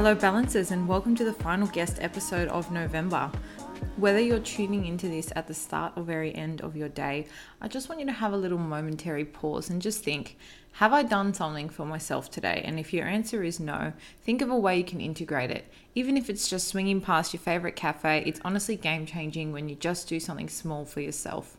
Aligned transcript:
Hello, 0.00 0.14
Balancers, 0.14 0.70
and 0.70 0.88
welcome 0.88 1.14
to 1.14 1.24
the 1.24 1.32
final 1.34 1.66
guest 1.66 1.98
episode 2.00 2.48
of 2.48 2.72
November. 2.72 3.30
Whether 3.98 4.18
you're 4.18 4.38
tuning 4.38 4.86
into 4.86 5.08
this 5.08 5.30
at 5.36 5.46
the 5.46 5.52
start 5.52 5.92
or 5.94 6.02
very 6.02 6.34
end 6.34 6.62
of 6.62 6.74
your 6.74 6.88
day, 6.88 7.26
I 7.60 7.68
just 7.68 7.90
want 7.90 8.00
you 8.00 8.06
to 8.06 8.12
have 8.12 8.32
a 8.32 8.36
little 8.38 8.56
momentary 8.56 9.26
pause 9.26 9.68
and 9.68 9.82
just 9.82 10.02
think 10.02 10.38
Have 10.72 10.94
I 10.94 11.02
done 11.02 11.34
something 11.34 11.68
for 11.68 11.84
myself 11.84 12.30
today? 12.30 12.62
And 12.64 12.80
if 12.80 12.94
your 12.94 13.06
answer 13.06 13.42
is 13.42 13.60
no, 13.60 13.92
think 14.22 14.40
of 14.40 14.48
a 14.48 14.56
way 14.56 14.78
you 14.78 14.84
can 14.84 15.02
integrate 15.02 15.50
it. 15.50 15.70
Even 15.94 16.16
if 16.16 16.30
it's 16.30 16.48
just 16.48 16.68
swinging 16.68 17.02
past 17.02 17.34
your 17.34 17.42
favorite 17.42 17.76
cafe, 17.76 18.24
it's 18.24 18.40
honestly 18.42 18.76
game 18.76 19.04
changing 19.04 19.52
when 19.52 19.68
you 19.68 19.74
just 19.74 20.08
do 20.08 20.18
something 20.18 20.48
small 20.48 20.86
for 20.86 21.02
yourself. 21.02 21.58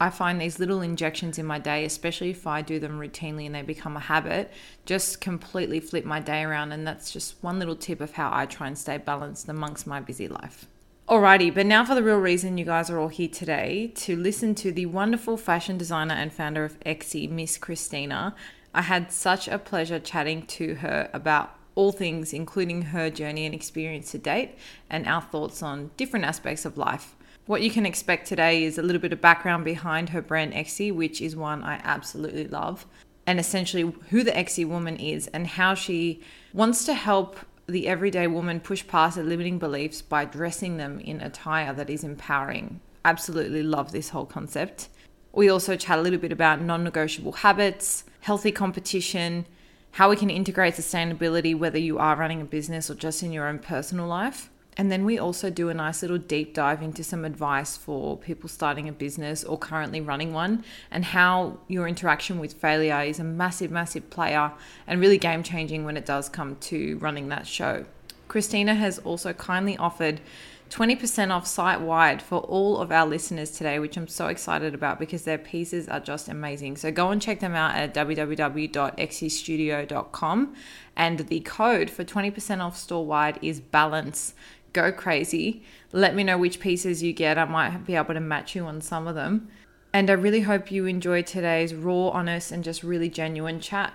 I 0.00 0.08
find 0.08 0.40
these 0.40 0.58
little 0.58 0.80
injections 0.80 1.38
in 1.38 1.44
my 1.44 1.58
day, 1.58 1.84
especially 1.84 2.30
if 2.30 2.46
I 2.46 2.62
do 2.62 2.80
them 2.80 2.98
routinely 2.98 3.44
and 3.44 3.54
they 3.54 3.60
become 3.60 3.98
a 3.98 4.00
habit, 4.00 4.50
just 4.86 5.20
completely 5.20 5.78
flip 5.78 6.06
my 6.06 6.20
day 6.20 6.42
around. 6.42 6.72
And 6.72 6.86
that's 6.86 7.12
just 7.12 7.36
one 7.42 7.58
little 7.58 7.76
tip 7.76 8.00
of 8.00 8.12
how 8.12 8.30
I 8.32 8.46
try 8.46 8.66
and 8.66 8.78
stay 8.78 8.96
balanced 8.96 9.46
amongst 9.48 9.86
my 9.86 10.00
busy 10.00 10.26
life. 10.26 10.66
Alrighty, 11.06 11.52
but 11.52 11.66
now 11.66 11.84
for 11.84 11.94
the 11.94 12.02
real 12.02 12.18
reason 12.18 12.56
you 12.56 12.64
guys 12.64 12.88
are 12.88 12.98
all 12.98 13.08
here 13.08 13.28
today 13.28 13.92
to 13.96 14.16
listen 14.16 14.54
to 14.54 14.72
the 14.72 14.86
wonderful 14.86 15.36
fashion 15.36 15.76
designer 15.76 16.14
and 16.14 16.32
founder 16.32 16.64
of 16.64 16.80
Exie, 16.80 17.28
Miss 17.28 17.58
Christina. 17.58 18.34
I 18.72 18.82
had 18.82 19.12
such 19.12 19.48
a 19.48 19.58
pleasure 19.58 19.98
chatting 19.98 20.46
to 20.46 20.76
her 20.76 21.10
about 21.12 21.56
all 21.74 21.92
things, 21.92 22.32
including 22.32 22.82
her 22.82 23.10
journey 23.10 23.44
and 23.44 23.54
experience 23.54 24.12
to 24.12 24.18
date, 24.18 24.56
and 24.88 25.06
our 25.06 25.20
thoughts 25.20 25.62
on 25.62 25.90
different 25.96 26.24
aspects 26.24 26.64
of 26.64 26.78
life. 26.78 27.16
What 27.50 27.62
you 27.62 27.70
can 27.72 27.84
expect 27.84 28.28
today 28.28 28.62
is 28.62 28.78
a 28.78 28.82
little 28.82 29.02
bit 29.02 29.12
of 29.12 29.20
background 29.20 29.64
behind 29.64 30.10
her 30.10 30.22
brand 30.22 30.52
Exie, 30.52 30.94
which 30.94 31.20
is 31.20 31.34
one 31.34 31.64
I 31.64 31.80
absolutely 31.82 32.46
love, 32.46 32.86
and 33.26 33.40
essentially 33.40 33.92
who 34.10 34.22
the 34.22 34.30
Exie 34.30 34.64
woman 34.64 34.96
is 34.96 35.26
and 35.26 35.48
how 35.48 35.74
she 35.74 36.20
wants 36.52 36.84
to 36.84 36.94
help 36.94 37.40
the 37.66 37.88
everyday 37.88 38.28
woman 38.28 38.60
push 38.60 38.86
past 38.86 39.16
her 39.16 39.24
limiting 39.24 39.58
beliefs 39.58 40.00
by 40.00 40.26
dressing 40.26 40.76
them 40.76 41.00
in 41.00 41.20
attire 41.20 41.72
that 41.72 41.90
is 41.90 42.04
empowering. 42.04 42.78
Absolutely 43.04 43.64
love 43.64 43.90
this 43.90 44.10
whole 44.10 44.26
concept. 44.26 44.88
We 45.32 45.48
also 45.48 45.74
chat 45.74 45.98
a 45.98 46.02
little 46.02 46.20
bit 46.20 46.30
about 46.30 46.62
non 46.62 46.84
negotiable 46.84 47.32
habits, 47.32 48.04
healthy 48.20 48.52
competition, 48.52 49.44
how 49.90 50.08
we 50.08 50.14
can 50.14 50.30
integrate 50.30 50.74
sustainability, 50.74 51.58
whether 51.58 51.78
you 51.78 51.98
are 51.98 52.14
running 52.14 52.42
a 52.42 52.44
business 52.44 52.88
or 52.88 52.94
just 52.94 53.24
in 53.24 53.32
your 53.32 53.48
own 53.48 53.58
personal 53.58 54.06
life. 54.06 54.50
And 54.80 54.90
then 54.90 55.04
we 55.04 55.18
also 55.18 55.50
do 55.50 55.68
a 55.68 55.74
nice 55.74 56.00
little 56.00 56.16
deep 56.16 56.54
dive 56.54 56.80
into 56.80 57.04
some 57.04 57.26
advice 57.26 57.76
for 57.76 58.16
people 58.16 58.48
starting 58.48 58.88
a 58.88 58.92
business 58.92 59.44
or 59.44 59.58
currently 59.58 60.00
running 60.00 60.32
one, 60.32 60.64
and 60.90 61.04
how 61.04 61.58
your 61.68 61.86
interaction 61.86 62.38
with 62.38 62.54
failure 62.54 63.02
is 63.02 63.18
a 63.18 63.24
massive, 63.24 63.70
massive 63.70 64.08
player 64.08 64.52
and 64.86 64.98
really 64.98 65.18
game 65.18 65.42
changing 65.42 65.84
when 65.84 65.98
it 65.98 66.06
does 66.06 66.30
come 66.30 66.56
to 66.60 66.96
running 66.96 67.28
that 67.28 67.46
show. 67.46 67.84
Christina 68.26 68.74
has 68.74 68.98
also 69.00 69.34
kindly 69.34 69.76
offered 69.76 70.22
20% 70.70 71.30
off 71.30 71.46
site 71.46 71.82
wide 71.82 72.22
for 72.22 72.38
all 72.38 72.78
of 72.78 72.90
our 72.92 73.04
listeners 73.04 73.50
today, 73.50 73.78
which 73.80 73.98
I'm 73.98 74.08
so 74.08 74.28
excited 74.28 74.72
about 74.72 74.98
because 75.00 75.24
their 75.24 75.36
pieces 75.36 75.88
are 75.88 76.00
just 76.00 76.28
amazing. 76.28 76.76
So 76.76 76.92
go 76.92 77.10
and 77.10 77.20
check 77.20 77.40
them 77.40 77.54
out 77.54 77.74
at 77.74 77.92
www.exiestudio.com. 77.92 80.54
And 80.96 81.18
the 81.18 81.40
code 81.40 81.90
for 81.90 82.04
20% 82.04 82.60
off 82.60 82.76
store 82.76 83.04
wide 83.04 83.40
is 83.42 83.60
balance 83.60 84.34
go 84.72 84.92
crazy. 84.92 85.62
Let 85.92 86.14
me 86.14 86.24
know 86.24 86.38
which 86.38 86.60
pieces 86.60 87.02
you 87.02 87.12
get. 87.12 87.38
I 87.38 87.44
might 87.44 87.86
be 87.86 87.96
able 87.96 88.14
to 88.14 88.20
match 88.20 88.54
you 88.54 88.64
on 88.66 88.80
some 88.80 89.06
of 89.06 89.14
them. 89.14 89.48
And 89.92 90.08
I 90.08 90.14
really 90.14 90.42
hope 90.42 90.70
you 90.70 90.86
enjoy 90.86 91.22
today's 91.22 91.74
raw, 91.74 92.08
honest, 92.08 92.52
and 92.52 92.62
just 92.62 92.82
really 92.82 93.08
genuine 93.08 93.60
chat. 93.60 93.92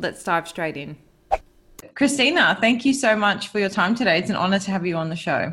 Let's 0.00 0.22
dive 0.24 0.48
straight 0.48 0.76
in. 0.76 0.96
Christina, 1.94 2.56
thank 2.60 2.84
you 2.84 2.92
so 2.92 3.16
much 3.16 3.48
for 3.48 3.60
your 3.60 3.68
time 3.68 3.94
today. 3.94 4.18
It's 4.18 4.30
an 4.30 4.36
honor 4.36 4.58
to 4.58 4.70
have 4.70 4.84
you 4.84 4.96
on 4.96 5.10
the 5.10 5.16
show. 5.16 5.52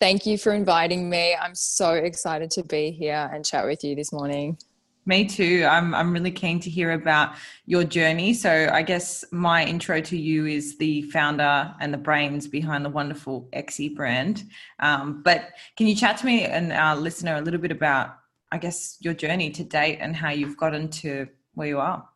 Thank 0.00 0.26
you 0.26 0.38
for 0.38 0.52
inviting 0.52 1.10
me. 1.10 1.34
I'm 1.34 1.56
so 1.56 1.94
excited 1.94 2.52
to 2.52 2.62
be 2.62 2.92
here 2.92 3.28
and 3.32 3.44
chat 3.44 3.66
with 3.66 3.82
you 3.82 3.96
this 3.96 4.12
morning. 4.12 4.58
Me 5.08 5.24
too. 5.24 5.66
I'm 5.66 5.94
I'm 5.94 6.12
really 6.12 6.30
keen 6.30 6.60
to 6.60 6.68
hear 6.68 6.92
about 6.92 7.34
your 7.64 7.82
journey. 7.82 8.34
So 8.34 8.68
I 8.70 8.82
guess 8.82 9.24
my 9.32 9.64
intro 9.64 10.02
to 10.02 10.18
you 10.18 10.44
is 10.44 10.76
the 10.76 11.00
founder 11.00 11.74
and 11.80 11.94
the 11.94 11.98
brains 11.98 12.46
behind 12.46 12.84
the 12.84 12.90
wonderful 12.90 13.48
Exie 13.54 13.96
brand. 13.96 14.44
Um, 14.80 15.22
but 15.22 15.52
can 15.78 15.86
you 15.86 15.96
chat 15.96 16.18
to 16.18 16.26
me 16.26 16.44
and 16.44 16.74
our 16.74 16.94
listener 16.94 17.36
a 17.36 17.40
little 17.40 17.58
bit 17.58 17.70
about, 17.70 18.18
I 18.52 18.58
guess, 18.58 18.98
your 19.00 19.14
journey 19.14 19.48
to 19.52 19.64
date 19.64 19.96
and 19.98 20.14
how 20.14 20.28
you've 20.28 20.58
gotten 20.58 20.90
to 21.00 21.26
where 21.54 21.68
you 21.68 21.80
are? 21.80 22.06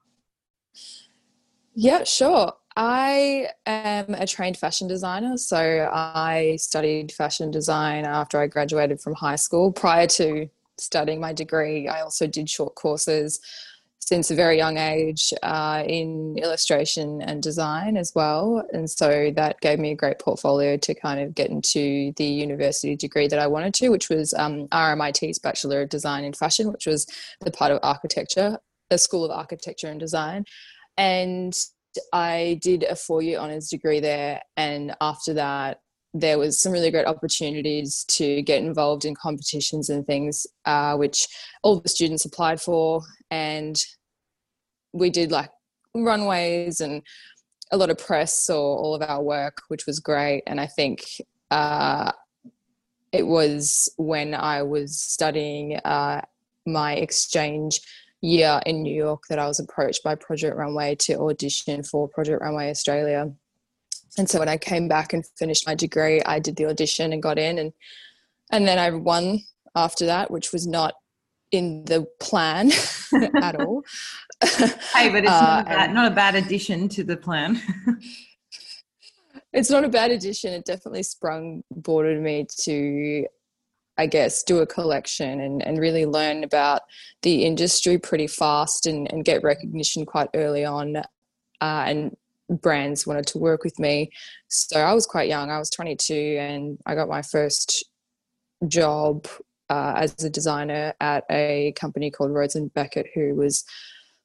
Yeah, 1.75 2.05
sure. 2.05 2.53
I 2.77 3.49
am 3.65 4.13
a 4.13 4.27
trained 4.27 4.59
fashion 4.59 4.87
designer. 4.87 5.39
So 5.39 5.89
I 5.91 6.57
studied 6.61 7.11
fashion 7.11 7.51
design 7.51 8.05
after 8.05 8.39
I 8.39 8.49
graduated 8.49 9.01
from 9.01 9.15
high 9.15 9.37
school. 9.37 9.73
Prior 9.73 10.07
to 10.09 10.51
studying 10.83 11.21
my 11.21 11.33
degree, 11.33 11.89
I 11.89 12.01
also 12.01 12.27
did 12.27 12.51
short 12.51 12.75
courses 12.75 13.41
since 14.05 14.33
a 14.33 14.35
very 14.35 14.57
young 14.57 14.79
age 14.79 15.33
uh, 15.45 15.85
in 15.87 16.37
illustration 16.37 17.23
and 17.23 17.41
design 17.41 17.97
as 17.97 18.13
well. 18.15 18.67
And 18.73 18.91
so 18.91 19.31
that 19.37 19.61
gave 19.61 19.79
me 19.79 19.93
a 19.93 19.97
great 19.97 20.19
portfolio 20.19 20.77
to 20.77 20.95
kind 20.95 21.21
of 21.21 21.35
get 21.37 21.51
into 21.51 22.13
the 22.17 22.25
university 22.25 22.97
degree 22.97 23.29
that 23.29 23.39
I 23.39 23.47
wanted 23.47 23.75
to, 23.75 23.91
which 23.91 24.09
was 24.09 24.35
um, 24.35 24.67
RMIT's 24.69 25.39
Bachelor 25.39 25.83
of 25.83 25.89
Design 25.89 26.25
in 26.25 26.33
Fashion, 26.33 26.73
which 26.73 26.87
was 26.87 27.07
the 27.43 27.53
part 27.53 27.71
of 27.71 27.79
architecture, 27.85 28.59
the 28.91 28.99
School 28.99 29.25
of 29.25 29.31
Architecture 29.31 29.87
and 29.87 30.01
Design. 30.01 30.47
And 30.97 31.55
I 32.13 32.59
did 32.61 32.83
a 32.83 32.97
four 32.97 33.23
year 33.23 33.39
honours 33.39 33.69
degree 33.69 34.01
there. 34.01 34.43
And 34.57 34.97
after 35.01 35.35
that, 35.35 35.81
there 36.15 36.39
was 36.39 36.61
some 36.61 36.73
really 36.73 36.91
great 36.91 37.07
opportunities 37.07 38.05
to 38.05 38.43
get 38.43 38.63
involved 38.63 39.05
in 39.05 39.15
competitions 39.15 39.89
and 39.89 40.07
things, 40.07 40.47
uh, 40.67 40.95
which 40.97 41.27
all 41.63 41.81
the 41.81 41.89
students 41.89 42.25
applied 42.25 42.61
for, 42.61 43.03
and 43.31 43.83
we 44.93 45.09
did 45.09 45.31
like 45.31 45.51
runways 45.95 46.81
and 46.81 47.03
a 47.71 47.77
lot 47.77 47.91
of 47.91 47.99
press 47.99 48.51
or 48.51 48.79
all 48.79 48.95
of 48.95 49.03
our 49.03 49.23
work, 49.23 49.63
which 49.69 49.87
was 49.87 50.01
great. 50.01 50.43
And 50.47 50.61
I 50.61 50.67
think 50.67 51.05
uh, 51.51 52.13
it 53.13 53.27
was 53.27 53.91
when 53.97 54.35
I 54.35 54.63
was 54.63 55.01
studying 55.01 55.79
uh, 55.79 56.21
my 56.67 56.95
exchange 56.95 57.81
year 58.21 58.61
in 58.67 58.83
New 58.83 58.95
York 58.95 59.25
that 59.29 59.39
I 59.39 59.49
was 59.49 59.59
approached 59.59 60.05
by 60.05 60.15
Project 60.15 60.57
Runway 60.57 60.95
to 60.97 61.19
audition 61.21 61.83
for 61.83 62.09
Project 62.09 62.43
Runway 62.43 62.71
Australia 62.71 63.33
and 64.19 64.29
so 64.29 64.39
when 64.39 64.49
I 64.49 64.57
came 64.57 64.89
back 64.89 65.13
and 65.13 65.25
finished 65.39 65.67
my 65.67 65.75
degree, 65.75 66.23
I 66.23 66.39
did 66.39 66.57
the 66.57 66.67
audition 66.67 67.13
and 67.13 67.23
got 67.23 67.39
in, 67.39 67.59
and 67.59 67.73
and 68.51 68.69
then 68.69 68.79
I 68.79 68.91
won 68.91 69.41
after 69.75 70.07
that, 70.07 70.31
which 70.31 70.53
was 70.53 70.67
not 70.67 70.95
in 71.53 71.85
the 71.85 72.07
plan 72.19 72.73
at 73.43 73.61
all. 73.61 73.83
hey, 74.43 75.11
but 75.11 75.19
it's 75.19 75.27
not, 75.27 75.67
a 75.67 75.71
uh, 75.71 75.77
bad, 75.77 75.95
not 75.95 76.11
a 76.11 76.15
bad 76.15 76.35
addition 76.35 76.89
to 76.89 77.05
the 77.05 77.17
plan. 77.17 77.61
it's 79.53 79.71
not 79.71 79.85
a 79.85 79.89
bad 79.89 80.11
addition. 80.11 80.53
It 80.53 80.65
definitely 80.65 81.03
sprung 81.03 81.63
boarded 81.71 82.21
me 82.21 82.47
to, 82.63 83.27
I 83.99 84.07
guess, 84.07 84.43
do 84.43 84.59
a 84.61 84.67
collection 84.67 85.41
and, 85.41 85.63
and 85.63 85.79
really 85.79 86.07
learn 86.07 86.43
about 86.43 86.83
the 87.21 87.45
industry 87.45 87.99
pretty 87.99 88.27
fast 88.27 88.87
and, 88.87 89.11
and 89.13 89.25
get 89.25 89.43
recognition 89.43 90.07
quite 90.07 90.31
early 90.35 90.65
on. 90.65 90.97
Uh, 90.97 91.05
and 91.61 92.17
brands 92.49 93.07
wanted 93.07 93.27
to 93.29 93.39
work 93.39 93.65
with 93.65 93.79
me. 93.79 94.11
So 94.49 94.81
I 94.81 94.93
was 94.93 95.07
quite 95.07 95.29
young. 95.29 95.51
I 95.51 95.59
was 95.59 95.71
22 95.71 96.15
and 96.39 96.79
I 96.87 96.95
got 96.95 97.09
my 97.09 97.23
first 97.23 97.85
job 98.69 99.27
uh, 99.71 99.95
as 99.97 100.23
a 100.23 100.31
designer 100.31 100.95
at 101.01 101.25
a 101.31 101.73
company 101.77 102.11
called 102.11 102.33
Rhodes 102.33 102.57
and 102.57 102.73
Beckett, 102.75 103.07
who 103.15 103.35
was 103.35 103.65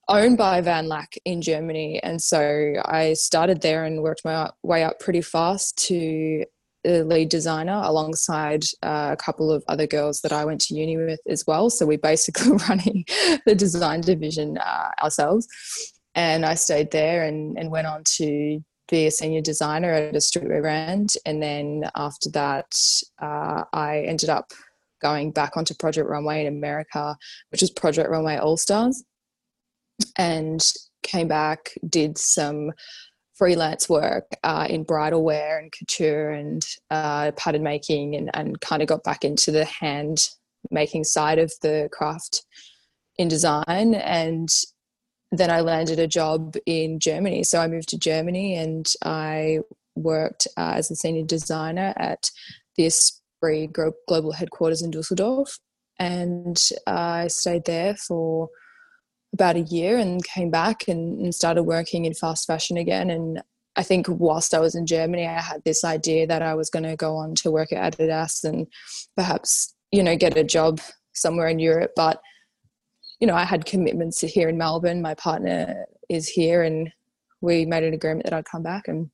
owned 0.09 0.37
by 0.37 0.61
Van 0.61 0.87
Laack 0.87 1.17
in 1.25 1.41
Germany. 1.41 2.01
And 2.03 2.21
so 2.21 2.73
I 2.85 3.13
started 3.13 3.61
there 3.61 3.85
and 3.85 4.03
worked 4.03 4.25
my 4.25 4.49
way 4.63 4.83
up 4.83 4.99
pretty 4.99 5.21
fast 5.21 5.77
to 5.87 6.45
the 6.83 7.03
lead 7.03 7.29
designer 7.29 7.81
alongside 7.83 8.63
uh, 8.83 9.09
a 9.11 9.17
couple 9.17 9.51
of 9.51 9.63
other 9.67 9.87
girls 9.87 10.21
that 10.21 10.31
I 10.31 10.45
went 10.45 10.61
to 10.61 10.75
uni 10.75 10.95
with 10.95 11.19
as 11.27 11.45
well. 11.45 11.69
So 11.69 11.85
we're 11.87 11.97
basically 11.97 12.51
running 12.69 13.05
the 13.45 13.55
design 13.55 14.01
division 14.01 14.57
uh, 14.57 14.91
ourselves 15.01 15.47
and 16.17 16.47
I 16.47 16.55
stayed 16.55 16.89
there 16.91 17.23
and, 17.23 17.57
and 17.59 17.69
went 17.69 17.85
on 17.85 18.03
to 18.17 18.59
be 18.89 19.05
a 19.05 19.11
senior 19.11 19.41
designer 19.41 19.93
at 19.93 20.15
a 20.15 20.17
streetwear 20.17 20.61
brand. 20.61 21.13
And 21.25 21.41
then 21.43 21.83
after 21.95 22.31
that, 22.31 22.73
uh, 23.21 23.63
I 23.71 23.99
ended 23.99 24.29
up 24.29 24.51
going 24.99 25.31
back 25.31 25.55
onto 25.55 25.75
Project 25.75 26.09
Runway 26.09 26.41
in 26.41 26.47
America, 26.47 27.15
which 27.51 27.61
was 27.61 27.69
Project 27.69 28.09
Runway 28.09 28.37
All 28.37 28.57
Stars, 28.57 29.03
and 30.17 30.65
came 31.03 31.27
back, 31.27 31.69
did 31.87 32.17
some 32.17 32.71
freelance 33.35 33.87
work 33.87 34.25
uh, 34.43 34.65
in 34.67 34.83
bridal 34.83 35.23
wear 35.23 35.59
and 35.59 35.71
couture 35.71 36.31
and 36.31 36.65
uh, 36.89 37.31
pattern 37.33 37.61
making, 37.61 38.15
and, 38.15 38.31
and 38.33 38.59
kind 38.61 38.81
of 38.81 38.87
got 38.87 39.03
back 39.03 39.23
into 39.23 39.51
the 39.51 39.65
hand 39.65 40.29
making 40.71 41.03
side 41.03 41.37
of 41.37 41.53
the 41.61 41.87
craft 41.91 42.43
in 43.17 43.27
design 43.27 43.93
and 43.93 44.49
then 45.31 45.51
I 45.51 45.61
landed 45.61 45.99
a 45.99 46.07
job 46.07 46.55
in 46.65 46.99
Germany. 46.99 47.43
So 47.43 47.59
I 47.59 47.67
moved 47.67 47.89
to 47.89 47.97
Germany 47.97 48.55
and 48.55 48.87
I 49.03 49.59
worked 49.95 50.47
uh, 50.57 50.73
as 50.75 50.89
a 50.91 50.95
senior 50.95 51.25
designer 51.25 51.93
at 51.97 52.29
the 52.77 52.85
Esprit 52.85 53.73
global 54.07 54.31
headquarters 54.31 54.81
in 54.81 54.91
Dusseldorf, 54.91 55.59
and 55.99 56.61
I 56.85 57.27
stayed 57.27 57.65
there 57.65 57.95
for 57.95 58.49
about 59.33 59.55
a 59.55 59.61
year 59.61 59.97
and 59.97 60.23
came 60.23 60.49
back 60.49 60.87
and, 60.87 61.19
and 61.19 61.35
started 61.35 61.63
working 61.63 62.05
in 62.05 62.13
fast 62.13 62.47
fashion 62.47 62.77
again. 62.77 63.09
And 63.09 63.41
I 63.75 63.83
think 63.83 64.07
whilst 64.09 64.53
I 64.53 64.59
was 64.59 64.75
in 64.75 64.85
Germany, 64.85 65.27
I 65.27 65.41
had 65.41 65.63
this 65.63 65.83
idea 65.83 66.25
that 66.27 66.41
I 66.41 66.55
was 66.55 66.69
going 66.69 66.83
to 66.83 66.95
go 66.95 67.15
on 67.15 67.35
to 67.35 67.51
work 67.51 67.71
at 67.73 67.97
Adidas 67.97 68.43
and 68.43 68.67
perhaps 69.15 69.73
you 69.91 70.03
know 70.03 70.15
get 70.15 70.37
a 70.37 70.43
job 70.43 70.79
somewhere 71.13 71.47
in 71.47 71.59
Europe, 71.59 71.91
but 71.95 72.21
you 73.19 73.27
know, 73.27 73.35
I 73.35 73.43
had 73.43 73.65
commitments 73.65 74.21
here 74.21 74.49
in 74.49 74.57
Melbourne. 74.57 75.01
My 75.01 75.15
partner 75.15 75.85
is 76.09 76.27
here, 76.27 76.63
and 76.63 76.91
we 77.41 77.65
made 77.65 77.83
an 77.83 77.93
agreement 77.93 78.25
that 78.25 78.33
I'd 78.33 78.45
come 78.45 78.63
back, 78.63 78.87
and 78.87 79.09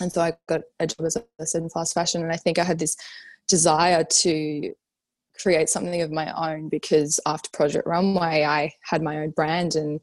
and 0.00 0.12
so 0.12 0.20
I 0.20 0.34
got 0.48 0.62
a 0.78 0.86
job 0.86 1.06
as 1.06 1.16
I 1.16 1.44
said 1.44 1.62
in 1.62 1.70
fast 1.70 1.94
fashion. 1.94 2.22
And 2.22 2.32
I 2.32 2.36
think 2.36 2.58
I 2.58 2.64
had 2.64 2.78
this 2.78 2.96
desire 3.48 4.04
to 4.04 4.72
create 5.40 5.68
something 5.68 6.02
of 6.02 6.10
my 6.10 6.32
own 6.52 6.68
because 6.68 7.20
after 7.26 7.48
Project 7.52 7.86
Runway, 7.86 8.44
I 8.44 8.72
had 8.82 9.02
my 9.02 9.18
own 9.18 9.30
brand, 9.30 9.74
and 9.74 10.00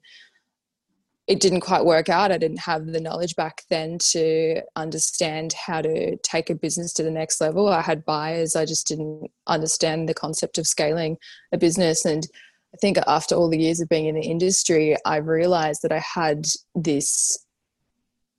it 1.28 1.40
didn't 1.40 1.62
quite 1.62 1.86
work 1.86 2.10
out. 2.10 2.32
I 2.32 2.38
didn't 2.38 2.60
have 2.60 2.88
the 2.88 3.00
knowledge 3.00 3.36
back 3.38 3.64
then 3.70 3.98
to 4.12 4.62
understand 4.76 5.54
how 5.54 5.82
to 5.82 6.18
take 6.18 6.50
a 6.50 6.56
business 6.56 6.92
to 6.94 7.04
the 7.04 7.12
next 7.12 7.40
level. 7.40 7.70
I 7.70 7.82
had 7.82 8.04
buyers, 8.04 8.58
I 8.58 8.66
just 8.66 8.88
didn't 8.88 9.32
understand 9.48 10.10
the 10.10 10.14
concept 10.14 10.58
of 10.58 10.68
scaling 10.68 11.18
a 11.54 11.58
business. 11.58 12.04
And 12.04 12.28
I 12.74 12.78
think 12.78 12.98
after 13.06 13.36
all 13.36 13.50
the 13.50 13.60
years 13.60 13.80
of 13.80 13.90
being 13.90 14.08
in 14.08 14.16
the 14.16 14.22
industry, 14.22 14.98
I 15.06 15.18
realized 15.18 15.84
that 15.84 15.92
I 15.92 16.00
had 16.00 16.48
this 16.76 17.38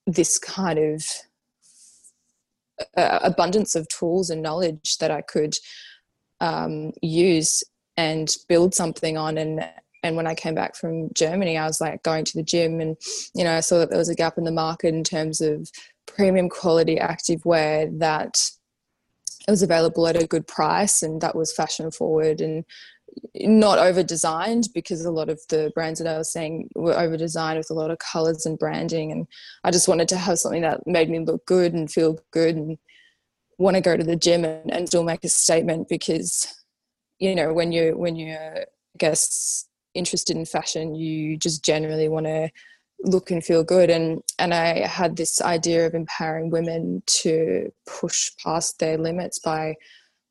this 0.07 0.39
kind 0.39 0.79
of 0.79 1.07
uh, 2.97 3.21
abundance 3.23 3.75
of 3.75 3.89
tools 3.89 4.31
and 4.31 4.43
knowledge 4.43 4.99
that 4.99 5.11
I 5.11 5.23
could 5.23 5.57
um, 6.41 6.93
use 7.01 7.63
and 7.97 8.37
build 8.49 8.75
something 8.75 9.17
on. 9.17 9.39
And 9.39 9.69
and 10.03 10.17
when 10.17 10.27
I 10.27 10.35
came 10.35 10.55
back 10.55 10.77
from 10.77 11.09
Germany, 11.15 11.57
I 11.57 11.67
was 11.67 11.81
like 11.81 12.03
going 12.03 12.25
to 12.27 12.37
the 12.37 12.43
gym, 12.43 12.81
and 12.81 12.97
you 13.35 13.45
know, 13.45 13.55
I 13.55 13.61
saw 13.61 13.79
that 13.79 13.91
there 13.91 13.99
was 13.99 14.11
a 14.11 14.15
gap 14.15 14.37
in 14.37 14.45
the 14.45 14.53
market 14.53 14.95
in 14.95 15.05
terms 15.05 15.41
of 15.41 15.71
premium 16.07 16.49
quality 16.49 16.99
active 16.99 17.45
wear 17.47 17.89
that 17.99 18.51
it 19.47 19.51
was 19.51 19.63
available 19.63 20.07
at 20.07 20.21
a 20.21 20.27
good 20.27 20.47
price, 20.47 21.03
and 21.03 21.21
that 21.21 21.37
was 21.37 21.53
fashion 21.53 21.91
forward. 21.91 22.41
And 22.41 22.65
not 23.35 23.79
over 23.79 24.03
designed 24.03 24.69
because 24.75 25.05
a 25.05 25.11
lot 25.11 25.29
of 25.29 25.41
the 25.49 25.73
brands 25.75 26.01
that 26.01 26.13
I 26.13 26.19
was 26.19 26.33
saying 26.33 26.71
were 26.75 26.99
over 26.99 27.17
designed 27.17 27.59
with 27.59 27.71
a 27.71 27.75
lot 27.75 27.91
of 27.91 27.99
colors 27.99 28.47
and 28.47 28.59
branding. 28.59 29.13
And 29.13 29.27
I 29.65 29.71
just 29.71 29.89
wanted 29.89 30.09
to 30.09 30.17
have 30.17 30.39
something 30.39 30.63
that 30.63 30.87
made 30.87 31.11
me 31.11 31.21
look 31.21 31.45
good 31.47 31.73
and 31.73 31.91
feel 31.91 32.19
good 32.31 32.57
and 32.57 32.79
want 33.59 33.77
to 33.77 33.81
go 33.81 33.97
to 33.97 34.05
the 34.05 34.17
gym 34.17 34.45
and, 34.45 34.73
and 34.73 34.89
still 34.89 35.05
make 35.05 35.25
a 35.25 35.29
statement 35.29 35.89
because, 35.89 36.47
you 37.19 37.35
know, 37.35 37.53
when 37.53 37.73
you 37.73 37.97
when 37.97 38.17
you're 38.17 38.39
I 38.39 38.65
guess 38.99 39.67
interested 39.95 40.37
in 40.37 40.45
fashion, 40.45 40.95
you 40.95 41.37
just 41.37 41.65
generally 41.65 42.09
want 42.09 42.27
to 42.27 42.51
look 43.01 43.31
and 43.31 43.45
feel 43.45 43.63
good 43.65 43.91
and 43.91 44.23
and 44.39 44.55
I 44.55 44.87
had 44.87 45.17
this 45.17 45.43
idea 45.43 45.87
of 45.87 45.95
empowering 45.95 46.51
women 46.51 47.03
to 47.07 47.71
push 47.87 48.31
past 48.43 48.79
their 48.79 48.97
limits 48.97 49.39
by 49.39 49.75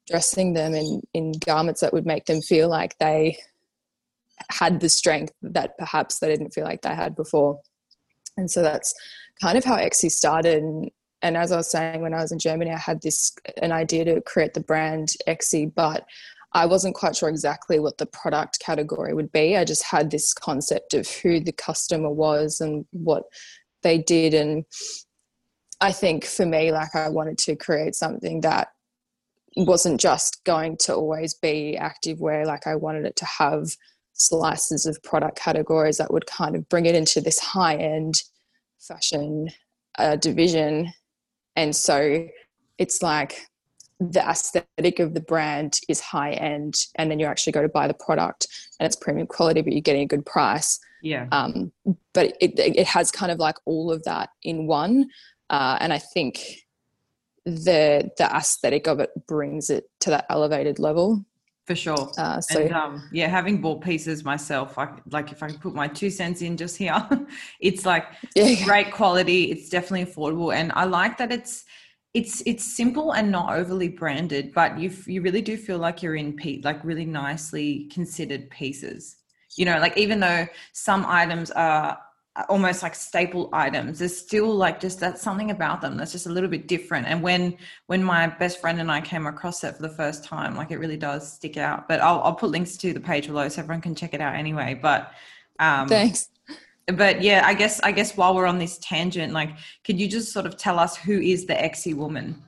dressing 0.08 0.54
them 0.54 0.74
in 0.74 1.02
in 1.14 1.32
garments 1.46 1.82
that 1.82 1.94
would 1.94 2.06
make 2.06 2.26
them 2.26 2.42
feel 2.42 2.70
like 2.70 2.98
they 2.98 3.38
had 4.50 4.80
the 4.80 4.90
strength 4.90 5.34
that 5.42 5.78
perhaps 5.78 6.20
they 6.20 6.28
didn't 6.28 6.54
feel 6.54 6.66
like 6.66 6.82
they 6.82 6.96
had 6.96 7.16
before 7.16 7.60
and 8.38 8.50
so 8.50 8.62
that's 8.62 8.94
kind 9.42 9.58
of 9.58 9.64
how 9.64 9.78
Exie 9.78 10.12
started 10.12 10.62
and, 10.64 10.90
and 11.22 11.38
as 11.38 11.52
I 11.52 11.58
was 11.58 11.72
saying 11.72 12.02
when 12.02 12.14
I 12.14 12.22
was 12.22 12.32
in 12.32 12.40
Germany 12.40 12.72
I 12.72 12.78
had 12.78 13.02
this 13.02 13.34
an 13.62 13.72
idea 13.72 14.06
to 14.06 14.22
create 14.22 14.54
the 14.54 14.60
brand 14.62 15.10
Exie 15.28 15.74
but 15.74 16.06
I 16.54 16.66
wasn't 16.66 16.96
quite 16.96 17.16
sure 17.16 17.30
exactly 17.30 17.80
what 17.80 17.98
the 17.98 18.06
product 18.06 18.60
category 18.60 19.14
would 19.14 19.32
be. 19.32 19.58
I 19.58 19.66
just 19.66 19.84
had 19.84 20.12
this 20.12 20.34
concept 20.34 20.94
of 20.94 21.10
who 21.10 21.40
the 21.40 21.52
customer 21.52 22.12
was 22.12 22.62
and 22.62 22.86
what 22.92 23.24
they 23.82 23.98
did. 23.98 24.36
And 24.36 24.66
I 25.82 25.92
think 25.92 26.26
for 26.26 26.46
me, 26.46 26.72
like 26.72 26.96
I 26.96 27.10
wanted 27.10 27.40
to 27.40 27.56
create 27.56 27.96
something 27.96 28.42
that 28.42 28.68
wasn't 29.56 30.00
just 30.00 30.44
going 30.44 30.78
to 30.78 30.96
always 30.96 31.34
be 31.34 31.78
active 31.78 32.20
wear. 32.20 32.46
Like 32.46 32.68
I 32.68 32.76
wanted 32.76 33.06
it 33.06 33.16
to 33.18 33.26
have 33.26 33.68
slices 34.14 34.86
of 34.86 35.02
product 35.04 35.38
categories 35.38 35.98
that 35.98 36.12
would 36.12 36.26
kind 36.28 36.56
of 36.56 36.68
bring 36.70 36.86
it 36.86 36.96
into 36.96 37.22
this 37.22 37.40
high 37.40 37.76
end 37.76 38.24
fashion 38.80 39.50
uh, 39.98 40.16
division. 40.16 40.94
And 41.56 41.76
so 41.76 42.28
it's 42.78 43.02
like 43.02 43.48
the 44.00 44.28
aesthetic 44.28 45.00
of 45.00 45.14
the 45.14 45.22
brand 45.22 45.80
is 45.88 46.00
high 46.00 46.32
end 46.34 46.76
and 46.96 47.10
then 47.10 47.20
you 47.20 47.26
actually 47.26 47.54
go 47.54 47.62
to 47.62 47.70
buy 47.70 47.88
the 47.88 47.94
product 47.94 48.48
and 48.80 48.86
it's 48.86 48.96
premium 48.96 49.28
quality 49.28 49.62
but 49.62 49.72
you're 49.72 49.82
getting 49.82 50.02
a 50.02 50.08
good 50.08 50.26
price 50.26 50.80
yeah 51.02 51.28
um, 51.32 51.72
but 52.14 52.36
it, 52.42 52.58
it 52.58 52.88
has 52.88 53.12
kind 53.12 53.32
of 53.32 53.40
like 53.40 53.56
all 53.66 53.92
of 53.92 54.04
that 54.04 54.30
in 54.42 54.68
one 54.68 55.08
uh, 55.50 55.78
and 55.80 55.94
i 55.94 56.00
think 56.00 56.40
the 57.46 58.10
the 58.18 58.26
aesthetic 58.36 58.88
of 58.88 59.00
it 59.00 59.12
brings 59.28 59.70
it 59.70 59.90
to 60.00 60.10
that 60.10 60.26
elevated 60.30 60.80
level 60.80 61.26
for 61.66 61.76
sure 61.76 62.12
uh, 62.18 62.42
so 62.42 62.62
and, 62.62 62.74
um, 62.74 63.10
yeah 63.12 63.28
having 63.28 63.62
bought 63.62 63.82
pieces 63.82 64.24
myself 64.24 64.78
I, 64.78 64.90
like 65.12 65.32
if 65.32 65.44
i 65.44 65.48
can 65.48 65.60
put 65.60 65.74
my 65.74 65.88
two 65.88 66.10
cents 66.10 66.42
in 66.42 66.58
just 66.58 66.78
here 66.78 66.96
it's 67.60 67.86
like 67.86 68.06
yeah. 68.36 68.64
great 68.66 68.92
quality 68.92 69.52
it's 69.52 69.70
definitely 69.70 70.06
affordable 70.06 70.54
and 70.54 70.72
i 70.76 70.86
like 70.86 71.18
that 71.18 71.32
it's 71.32 71.66
it's 72.14 72.44
it's 72.46 72.64
simple 72.64 73.14
and 73.14 73.32
not 73.32 73.54
overly 73.54 73.90
branded, 73.90 74.54
but 74.54 74.78
you 74.78 74.92
you 75.08 75.22
really 75.22 75.42
do 75.42 75.58
feel 75.58 75.80
like 75.80 76.04
you're 76.04 76.16
in 76.16 76.36
pe- 76.36 76.62
like 76.62 76.84
really 76.84 77.06
nicely 77.06 77.90
considered 77.92 78.50
pieces. 78.50 79.18
You 79.58 79.66
know, 79.66 79.80
like 79.80 79.98
even 79.98 80.20
though 80.20 80.48
some 80.74 81.06
items 81.08 81.52
are 81.52 81.98
almost 82.50 82.82
like 82.82 82.96
staple 82.96 83.48
items 83.54 84.00
there's 84.00 84.18
still 84.18 84.56
like 84.56 84.80
just 84.80 85.00
that 85.00 85.20
something 85.20 85.52
about 85.52 85.82
them 85.82 85.96
that's 85.96 86.12
just 86.12 86.26
a 86.26 86.30
little 86.30 86.50
bit 86.50 86.68
different 86.68 87.06
and 87.06 87.22
when 87.22 87.56
when 87.86 88.04
my 88.04 88.26
best 88.26 88.60
friend 88.60 88.80
and 88.80 88.92
i 88.92 89.00
came 89.00 89.28
across 89.28 89.64
it 89.64 89.76
for 89.76 89.84
the 89.84 89.90
first 89.90 90.24
time 90.24 90.56
like 90.56 90.72
it 90.72 90.80
really 90.80 90.98
does 90.98 91.32
stick 91.32 91.58
out 91.58 91.88
but 91.88 92.02
i'll, 92.02 92.22
I'll 92.24 92.34
put 92.34 92.50
links 92.50 92.76
to 92.78 92.92
the 92.92 93.00
page 93.00 93.28
below 93.28 93.48
so 93.50 93.62
everyone 93.62 93.82
can 93.82 93.94
check 93.94 94.16
it 94.16 94.22
out 94.22 94.34
anyway 94.34 94.74
but 94.74 95.12
um 95.60 95.88
thanks 95.88 96.30
but 96.88 97.22
yeah, 97.22 97.44
I 97.46 97.54
guess 97.54 97.80
I 97.80 97.92
guess 97.92 98.18
while 98.18 98.36
we're 98.36 98.46
on 98.46 98.60
this 98.60 98.78
tangent, 98.80 99.32
like, 99.32 99.52
could 99.84 100.00
you 100.00 100.08
just 100.08 100.34
sort 100.34 100.46
of 100.46 100.58
tell 100.58 100.80
us 100.80 100.98
who 100.98 101.20
is 101.20 101.46
the 101.46 101.54
Exie 101.54 101.96
woman? 101.96 102.44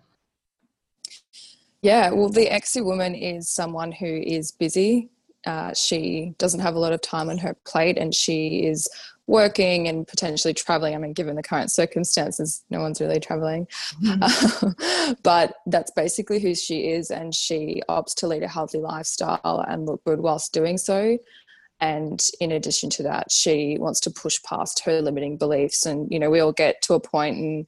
Yeah, 1.81 2.11
well, 2.11 2.29
the 2.29 2.47
Exie 2.47 2.83
woman 2.83 3.15
is 3.15 3.49
someone 3.49 3.91
who 3.91 4.07
is 4.07 4.51
busy. 4.51 5.09
Uh, 5.45 5.73
she 5.73 6.33
doesn't 6.37 6.59
have 6.59 6.75
a 6.75 6.79
lot 6.79 6.93
of 6.93 7.01
time 7.01 7.29
on 7.29 7.37
her 7.37 7.55
plate, 7.65 7.97
and 7.97 8.13
she 8.13 8.65
is 8.65 8.87
working 9.27 9.87
and 9.87 10.07
potentially 10.07 10.53
traveling. 10.53 10.93
I 10.93 10.97
mean, 10.97 11.13
given 11.13 11.35
the 11.35 11.43
current 11.43 11.71
circumstances, 11.71 12.63
no 12.69 12.81
one's 12.81 13.01
really 13.01 13.19
traveling. 13.19 13.67
Mm-hmm. 14.03 15.13
but 15.23 15.55
that's 15.65 15.91
basically 15.91 16.39
who 16.39 16.55
she 16.55 16.89
is, 16.89 17.11
and 17.11 17.33
she 17.33 17.81
opts 17.89 18.13
to 18.15 18.27
lead 18.27 18.43
a 18.43 18.47
healthy 18.47 18.79
lifestyle 18.79 19.65
and 19.67 19.85
look 19.85 20.03
good 20.03 20.19
whilst 20.19 20.53
doing 20.53 20.77
so 20.77 21.17
and 21.81 22.29
in 22.39 22.53
addition 22.53 22.89
to 22.89 23.03
that 23.03 23.29
she 23.29 23.77
wants 23.79 23.99
to 23.99 24.09
push 24.09 24.41
past 24.43 24.79
her 24.85 25.01
limiting 25.01 25.37
beliefs 25.37 25.85
and 25.85 26.07
you 26.09 26.17
know 26.17 26.29
we 26.29 26.39
all 26.39 26.53
get 26.53 26.81
to 26.81 26.93
a 26.93 26.99
point 26.99 27.37
in 27.37 27.67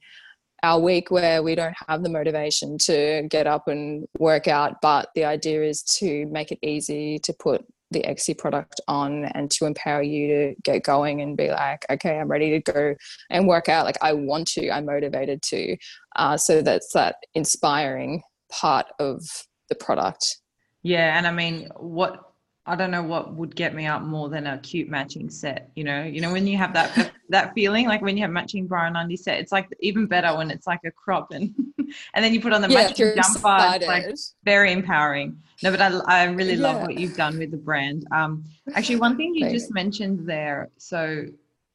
our 0.62 0.80
week 0.80 1.10
where 1.10 1.42
we 1.42 1.54
don't 1.54 1.76
have 1.86 2.02
the 2.02 2.08
motivation 2.08 2.78
to 2.78 3.26
get 3.30 3.46
up 3.46 3.68
and 3.68 4.06
work 4.18 4.48
out 4.48 4.80
but 4.82 5.10
the 5.14 5.24
idea 5.24 5.62
is 5.62 5.82
to 5.82 6.26
make 6.26 6.50
it 6.52 6.58
easy 6.62 7.18
to 7.18 7.32
put 7.32 7.64
the 7.90 8.02
Exie 8.02 8.36
product 8.36 8.80
on 8.86 9.24
and 9.26 9.50
to 9.50 9.64
empower 9.64 10.02
you 10.02 10.28
to 10.28 10.54
get 10.62 10.82
going 10.82 11.22
and 11.22 11.36
be 11.36 11.50
like, 11.50 11.86
okay, 11.90 12.18
I'm 12.18 12.28
ready 12.28 12.50
to 12.50 12.72
go 12.72 12.94
and 13.30 13.48
work 13.48 13.68
out. 13.68 13.86
Like 13.86 13.98
I 14.02 14.12
want 14.12 14.48
to, 14.48 14.70
I'm 14.70 14.86
motivated 14.86 15.42
to. 15.44 15.76
Uh, 16.16 16.36
so 16.36 16.60
that's 16.60 16.92
that 16.92 17.16
inspiring 17.34 18.22
part 18.50 18.86
of 18.98 19.22
the 19.68 19.74
product. 19.74 20.38
Yeah, 20.82 21.16
and 21.16 21.26
I 21.26 21.32
mean, 21.32 21.68
what 21.76 22.27
I 22.68 22.76
don't 22.76 22.90
know 22.90 23.02
what 23.02 23.34
would 23.34 23.56
get 23.56 23.74
me 23.74 23.86
up 23.86 24.02
more 24.02 24.28
than 24.28 24.46
a 24.46 24.58
cute 24.58 24.88
matching 24.88 25.30
set. 25.30 25.70
You 25.74 25.84
know, 25.84 26.04
you 26.04 26.20
know 26.20 26.30
when 26.30 26.46
you 26.46 26.58
have 26.58 26.74
that 26.74 27.12
that 27.30 27.54
feeling, 27.54 27.86
like 27.86 28.02
when 28.02 28.16
you 28.16 28.22
have 28.22 28.30
matching 28.30 28.66
bra 28.66 28.86
and 28.86 28.96
undie 28.96 29.16
set, 29.16 29.40
it's 29.40 29.52
like 29.52 29.68
even 29.80 30.06
better 30.06 30.36
when 30.36 30.50
it's 30.50 30.66
like 30.66 30.80
a 30.84 30.90
crop 30.90 31.32
and 31.32 31.54
and 32.14 32.24
then 32.24 32.34
you 32.34 32.40
put 32.40 32.52
on 32.52 32.60
the 32.60 32.68
yeah, 32.68 32.88
matching 32.88 33.14
jumper. 33.16 33.76
It's 33.76 33.86
like 33.86 34.14
very 34.44 34.72
empowering. 34.72 35.40
No, 35.62 35.70
but 35.70 35.80
I, 35.80 35.88
I 36.06 36.24
really 36.24 36.54
yeah. 36.54 36.72
love 36.72 36.82
what 36.82 36.98
you've 36.98 37.16
done 37.16 37.38
with 37.38 37.50
the 37.50 37.56
brand. 37.56 38.06
Um, 38.12 38.44
actually, 38.74 38.96
one 38.96 39.16
thing 39.16 39.34
you 39.34 39.50
just 39.50 39.72
mentioned 39.72 40.28
there, 40.28 40.68
so 40.76 41.24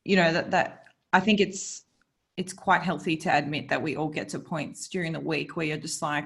you 0.06 0.16
know 0.16 0.32
that 0.32 0.52
that 0.52 0.86
I 1.12 1.20
think 1.20 1.40
it's 1.40 1.86
it's 2.38 2.54
quite 2.54 2.82
healthy 2.82 3.18
to 3.18 3.36
admit 3.36 3.70
that 3.70 3.82
we 3.82 3.96
all 3.96 4.10
get 4.10 4.30
to 4.30 4.40
points 4.40 4.88
during 4.88 5.14
the 5.14 5.20
week 5.20 5.56
where 5.56 5.66
you're 5.66 5.78
just 5.78 6.02
like 6.02 6.26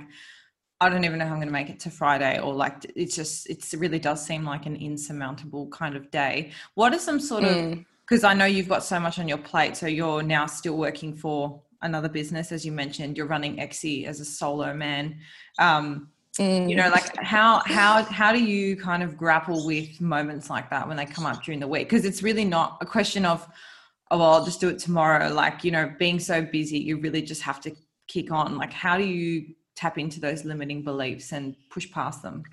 I 0.80 0.90
don't 0.90 1.04
even 1.06 1.18
know 1.18 1.26
how 1.26 1.32
I'm 1.32 1.38
going 1.38 1.48
to 1.48 1.54
make 1.54 1.70
it 1.70 1.80
to 1.82 1.90
Friday, 1.90 2.40
or 2.40 2.54
like 2.54 2.86
it's 2.96 3.16
just 3.16 3.50
it 3.50 3.66
really 3.78 4.00
does 4.00 4.26
seem 4.26 4.46
like 4.46 4.66
an 4.66 4.76
insurmountable 4.76 5.68
kind 5.70 5.96
of 5.96 6.12
day. 6.12 6.52
What 6.76 6.94
are 6.94 7.00
some 7.00 7.20
sort 7.20 7.44
mm. 7.44 7.74
of 7.74 7.86
because 8.08 8.24
I 8.24 8.34
know 8.34 8.46
you've 8.46 8.70
got 8.70 8.84
so 8.84 9.00
much 9.00 9.20
on 9.20 9.28
your 9.28 9.40
plate, 9.40 9.76
so 9.76 9.88
you're 9.88 10.24
now 10.24 10.46
still 10.46 10.78
working 10.78 11.16
for 11.16 11.62
another 11.82 12.10
business 12.10 12.52
as 12.52 12.66
you 12.66 12.72
mentioned 12.72 13.18
you're 13.18 13.28
running 13.28 13.58
Exie 13.58 14.06
as 14.06 14.20
a 14.20 14.26
solo 14.26 14.74
man 14.74 15.18
um, 15.60 16.10
mm. 16.38 16.70
you 16.70 16.76
know 16.76 16.90
like 16.90 17.16
how 17.18 17.62
how 17.66 18.04
how 18.04 18.32
do 18.32 18.44
you 18.44 18.76
kind 18.76 19.04
of 19.04 19.16
grapple 19.18 19.66
with 19.66 20.00
moments 20.02 20.50
like 20.50 20.70
that 20.70 20.88
when 20.88 20.98
they 20.98 21.06
come 21.06 21.26
up 21.26 21.44
during 21.44 21.60
the 21.60 21.68
week 21.68 21.88
because 21.90 22.06
it's 22.06 22.24
really 22.24 22.46
not 22.46 22.78
a 22.82 22.86
question 22.86 23.26
of 23.26 23.48
oh 24.12 24.18
well, 24.18 24.34
i'll 24.34 24.46
just 24.46 24.60
do 24.60 24.70
it 24.70 24.80
tomorrow 24.80 25.32
like 25.32 25.64
you 25.64 25.72
know 25.72 25.94
being 26.00 26.20
so 26.20 26.42
busy 26.42 26.80
you 26.80 26.98
really 27.00 27.22
just 27.22 27.42
have 27.42 27.62
to 27.62 27.76
kick 28.08 28.32
on 28.32 28.58
like 28.58 28.74
how 28.74 28.98
do 28.98 29.04
you 29.04 29.54
tap 29.78 29.98
into 29.98 30.20
those 30.20 30.44
limiting 30.44 30.84
beliefs 30.84 31.32
and 31.32 31.56
push 31.70 31.90
past 31.92 32.22
them 32.22 32.44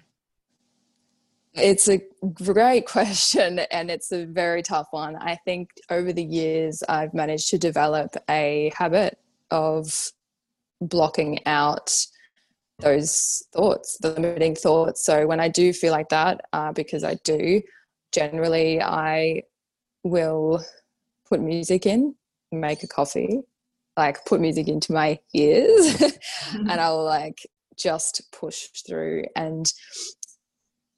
it's 1.54 1.88
a 1.88 2.00
great 2.42 2.86
question 2.86 3.60
and 3.70 3.90
it's 3.90 4.12
a 4.12 4.26
very 4.26 4.62
tough 4.62 4.88
one. 4.90 5.16
I 5.16 5.36
think 5.44 5.70
over 5.90 6.12
the 6.12 6.24
years, 6.24 6.82
I've 6.88 7.14
managed 7.14 7.50
to 7.50 7.58
develop 7.58 8.16
a 8.28 8.72
habit 8.76 9.18
of 9.50 10.12
blocking 10.80 11.44
out 11.46 11.94
those 12.80 13.42
thoughts, 13.52 13.96
the 14.00 14.10
limiting 14.10 14.56
thoughts. 14.56 15.04
So 15.04 15.26
when 15.26 15.40
I 15.40 15.48
do 15.48 15.72
feel 15.72 15.92
like 15.92 16.08
that, 16.08 16.40
uh, 16.52 16.72
because 16.72 17.04
I 17.04 17.14
do, 17.24 17.62
generally 18.12 18.82
I 18.82 19.42
will 20.02 20.64
put 21.28 21.40
music 21.40 21.86
in, 21.86 22.16
make 22.50 22.82
a 22.82 22.88
coffee, 22.88 23.42
like 23.96 24.24
put 24.24 24.40
music 24.40 24.68
into 24.68 24.92
my 24.92 25.18
ears, 25.34 26.02
and 26.52 26.70
I'll 26.80 27.04
like 27.04 27.46
just 27.76 28.22
push 28.32 28.68
through. 28.86 29.24
And 29.36 29.72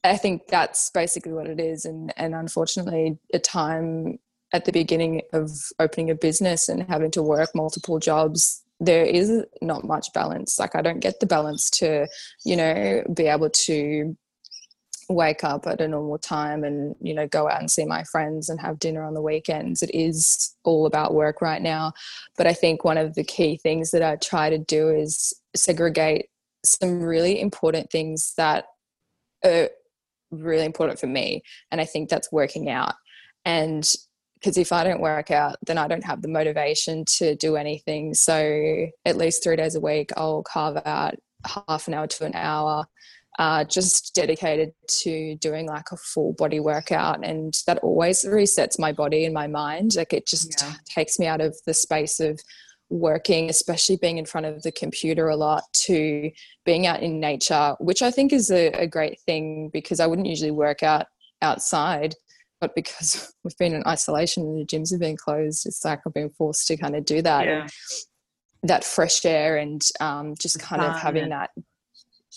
I 0.04 0.16
think 0.16 0.46
that's 0.48 0.90
basically 0.90 1.32
what 1.32 1.46
it 1.46 1.60
is. 1.60 1.84
And 1.84 2.12
and 2.16 2.34
unfortunately, 2.34 3.18
a 3.32 3.38
time 3.38 4.18
at 4.52 4.64
the 4.64 4.72
beginning 4.72 5.22
of 5.32 5.50
opening 5.78 6.10
a 6.10 6.14
business 6.14 6.68
and 6.68 6.82
having 6.84 7.10
to 7.12 7.22
work 7.22 7.50
multiple 7.54 7.98
jobs, 7.98 8.62
there 8.78 9.04
is 9.04 9.44
not 9.60 9.84
much 9.84 10.12
balance. 10.12 10.58
Like 10.58 10.76
I 10.76 10.82
don't 10.82 11.00
get 11.00 11.20
the 11.20 11.26
balance 11.26 11.68
to, 11.70 12.06
you 12.44 12.56
know, 12.56 13.02
be 13.12 13.26
able 13.26 13.50
to 13.50 14.16
wake 15.08 15.44
up 15.44 15.66
at 15.66 15.80
a 15.80 15.88
normal 15.88 16.18
time 16.18 16.64
and 16.64 16.94
you 17.00 17.14
know 17.14 17.26
go 17.28 17.48
out 17.48 17.60
and 17.60 17.70
see 17.70 17.84
my 17.84 18.02
friends 18.04 18.48
and 18.48 18.60
have 18.60 18.78
dinner 18.78 19.04
on 19.04 19.14
the 19.14 19.22
weekends. 19.22 19.82
It 19.82 19.90
is 19.94 20.54
all 20.64 20.86
about 20.86 21.14
work 21.14 21.40
right 21.40 21.62
now. 21.62 21.92
But 22.36 22.46
i 22.46 22.52
think 22.52 22.84
one 22.84 22.98
of 22.98 23.14
the 23.14 23.24
key 23.24 23.56
things 23.56 23.90
that 23.90 24.02
i 24.02 24.16
try 24.16 24.50
to 24.50 24.58
do 24.58 24.88
is 24.88 25.32
segregate 25.54 26.26
some 26.64 27.00
really 27.00 27.40
important 27.40 27.90
things 27.90 28.34
that 28.36 28.66
are 29.44 29.70
really 30.30 30.64
important 30.64 30.98
for 30.98 31.06
me 31.06 31.42
and 31.70 31.80
i 31.80 31.84
think 31.84 32.08
that's 32.08 32.32
working 32.32 32.68
out. 32.68 32.94
And 33.44 33.88
because 34.34 34.58
if 34.58 34.72
i 34.72 34.84
don't 34.84 35.00
work 35.00 35.30
out 35.30 35.56
then 35.66 35.78
i 35.78 35.86
don't 35.86 36.04
have 36.04 36.22
the 36.22 36.28
motivation 36.28 37.04
to 37.18 37.36
do 37.36 37.56
anything. 37.56 38.14
So 38.14 38.86
at 39.04 39.16
least 39.16 39.42
three 39.42 39.56
days 39.56 39.76
a 39.76 39.80
week 39.80 40.10
i'll 40.16 40.42
carve 40.42 40.78
out 40.84 41.14
half 41.68 41.86
an 41.86 41.94
hour 41.94 42.06
to 42.06 42.24
an 42.24 42.34
hour 42.34 42.86
uh, 43.38 43.64
just 43.64 44.14
dedicated 44.14 44.72
to 44.88 45.36
doing 45.36 45.66
like 45.66 45.86
a 45.92 45.96
full 45.96 46.32
body 46.34 46.58
workout 46.58 47.24
and 47.24 47.54
that 47.66 47.78
always 47.78 48.24
resets 48.24 48.78
my 48.78 48.92
body 48.92 49.26
and 49.26 49.34
my 49.34 49.46
mind 49.46 49.94
like 49.94 50.14
it 50.14 50.26
just 50.26 50.62
yeah. 50.62 50.72
takes 50.86 51.18
me 51.18 51.26
out 51.26 51.42
of 51.42 51.54
the 51.66 51.74
space 51.74 52.18
of 52.18 52.40
working, 52.88 53.50
especially 53.50 53.96
being 53.96 54.18
in 54.18 54.26
front 54.26 54.46
of 54.46 54.62
the 54.62 54.72
computer 54.72 55.28
a 55.28 55.36
lot, 55.36 55.64
to 55.72 56.30
being 56.64 56.86
out 56.86 57.02
in 57.02 57.20
nature, 57.20 57.74
which 57.80 58.02
I 58.02 58.10
think 58.10 58.32
is 58.32 58.50
a, 58.50 58.68
a 58.68 58.86
great 58.86 59.20
thing 59.20 59.70
because 59.72 60.00
I 60.00 60.06
wouldn't 60.06 60.28
usually 60.28 60.50
work 60.50 60.82
out 60.82 61.06
outside. 61.42 62.14
But 62.60 62.74
because 62.74 63.32
we've 63.44 63.56
been 63.58 63.74
in 63.74 63.86
isolation 63.86 64.44
and 64.44 64.60
the 64.60 64.66
gyms 64.66 64.90
have 64.92 65.00
been 65.00 65.16
closed, 65.16 65.66
it's 65.66 65.84
like 65.84 66.00
I've 66.06 66.14
been 66.14 66.30
forced 66.30 66.66
to 66.68 66.76
kind 66.76 66.96
of 66.96 67.04
do 67.04 67.22
that. 67.22 67.46
Yeah. 67.46 67.66
that 68.62 68.84
fresh 68.84 69.24
air 69.24 69.56
and 69.58 69.82
um, 70.00 70.34
just 70.40 70.58
kind 70.58 70.82
of 70.82 70.96
having 70.96 71.28
that. 71.30 71.50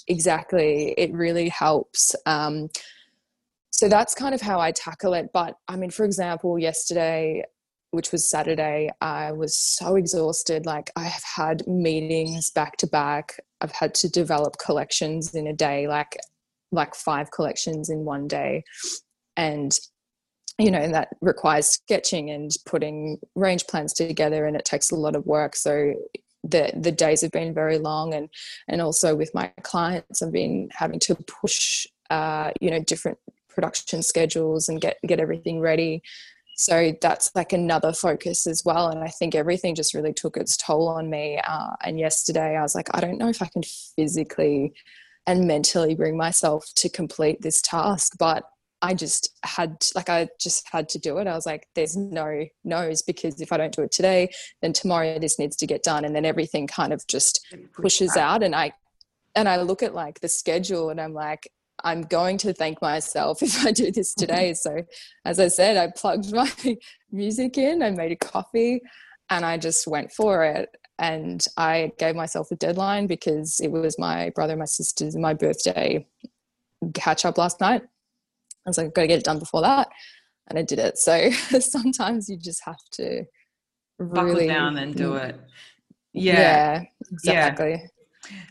Exactly. 0.09 0.93
It 0.97 1.13
really 1.13 1.49
helps. 1.49 2.15
Um, 2.25 2.69
so 3.69 3.87
that's 3.87 4.13
kind 4.13 4.35
of 4.35 4.41
how 4.41 4.59
I 4.59 4.71
tackle 4.71 5.13
it. 5.13 5.29
But 5.33 5.55
I 5.67 5.77
mean, 5.77 5.91
for 5.91 6.03
example, 6.03 6.59
yesterday 6.59 7.43
which 7.91 8.11
was 8.11 8.29
Saturday, 8.29 8.89
I 9.01 9.31
was 9.31 9.57
so 9.57 9.95
exhausted. 9.95 10.65
Like 10.65 10.91
I 10.95 11.05
have 11.05 11.23
had 11.23 11.67
meetings 11.67 12.49
back 12.51 12.77
to 12.77 12.87
back. 12.87 13.39
I've 13.61 13.71
had 13.71 13.93
to 13.95 14.09
develop 14.09 14.57
collections 14.63 15.33
in 15.33 15.47
a 15.47 15.53
day, 15.53 15.87
like 15.87 16.17
like 16.71 16.93
five 16.93 17.31
collections 17.31 17.89
in 17.89 18.05
one 18.05 18.27
day. 18.27 18.63
And 19.37 19.77
you 20.59 20.71
know, 20.71 20.79
and 20.79 20.93
that 20.93 21.09
requires 21.21 21.67
sketching 21.67 22.29
and 22.29 22.51
putting 22.65 23.17
range 23.35 23.65
plans 23.67 23.93
together 23.93 24.45
and 24.45 24.55
it 24.55 24.65
takes 24.65 24.91
a 24.91 24.95
lot 24.95 25.15
of 25.15 25.25
work. 25.25 25.55
So 25.55 25.93
the 26.43 26.71
the 26.75 26.91
days 26.91 27.21
have 27.21 27.31
been 27.31 27.53
very 27.53 27.77
long 27.77 28.13
and 28.13 28.29
and 28.67 28.81
also 28.81 29.15
with 29.15 29.33
my 29.33 29.51
clients 29.63 30.21
I've 30.21 30.31
been 30.31 30.69
having 30.73 30.99
to 30.99 31.15
push 31.15 31.85
uh, 32.09 32.51
you 32.59 32.71
know, 32.71 32.79
different 32.79 33.17
production 33.47 34.03
schedules 34.03 34.69
and 34.69 34.81
get 34.81 34.97
get 35.05 35.19
everything 35.19 35.59
ready. 35.59 36.01
So 36.55 36.93
that's 37.01 37.31
like 37.35 37.53
another 37.53 37.93
focus 37.93 38.45
as 38.45 38.63
well 38.65 38.89
and 38.89 38.99
i 38.99 39.07
think 39.07 39.33
everything 39.33 39.75
just 39.75 39.93
really 39.93 40.11
took 40.11 40.35
its 40.35 40.57
toll 40.57 40.89
on 40.89 41.09
me 41.09 41.39
uh, 41.47 41.69
and 41.85 41.97
yesterday 41.97 42.57
i 42.57 42.61
was 42.61 42.75
like 42.75 42.89
i 42.93 42.99
don't 42.99 43.17
know 43.17 43.29
if 43.29 43.41
i 43.41 43.45
can 43.45 43.63
physically 43.63 44.73
and 45.25 45.47
mentally 45.47 45.95
bring 45.95 46.17
myself 46.17 46.65
to 46.75 46.89
complete 46.89 47.41
this 47.41 47.61
task 47.61 48.17
but 48.19 48.43
i 48.81 48.93
just 48.93 49.37
had 49.43 49.75
like 49.95 50.09
i 50.09 50.27
just 50.39 50.67
had 50.71 50.87
to 50.87 50.99
do 50.99 51.17
it 51.17 51.27
i 51.27 51.33
was 51.33 51.45
like 51.45 51.67
there's 51.75 51.95
no 51.95 52.45
no's 52.63 53.01
because 53.01 53.41
if 53.41 53.51
i 53.51 53.57
don't 53.57 53.75
do 53.75 53.81
it 53.81 53.91
today 53.91 54.29
then 54.61 54.73
tomorrow 54.73 55.19
this 55.19 55.39
needs 55.39 55.55
to 55.55 55.67
get 55.67 55.83
done 55.83 56.05
and 56.05 56.15
then 56.15 56.25
everything 56.25 56.67
kind 56.67 56.93
of 56.93 57.05
just 57.07 57.45
pushes 57.73 58.15
out 58.15 58.43
and 58.43 58.55
i 58.55 58.71
and 59.35 59.49
i 59.49 59.61
look 59.61 59.83
at 59.83 59.93
like 59.93 60.19
the 60.21 60.29
schedule 60.29 60.89
and 60.89 60.99
i'm 60.99 61.13
like 61.13 61.49
I'm 61.83 62.01
going 62.03 62.37
to 62.39 62.53
thank 62.53 62.81
myself 62.81 63.41
if 63.43 63.65
I 63.65 63.71
do 63.71 63.91
this 63.91 64.13
today. 64.17 64.53
so, 64.53 64.83
as 65.25 65.39
I 65.39 65.47
said, 65.47 65.77
I 65.77 65.91
plugged 65.95 66.33
my 66.33 66.51
music 67.11 67.57
in, 67.57 67.81
I 67.81 67.91
made 67.91 68.11
a 68.11 68.15
coffee, 68.15 68.81
and 69.29 69.45
I 69.45 69.57
just 69.57 69.87
went 69.87 70.11
for 70.11 70.43
it. 70.43 70.69
And 70.97 71.45
I 71.55 71.93
gave 71.97 72.15
myself 72.15 72.51
a 72.51 72.57
deadline 72.57 73.07
because 73.07 73.61
it 73.61 73.71
was 73.71 73.97
my 73.97 74.31
brother, 74.31 74.57
my 74.57 74.65
sister's, 74.65 75.15
my 75.15 75.33
birthday 75.33 76.05
catch 76.93 77.25
up 77.25 77.37
last 77.37 77.61
night. 77.61 77.83
I 78.69 78.71
was 78.71 78.77
like, 78.77 78.87
I've 78.87 78.93
got 78.93 79.01
to 79.01 79.07
get 79.07 79.19
it 79.19 79.25
done 79.25 79.39
before 79.39 79.61
that. 79.61 79.89
And 80.47 80.57
I 80.57 80.61
did 80.61 80.79
it. 80.79 80.97
So 80.97 81.29
sometimes 81.59 82.29
you 82.29 82.37
just 82.37 82.63
have 82.65 82.79
to 82.93 83.23
really 83.97 84.33
buckle 84.33 84.47
down 84.47 84.77
and 84.77 84.95
do 84.95 85.15
it. 85.15 85.39
Yeah, 86.13 86.33
yeah 86.33 86.83
exactly. 87.11 87.83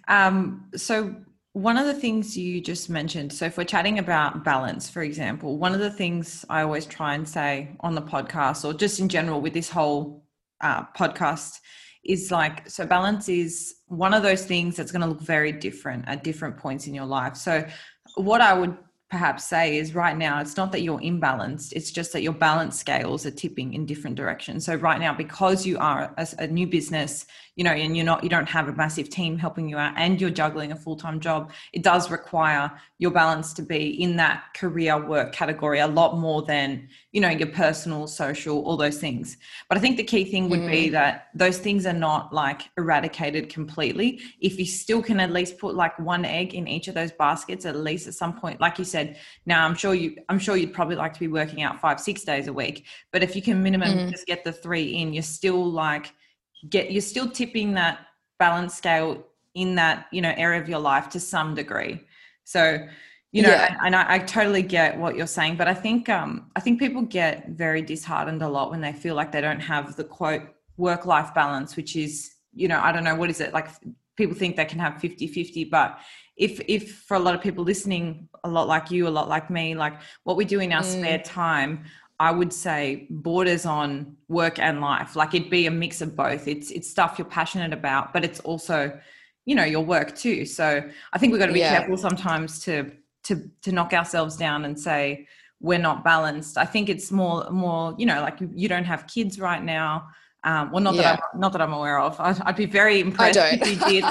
Yeah. 0.09 0.27
Um, 0.27 0.71
so 0.77 1.15
one 1.53 1.77
of 1.77 1.87
the 1.87 1.95
things 1.95 2.37
you 2.37 2.61
just 2.61 2.89
mentioned, 2.89 3.33
so 3.33 3.47
if 3.47 3.59
we're 3.59 3.65
chatting 3.65 3.99
about 3.99 4.45
balance, 4.45 4.89
for 4.89 5.03
example, 5.03 5.59
one 5.59 5.75
of 5.75 5.81
the 5.81 5.91
things 5.91 6.45
I 6.49 6.63
always 6.63 6.87
try 6.87 7.15
and 7.15 7.29
say 7.29 7.77
on 7.81 7.95
the 7.95 8.03
podcast 8.03 8.65
or 8.65 8.75
just 8.75 9.01
in 9.01 9.09
general 9.09 9.41
with 9.41 9.55
this 9.55 9.69
whole 9.71 10.25
uh, 10.61 10.85
podcast 10.97 11.59
is 12.05 12.31
like, 12.31 12.69
so 12.69 12.87
balance 12.87 13.29
is 13.29 13.77
one 13.87 14.15
of 14.15 14.23
those 14.23 14.45
things 14.45 14.77
that's 14.77 14.93
going 14.93 15.03
to 15.03 15.09
look 15.09 15.21
very 15.21 15.53
different 15.53 16.05
at 16.07 16.23
different 16.23 16.57
points 16.57 16.87
in 16.87 16.95
your 16.95 17.07
life. 17.07 17.37
So, 17.37 17.67
what 18.15 18.41
I 18.41 18.55
would 18.55 18.77
perhaps 19.11 19.45
say 19.45 19.79
is 19.79 19.95
right 19.95 20.19
now 20.19 20.41
it's 20.41 20.57
not 20.57 20.71
that 20.71 20.83
you're 20.83 20.99
imbalanced 20.99 21.73
it's 21.73 21.91
just 21.91 22.13
that 22.13 22.23
your 22.23 22.33
balance 22.33 22.79
scales 22.79 23.25
are 23.25 23.31
tipping 23.31 23.75
in 23.75 23.87
different 23.87 24.17
directions. 24.17 24.65
So 24.67 24.75
right 24.75 25.01
now 25.01 25.15
because 25.15 25.67
you 25.67 25.79
are 25.79 26.15
a, 26.17 26.29
a, 26.39 26.47
new 26.47 26.67
business 26.67 27.27
you 27.59 27.65
know 27.65 27.73
and 27.73 27.97
you're 27.97 28.07
not 28.07 28.23
you 28.23 28.31
don't 28.31 28.49
have 28.49 28.69
a 28.69 28.73
massive 28.73 29.11
team 29.11 29.37
helping 29.37 29.69
you 29.69 29.77
out 29.77 29.93
and 29.97 30.21
you're 30.21 30.31
juggling 30.31 30.71
a 30.71 30.77
full-time 30.77 31.19
job 31.19 31.51
it 31.73 31.83
does 31.83 32.09
require 32.09 32.71
your 32.99 33.11
balance 33.11 33.53
to 33.53 33.63
be 33.63 34.01
in 34.01 34.17
that 34.17 34.45
career 34.55 35.05
work 35.05 35.33
category 35.33 35.81
a 35.81 35.87
lot 35.87 36.17
more 36.17 36.43
than 36.43 36.89
you 37.11 37.21
know 37.21 37.29
your 37.29 37.49
personal 37.49 38.07
social 38.07 38.63
all 38.65 38.77
those 38.77 38.99
things 38.99 39.37
but 39.69 39.77
i 39.77 39.81
think 39.81 39.97
the 39.97 40.05
key 40.05 40.25
thing 40.25 40.49
would 40.49 40.61
mm. 40.61 40.71
be 40.71 40.89
that 40.89 41.29
those 41.35 41.59
things 41.59 41.85
are 41.85 41.93
not 41.93 42.33
like 42.33 42.63
eradicated 42.79 43.49
completely 43.49 44.21
if 44.41 44.57
you 44.57 44.65
still 44.65 45.03
can 45.03 45.19
at 45.19 45.33
least 45.33 45.59
put 45.59 45.75
like 45.75 45.99
one 45.99 46.25
egg 46.25 46.55
in 46.55 46.69
each 46.69 46.87
of 46.87 46.95
those 46.95 47.11
baskets 47.11 47.67
at 47.67 47.75
least 47.75 48.07
at 48.07 48.15
some 48.15 48.39
point 48.39 48.61
like 48.61 48.79
you 48.79 48.85
said 48.85 49.19
now 49.47 49.67
i'm 49.67 49.75
sure 49.75 49.95
you 49.95 50.17
i'm 50.29 50.39
sure 50.39 50.57
you'd 50.57 50.73
probably 50.73 50.95
like 50.95 51.13
to 51.13 51.21
be 51.21 51.29
working 51.29 51.63
out 51.63 51.81
five 51.81 51.99
six 51.99 52.23
days 52.23 52.47
a 52.47 52.53
week 52.53 52.87
but 53.13 53.21
if 53.21 53.35
you 53.35 53.43
can 53.43 53.61
minimum 53.61 53.89
mm. 53.89 54.11
just 54.11 54.27
get 54.27 54.45
the 54.45 54.53
three 54.53 54.95
in 54.95 55.13
you're 55.13 55.23
still 55.25 55.69
like 55.69 56.15
get 56.69 56.91
you're 56.91 57.01
still 57.01 57.29
tipping 57.29 57.75
that 57.75 58.01
balance 58.39 58.75
scale 58.75 59.25
in 59.55 59.75
that 59.75 60.07
you 60.13 60.21
know 60.21 60.33
area 60.37 60.61
of 60.61 60.69
your 60.69 60.79
life 60.79 61.09
to 61.09 61.21
some 61.21 61.55
degree 61.55 62.01
so 62.45 62.87
you 63.33 63.43
know 63.43 63.51
yeah. 63.51 63.69
and, 63.69 63.79
and 63.87 63.97
I, 63.97 64.15
I, 64.15 64.19
totally 64.21 64.63
get 64.63 64.99
what 64.99 65.17
you're 65.17 65.27
saying 65.27 65.57
but 65.57 65.69
i 65.69 65.75
think 65.75 66.09
um 66.09 66.51
i 66.57 66.61
think 66.61 66.79
people 66.79 67.03
get 67.03 67.49
very 67.51 67.83
disheartened 67.83 68.43
a 68.43 68.49
lot 68.49 68.71
when 68.71 68.81
they 68.81 68.93
feel 68.93 69.15
like 69.15 69.33
they 69.33 69.41
don't 69.41 69.61
have 69.61 69.97
the 69.97 70.05
quote 70.05 70.43
work 70.77 71.07
life 71.07 71.35
balance 71.35 71.77
which 71.77 71.97
is 71.97 72.35
you 72.55 72.69
know 72.69 72.81
i 72.81 72.93
don't 72.93 73.05
know 73.05 73.15
what 73.15 73.31
is 73.31 73.41
it 73.41 73.53
like 73.53 73.69
people 74.17 74.37
think 74.37 74.57
they 74.57 74.65
can 74.65 74.79
have 74.79 75.01
50 75.01 75.27
50 75.27 75.65
but 75.65 75.99
if 76.37 76.61
if 76.69 77.01
for 77.01 77.17
a 77.17 77.21
lot 77.21 77.35
of 77.35 77.41
people 77.41 77.65
listening 77.65 78.29
a 78.45 78.49
lot 78.49 78.69
like 78.69 78.91
you 78.91 79.07
a 79.07 79.11
lot 79.11 79.29
like 79.29 79.51
me 79.51 79.75
like 79.75 79.95
what 80.25 80.37
we 80.37 80.45
do 80.45 80.61
in 80.61 80.73
our 80.73 80.83
mm. 80.83 80.99
spare 80.99 81.19
time 81.19 81.85
I 82.21 82.33
would 82.33 82.53
say 82.53 83.07
borders 83.11 83.65
on 83.65 84.17
work 84.29 84.59
and 84.59 84.81
life. 84.81 85.15
Like 85.15 85.35
it'd 85.35 85.51
be 85.51 85.67
a 85.67 85.71
mix 85.71 86.01
of 86.01 86.17
both. 86.17 86.49
It's 86.49 86.71
it's 86.71 86.91
stuff 86.91 87.17
you're 87.19 87.27
passionate 87.27 87.73
about, 87.73 88.13
but 88.13 88.25
it's 88.25 88.41
also, 88.41 88.99
you 89.45 89.55
know, 89.55 89.65
your 89.65 89.85
work 89.85 90.17
too. 90.17 90.45
So 90.45 90.83
I 91.13 91.19
think 91.19 91.33
we've 91.33 91.41
got 91.41 91.47
to 91.47 91.53
be 91.53 91.61
yeah. 91.61 91.79
careful 91.79 91.97
sometimes 91.97 92.61
to 92.65 92.91
to 93.25 93.49
to 93.63 93.73
knock 93.73 93.93
ourselves 93.93 94.37
down 94.37 94.65
and 94.65 94.79
say 94.79 95.29
we're 95.61 95.79
not 95.79 96.05
balanced. 96.05 96.59
I 96.59 96.65
think 96.65 96.89
it's 96.89 97.13
more 97.13 97.49
more, 97.51 97.95
you 97.99 98.07
know, 98.07 98.21
like 98.21 98.41
you, 98.41 98.51
you 98.53 98.69
don't 98.69 98.85
have 98.85 99.07
kids 99.07 99.39
right 99.39 99.63
now. 99.63 100.09
Um, 100.49 100.71
well, 100.71 100.83
not 100.83 100.95
yeah. 100.95 101.03
that 101.03 101.23
I'm 101.35 101.41
not 101.41 101.53
that 101.53 101.61
I'm 101.61 101.75
aware 101.75 101.99
of. 102.01 102.19
I'd, 102.19 102.41
I'd 102.41 102.57
be 102.57 102.65
very 102.65 103.01
impressed 103.01 103.39
if 103.39 103.69
you 103.69 103.77
did. 104.01 104.05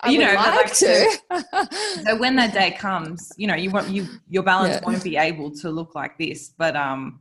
I 0.00 0.10
you 0.10 0.18
know, 0.18 0.34
like, 0.34 0.54
like 0.56 0.74
to. 0.74 2.04
so 2.04 2.16
when 2.16 2.34
that 2.36 2.52
day 2.52 2.72
comes, 2.72 3.30
you 3.36 3.46
know, 3.46 3.54
you 3.54 3.70
want 3.70 3.88
you 3.88 4.08
your 4.28 4.42
balance 4.42 4.74
yeah. 4.74 4.84
won't 4.84 5.04
be 5.04 5.16
able 5.16 5.52
to 5.62 5.70
look 5.70 5.94
like 5.94 6.18
this. 6.18 6.52
But 6.58 6.74
um, 6.74 7.20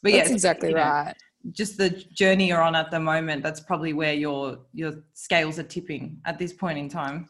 but 0.00 0.12
yeah, 0.12 0.28
exactly 0.30 0.72
right. 0.72 1.06
Know, 1.06 1.50
just 1.50 1.76
the 1.76 1.90
journey 1.90 2.46
you're 2.46 2.62
on 2.62 2.76
at 2.76 2.92
the 2.92 3.00
moment. 3.00 3.42
That's 3.42 3.58
probably 3.58 3.94
where 3.94 4.14
your 4.14 4.58
your 4.72 4.92
scales 5.14 5.58
are 5.58 5.64
tipping 5.64 6.20
at 6.24 6.38
this 6.38 6.52
point 6.52 6.78
in 6.78 6.88
time. 6.88 7.28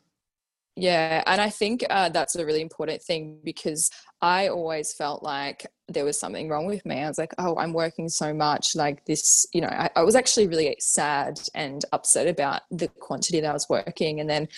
Yeah, 0.74 1.22
and 1.26 1.38
I 1.38 1.50
think 1.50 1.84
uh, 1.90 2.08
that's 2.08 2.34
a 2.34 2.46
really 2.46 2.62
important 2.62 3.02
thing 3.02 3.38
because 3.44 3.90
I 4.22 4.48
always 4.48 4.94
felt 4.94 5.22
like 5.22 5.66
there 5.88 6.04
was 6.04 6.18
something 6.18 6.48
wrong 6.48 6.64
with 6.66 6.86
me. 6.86 7.02
I 7.02 7.08
was 7.08 7.18
like, 7.18 7.34
oh, 7.36 7.56
I'm 7.58 7.74
working 7.74 8.08
so 8.08 8.32
much. 8.32 8.74
Like 8.74 9.04
this, 9.04 9.46
you 9.52 9.60
know, 9.60 9.68
I, 9.68 9.90
I, 9.94 10.02
was 10.02 10.16
actually 10.16 10.46
really 10.46 10.74
sad 10.80 11.38
and 11.54 11.84
upset 11.92 12.26
about 12.26 12.62
the 12.70 12.88
quantity 12.88 13.40
that 13.40 13.50
I 13.50 13.52
was 13.52 13.68
working. 13.68 14.20
And 14.20 14.30
then 14.30 14.48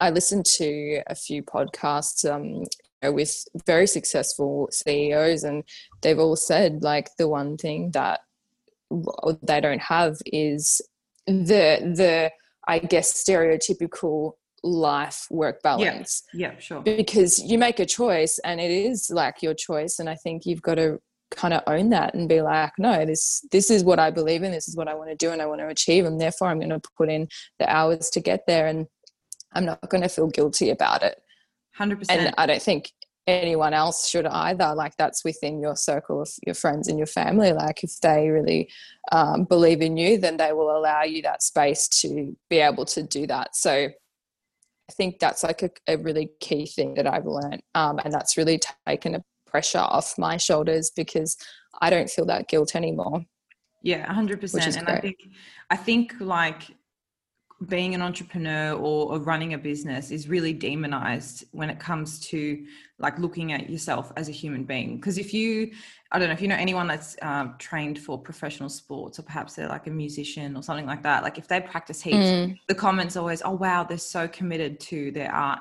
I 0.00 0.10
listened 0.10 0.46
to 0.46 1.02
a 1.08 1.14
few 1.16 1.42
podcasts 1.42 2.24
um, 2.30 2.64
with 3.12 3.44
very 3.66 3.88
successful 3.88 4.68
CEOs, 4.70 5.42
and 5.42 5.64
they've 6.02 6.20
all 6.20 6.36
said 6.36 6.84
like 6.84 7.10
the 7.18 7.28
one 7.28 7.56
thing 7.56 7.90
that 7.92 8.20
they 9.42 9.60
don't 9.60 9.82
have 9.82 10.18
is 10.26 10.80
the 11.26 11.80
the 11.96 12.30
I 12.68 12.78
guess 12.78 13.12
stereotypical 13.12 14.34
life 14.64 15.26
work 15.30 15.62
balance. 15.62 16.22
Yeah, 16.32 16.52
yeah, 16.52 16.58
sure. 16.58 16.80
Because 16.80 17.38
you 17.38 17.58
make 17.58 17.78
a 17.78 17.86
choice 17.86 18.40
and 18.44 18.60
it 18.60 18.70
is 18.70 19.10
like 19.10 19.42
your 19.42 19.54
choice. 19.54 19.98
And 19.98 20.08
I 20.08 20.16
think 20.16 20.46
you've 20.46 20.62
got 20.62 20.76
to 20.76 20.98
kind 21.30 21.54
of 21.54 21.62
own 21.66 21.90
that 21.90 22.14
and 22.14 22.28
be 22.28 22.40
like, 22.40 22.72
no, 22.78 23.04
this 23.04 23.46
this 23.52 23.70
is 23.70 23.84
what 23.84 23.98
I 23.98 24.10
believe 24.10 24.42
in, 24.42 24.52
this 24.52 24.68
is 24.68 24.76
what 24.76 24.88
I 24.88 24.94
want 24.94 25.10
to 25.10 25.16
do 25.16 25.30
and 25.30 25.42
I 25.42 25.46
want 25.46 25.60
to 25.60 25.68
achieve. 25.68 26.06
And 26.06 26.20
therefore 26.20 26.48
I'm 26.48 26.58
gonna 26.58 26.80
put 26.96 27.10
in 27.10 27.28
the 27.58 27.70
hours 27.70 28.10
to 28.10 28.20
get 28.20 28.46
there 28.46 28.66
and 28.66 28.86
I'm 29.52 29.66
not 29.66 29.88
gonna 29.88 30.08
feel 30.08 30.28
guilty 30.28 30.70
about 30.70 31.02
it. 31.02 31.20
Hundred 31.74 31.98
percent. 31.98 32.20
And 32.20 32.34
I 32.38 32.46
don't 32.46 32.62
think 32.62 32.90
anyone 33.26 33.72
else 33.72 34.08
should 34.08 34.26
either 34.26 34.74
like 34.74 34.96
that's 34.96 35.24
within 35.24 35.60
your 35.60 35.76
circle 35.76 36.20
of 36.20 36.30
your 36.46 36.54
friends 36.54 36.88
and 36.88 36.98
your 36.98 37.06
family 37.06 37.54
like 37.54 37.82
if 37.82 37.98
they 38.00 38.28
really 38.28 38.68
um, 39.12 39.44
believe 39.44 39.80
in 39.80 39.96
you 39.96 40.18
then 40.18 40.36
they 40.36 40.52
will 40.52 40.76
allow 40.76 41.02
you 41.02 41.22
that 41.22 41.42
space 41.42 41.88
to 41.88 42.36
be 42.50 42.58
able 42.58 42.84
to 42.84 43.02
do 43.02 43.26
that 43.26 43.56
so 43.56 43.88
I 44.90 44.92
think 44.92 45.18
that's 45.18 45.42
like 45.42 45.62
a, 45.62 45.70
a 45.88 45.96
really 45.96 46.30
key 46.40 46.66
thing 46.66 46.94
that 46.94 47.06
I've 47.06 47.26
learned. 47.26 47.62
Um, 47.74 48.00
and 48.04 48.12
that's 48.12 48.36
really 48.36 48.60
taken 48.86 49.14
a 49.14 49.24
pressure 49.46 49.78
off 49.78 50.18
my 50.18 50.36
shoulders 50.36 50.90
because 50.94 51.36
I 51.80 51.90
don't 51.90 52.10
feel 52.10 52.26
that 52.26 52.48
guilt 52.48 52.74
anymore. 52.74 53.24
Yeah, 53.82 54.10
hundred 54.12 54.40
percent. 54.40 54.76
And 54.76 54.86
great. 54.86 54.96
I 54.96 55.00
think, 55.00 55.18
I 55.70 55.76
think 55.76 56.14
like 56.20 56.62
being 57.64 57.94
an 57.94 58.02
entrepreneur 58.02 58.72
or, 58.72 59.12
or, 59.12 59.18
running 59.18 59.54
a 59.54 59.58
business 59.58 60.10
is 60.10 60.28
really 60.28 60.52
demonized 60.52 61.44
when 61.52 61.70
it 61.70 61.78
comes 61.78 62.20
to 62.20 62.64
like 62.98 63.18
looking 63.18 63.52
at 63.52 63.70
yourself 63.70 64.12
as 64.16 64.28
a 64.28 64.32
human 64.32 64.64
being 64.64 64.96
because 64.96 65.18
if 65.18 65.34
you 65.34 65.70
i 66.12 66.18
don't 66.18 66.28
know 66.28 66.34
if 66.34 66.40
you 66.40 66.48
know 66.48 66.56
anyone 66.56 66.86
that's 66.86 67.16
um, 67.22 67.54
trained 67.58 67.98
for 67.98 68.18
professional 68.18 68.68
sports 68.68 69.18
or 69.18 69.22
perhaps 69.22 69.54
they're 69.54 69.68
like 69.68 69.86
a 69.86 69.90
musician 69.90 70.56
or 70.56 70.62
something 70.62 70.86
like 70.86 71.02
that 71.02 71.22
like 71.22 71.38
if 71.38 71.48
they 71.48 71.60
practice 71.60 72.00
heaps 72.00 72.16
mm. 72.16 72.58
the 72.68 72.74
comments 72.74 73.16
always 73.16 73.42
oh 73.44 73.52
wow 73.52 73.82
they're 73.82 73.98
so 73.98 74.28
committed 74.28 74.78
to 74.78 75.10
their 75.12 75.32
art 75.32 75.60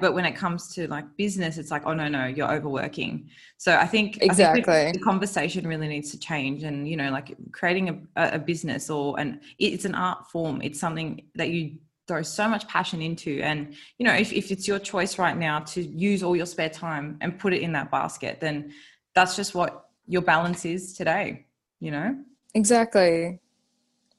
but 0.00 0.14
when 0.14 0.24
it 0.24 0.34
comes 0.34 0.68
to 0.74 0.88
like 0.88 1.04
business 1.16 1.58
it's 1.58 1.70
like 1.70 1.82
oh 1.86 1.92
no 1.92 2.08
no 2.08 2.26
you're 2.26 2.50
overworking. 2.50 3.28
So 3.56 3.76
i 3.76 3.86
think 3.86 4.18
exactly 4.22 4.62
I 4.62 4.84
think 4.84 4.98
the 4.98 5.04
conversation 5.04 5.66
really 5.66 5.88
needs 5.88 6.10
to 6.12 6.18
change 6.18 6.62
and 6.62 6.88
you 6.88 6.96
know 6.96 7.10
like 7.10 7.36
creating 7.52 8.08
a, 8.16 8.34
a 8.34 8.38
business 8.38 8.90
or 8.90 9.18
an 9.18 9.40
it's 9.58 9.84
an 9.84 9.94
art 9.94 10.30
form. 10.30 10.62
It's 10.62 10.80
something 10.80 11.22
that 11.34 11.50
you 11.50 11.78
throw 12.06 12.20
so 12.22 12.46
much 12.48 12.68
passion 12.68 13.00
into. 13.00 13.40
And 13.42 13.74
you 13.98 14.06
know 14.06 14.14
if, 14.14 14.32
if 14.32 14.50
it's 14.50 14.66
your 14.66 14.78
choice 14.78 15.18
right 15.18 15.36
now 15.36 15.60
to 15.60 15.82
use 15.82 16.22
all 16.22 16.36
your 16.36 16.46
spare 16.46 16.70
time 16.70 17.18
and 17.20 17.38
put 17.38 17.52
it 17.52 17.62
in 17.62 17.72
that 17.72 17.90
basket 17.90 18.40
then 18.40 18.72
that's 19.14 19.36
just 19.36 19.54
what 19.54 19.88
your 20.06 20.22
balance 20.22 20.64
is 20.64 20.92
today 20.92 21.46
you 21.84 21.90
know? 21.90 22.16
Exactly. 22.54 23.38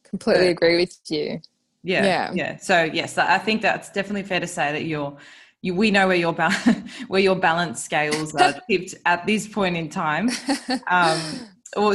Completely 0.04 0.50
agree 0.50 0.78
with 0.78 1.00
you. 1.10 1.42
Yeah, 1.84 2.06
yeah. 2.06 2.32
yeah. 2.34 2.58
So 2.58 2.84
yes 2.84 3.18
i 3.18 3.38
think 3.38 3.62
that's 3.62 3.92
definitely 3.92 4.24
fair 4.24 4.40
to 4.40 4.48
say 4.48 4.72
that 4.72 4.86
you're 4.86 5.16
you, 5.66 5.74
we 5.74 5.90
know 5.90 6.08
where 6.08 6.16
your 6.16 6.32
ba- 6.32 6.84
where 7.08 7.22
your 7.22 7.36
balance 7.36 7.84
scales 7.84 8.36
are 8.36 8.54
tipped 8.70 8.94
at 9.06 9.26
this 9.26 9.48
point 9.48 9.76
in 9.76 9.90
time. 9.90 10.30
Um, 10.88 11.20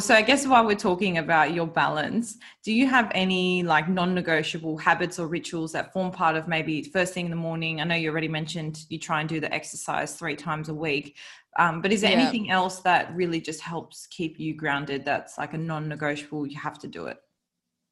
so 0.00 0.14
I 0.14 0.22
guess 0.22 0.44
while 0.44 0.66
we're 0.66 0.74
talking 0.74 1.18
about 1.18 1.54
your 1.54 1.68
balance, 1.68 2.36
do 2.64 2.72
you 2.72 2.88
have 2.88 3.10
any 3.14 3.62
like 3.62 3.88
non-negotiable 3.88 4.76
habits 4.76 5.20
or 5.20 5.28
rituals 5.28 5.70
that 5.72 5.92
form 5.92 6.10
part 6.10 6.34
of 6.34 6.48
maybe 6.48 6.82
first 6.82 7.14
thing 7.14 7.26
in 7.26 7.30
the 7.30 7.36
morning? 7.36 7.80
I 7.80 7.84
know 7.84 7.94
you 7.94 8.10
already 8.10 8.28
mentioned 8.28 8.84
you 8.88 8.98
try 8.98 9.20
and 9.20 9.28
do 9.28 9.38
the 9.38 9.52
exercise 9.54 10.16
three 10.16 10.34
times 10.34 10.68
a 10.68 10.74
week, 10.74 11.16
um, 11.56 11.80
but 11.80 11.92
is 11.92 12.00
there 12.00 12.10
yeah. 12.10 12.22
anything 12.22 12.50
else 12.50 12.80
that 12.80 13.14
really 13.14 13.40
just 13.40 13.60
helps 13.60 14.08
keep 14.08 14.40
you 14.40 14.52
grounded? 14.52 15.04
That's 15.04 15.38
like 15.38 15.54
a 15.54 15.58
non-negotiable. 15.58 16.48
You 16.48 16.58
have 16.58 16.78
to 16.80 16.88
do 16.88 17.06
it. 17.06 17.18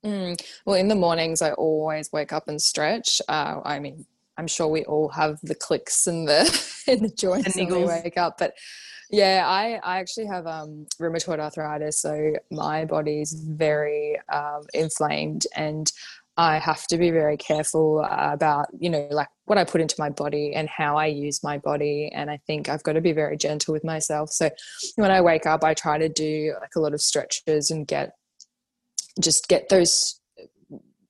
Mm. 0.04 0.40
Well, 0.64 0.76
in 0.76 0.88
the 0.88 0.96
mornings, 0.96 1.40
I 1.40 1.52
always 1.52 2.12
wake 2.12 2.32
up 2.32 2.48
and 2.48 2.60
stretch. 2.60 3.22
Uh, 3.28 3.60
I 3.64 3.78
mean, 3.78 4.04
I'm 4.38 4.46
sure 4.46 4.68
we 4.68 4.84
all 4.84 5.08
have 5.10 5.38
the 5.42 5.54
clicks 5.54 6.06
and 6.06 6.26
the 6.26 6.42
in 6.86 7.02
the 7.02 7.10
joints 7.10 7.56
when 7.56 7.68
we 7.68 7.84
wake 7.84 8.16
up. 8.16 8.38
But 8.38 8.54
yeah, 9.10 9.44
I, 9.46 9.80
I 9.82 9.98
actually 9.98 10.26
have 10.26 10.46
um, 10.46 10.86
rheumatoid 11.00 11.40
arthritis, 11.40 12.00
so 12.00 12.34
my 12.50 12.84
body 12.84 13.20
is 13.20 13.32
very 13.32 14.18
um, 14.32 14.62
inflamed, 14.74 15.46
and 15.56 15.90
I 16.36 16.58
have 16.58 16.86
to 16.86 16.98
be 16.98 17.10
very 17.10 17.36
careful 17.36 18.06
about 18.08 18.66
you 18.78 18.90
know 18.90 19.08
like 19.10 19.28
what 19.46 19.58
I 19.58 19.64
put 19.64 19.80
into 19.80 19.96
my 19.98 20.10
body 20.10 20.54
and 20.54 20.68
how 20.68 20.96
I 20.96 21.06
use 21.06 21.42
my 21.42 21.58
body. 21.58 22.10
And 22.14 22.30
I 22.30 22.38
think 22.46 22.68
I've 22.68 22.82
got 22.82 22.92
to 22.92 23.00
be 23.00 23.12
very 23.12 23.36
gentle 23.36 23.72
with 23.72 23.82
myself. 23.82 24.30
So 24.30 24.50
when 24.96 25.10
I 25.10 25.20
wake 25.20 25.46
up, 25.46 25.64
I 25.64 25.74
try 25.74 25.98
to 25.98 26.08
do 26.08 26.54
like 26.60 26.76
a 26.76 26.80
lot 26.80 26.94
of 26.94 27.00
stretches 27.00 27.70
and 27.70 27.86
get 27.86 28.12
just 29.20 29.48
get 29.48 29.68
those 29.68 30.20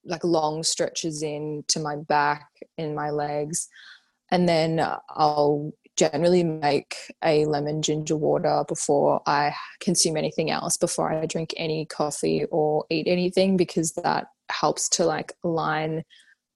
like 0.09 0.25
long 0.25 0.63
stretches 0.63 1.23
in 1.23 1.65
to 1.69 1.81
my 1.81 1.97
back 1.97 2.49
and 2.77 2.95
my 2.97 3.11
legs. 3.11 3.69
And 4.31 4.49
then 4.49 4.79
i'll 5.11 5.73
generally 5.97 6.45
make 6.45 6.95
a 7.25 7.45
lemon 7.47 7.83
ginger 7.83 8.17
water 8.17 8.63
before 8.69 9.21
i 9.27 9.53
consume 9.81 10.17
anything 10.17 10.51
else 10.51 10.77
before 10.77 11.11
i 11.11 11.27
drink 11.27 11.53
any 11.57 11.87
coffee 11.87 12.45
or 12.53 12.85
eat 12.89 13.09
anything 13.09 13.57
because 13.57 13.93
that 13.95 14.27
helps 14.51 14.89
to 14.89 15.05
like 15.05 15.33
line 15.43 16.05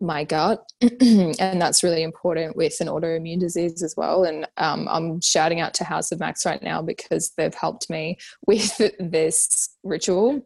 my 0.03 0.25
gut. 0.25 0.61
And 1.01 1.63
that's 1.63 1.85
really 1.85 2.03
important 2.03 2.57
with 2.57 2.81
an 2.81 2.89
autoimmune 2.89 3.39
disease 3.39 3.83
as 3.83 3.95
well. 3.97 4.25
And 4.25 4.47
um, 4.57 4.89
i'm 4.91 5.21
shouting 5.21 5.61
out 5.61 5.75
to 5.75 5.85
house 5.85 6.13
of 6.13 6.19
max 6.19 6.45
right 6.45 6.63
now 6.63 6.83
because 6.83 7.33
they've 7.37 7.55
helped 7.55 7.89
me 7.89 8.19
with 8.47 8.77
this 8.99 9.77
ritual 9.85 10.43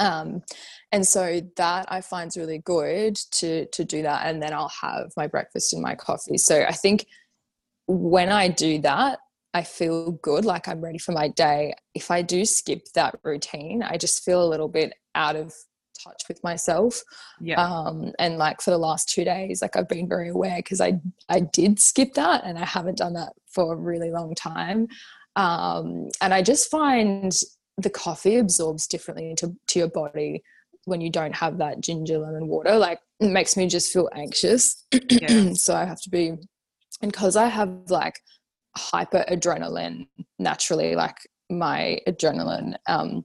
um, 0.00 0.42
and 0.92 1.06
so 1.06 1.40
that 1.56 1.86
I 1.92 2.00
find 2.00 2.28
is 2.28 2.36
really 2.36 2.58
good 2.58 3.16
to 3.32 3.66
to 3.66 3.84
do 3.84 4.02
that, 4.02 4.26
and 4.26 4.42
then 4.42 4.52
I'll 4.52 4.72
have 4.80 5.12
my 5.16 5.26
breakfast 5.26 5.72
and 5.72 5.82
my 5.82 5.94
coffee. 5.94 6.38
So 6.38 6.64
I 6.64 6.72
think 6.72 7.06
when 7.86 8.30
I 8.30 8.48
do 8.48 8.80
that, 8.80 9.18
I 9.54 9.62
feel 9.62 10.12
good, 10.12 10.44
like 10.44 10.68
I'm 10.68 10.80
ready 10.80 10.98
for 10.98 11.12
my 11.12 11.28
day. 11.28 11.74
If 11.94 12.10
I 12.10 12.22
do 12.22 12.44
skip 12.44 12.86
that 12.94 13.18
routine, 13.22 13.82
I 13.82 13.96
just 13.96 14.24
feel 14.24 14.42
a 14.42 14.48
little 14.48 14.68
bit 14.68 14.94
out 15.14 15.36
of 15.36 15.52
touch 16.02 16.22
with 16.28 16.42
myself. 16.42 17.02
Yeah. 17.40 17.60
Um, 17.60 18.12
and 18.18 18.38
like 18.38 18.60
for 18.60 18.70
the 18.70 18.78
last 18.78 19.08
two 19.08 19.24
days, 19.24 19.60
like 19.60 19.76
I've 19.76 19.88
been 19.88 20.08
very 20.08 20.30
aware 20.30 20.56
because 20.56 20.80
I 20.80 21.00
I 21.28 21.40
did 21.40 21.78
skip 21.78 22.14
that 22.14 22.42
and 22.44 22.58
I 22.58 22.64
haven't 22.64 22.98
done 22.98 23.14
that 23.14 23.32
for 23.46 23.74
a 23.74 23.76
really 23.76 24.10
long 24.10 24.34
time. 24.34 24.88
Um, 25.36 26.08
and 26.20 26.34
I 26.34 26.42
just 26.42 26.70
find 26.70 27.32
the 27.80 27.90
coffee 27.90 28.36
absorbs 28.36 28.86
differently 28.86 29.30
into 29.30 29.54
to 29.66 29.78
your 29.78 29.88
body 29.88 30.42
when 30.84 31.00
you 31.00 31.10
don't 31.10 31.34
have 31.34 31.58
that 31.58 31.80
ginger 31.80 32.18
lemon 32.18 32.48
water 32.48 32.76
like 32.76 33.00
it 33.20 33.30
makes 33.30 33.56
me 33.56 33.66
just 33.66 33.92
feel 33.92 34.08
anxious 34.14 34.84
yeah. 35.10 35.52
so 35.52 35.74
i 35.74 35.84
have 35.84 36.00
to 36.00 36.10
be 36.10 36.28
and 37.02 37.12
because 37.12 37.36
i 37.36 37.46
have 37.46 37.70
like 37.88 38.20
hyper 38.76 39.24
adrenaline 39.28 40.06
naturally 40.38 40.94
like 40.94 41.16
my 41.50 41.98
adrenaline 42.06 42.74
um, 42.86 43.24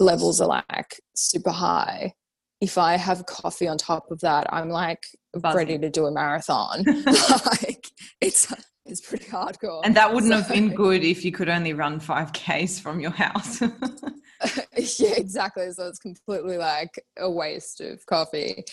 levels 0.00 0.40
are 0.40 0.48
like 0.48 1.00
super 1.14 1.50
high 1.50 2.12
if 2.60 2.76
i 2.76 2.96
have 2.96 3.24
coffee 3.26 3.68
on 3.68 3.78
top 3.78 4.10
of 4.10 4.20
that 4.20 4.52
i'm 4.52 4.68
like 4.68 5.02
Buzzing. 5.34 5.56
ready 5.56 5.78
to 5.78 5.88
do 5.88 6.06
a 6.06 6.12
marathon 6.12 6.84
like 7.46 7.88
it's 8.20 8.52
is 8.86 9.00
pretty 9.00 9.24
hardcore. 9.30 9.82
And 9.84 9.96
that 9.96 10.12
wouldn't 10.12 10.32
so. 10.32 10.38
have 10.38 10.48
been 10.48 10.68
good 10.74 11.04
if 11.04 11.24
you 11.24 11.32
could 11.32 11.48
only 11.48 11.72
run 11.72 12.00
5Ks 12.00 12.80
from 12.80 13.00
your 13.00 13.10
house. 13.10 13.60
yeah, 15.00 15.14
exactly. 15.16 15.70
So 15.72 15.88
it's 15.88 15.98
completely 15.98 16.56
like 16.56 16.90
a 17.18 17.30
waste 17.30 17.80
of 17.80 18.04
coffee. 18.06 18.64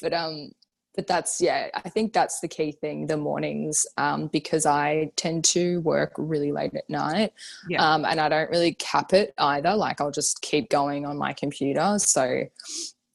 but 0.00 0.12
um 0.12 0.50
but 0.98 1.06
that's 1.06 1.40
yeah, 1.40 1.68
I 1.74 1.88
think 1.90 2.12
that's 2.12 2.40
the 2.40 2.48
key 2.48 2.72
thing, 2.72 3.06
the 3.06 3.16
mornings, 3.16 3.86
um, 3.98 4.26
because 4.26 4.66
I 4.66 5.12
tend 5.14 5.44
to 5.44 5.80
work 5.82 6.12
really 6.18 6.50
late 6.50 6.74
at 6.74 6.90
night. 6.90 7.32
Yeah. 7.68 7.88
Um, 7.88 8.04
and 8.04 8.18
I 8.18 8.28
don't 8.28 8.50
really 8.50 8.74
cap 8.74 9.12
it 9.12 9.32
either. 9.38 9.76
Like 9.76 10.00
I'll 10.00 10.10
just 10.10 10.42
keep 10.42 10.70
going 10.70 11.06
on 11.06 11.16
my 11.16 11.34
computer. 11.34 12.00
So 12.00 12.46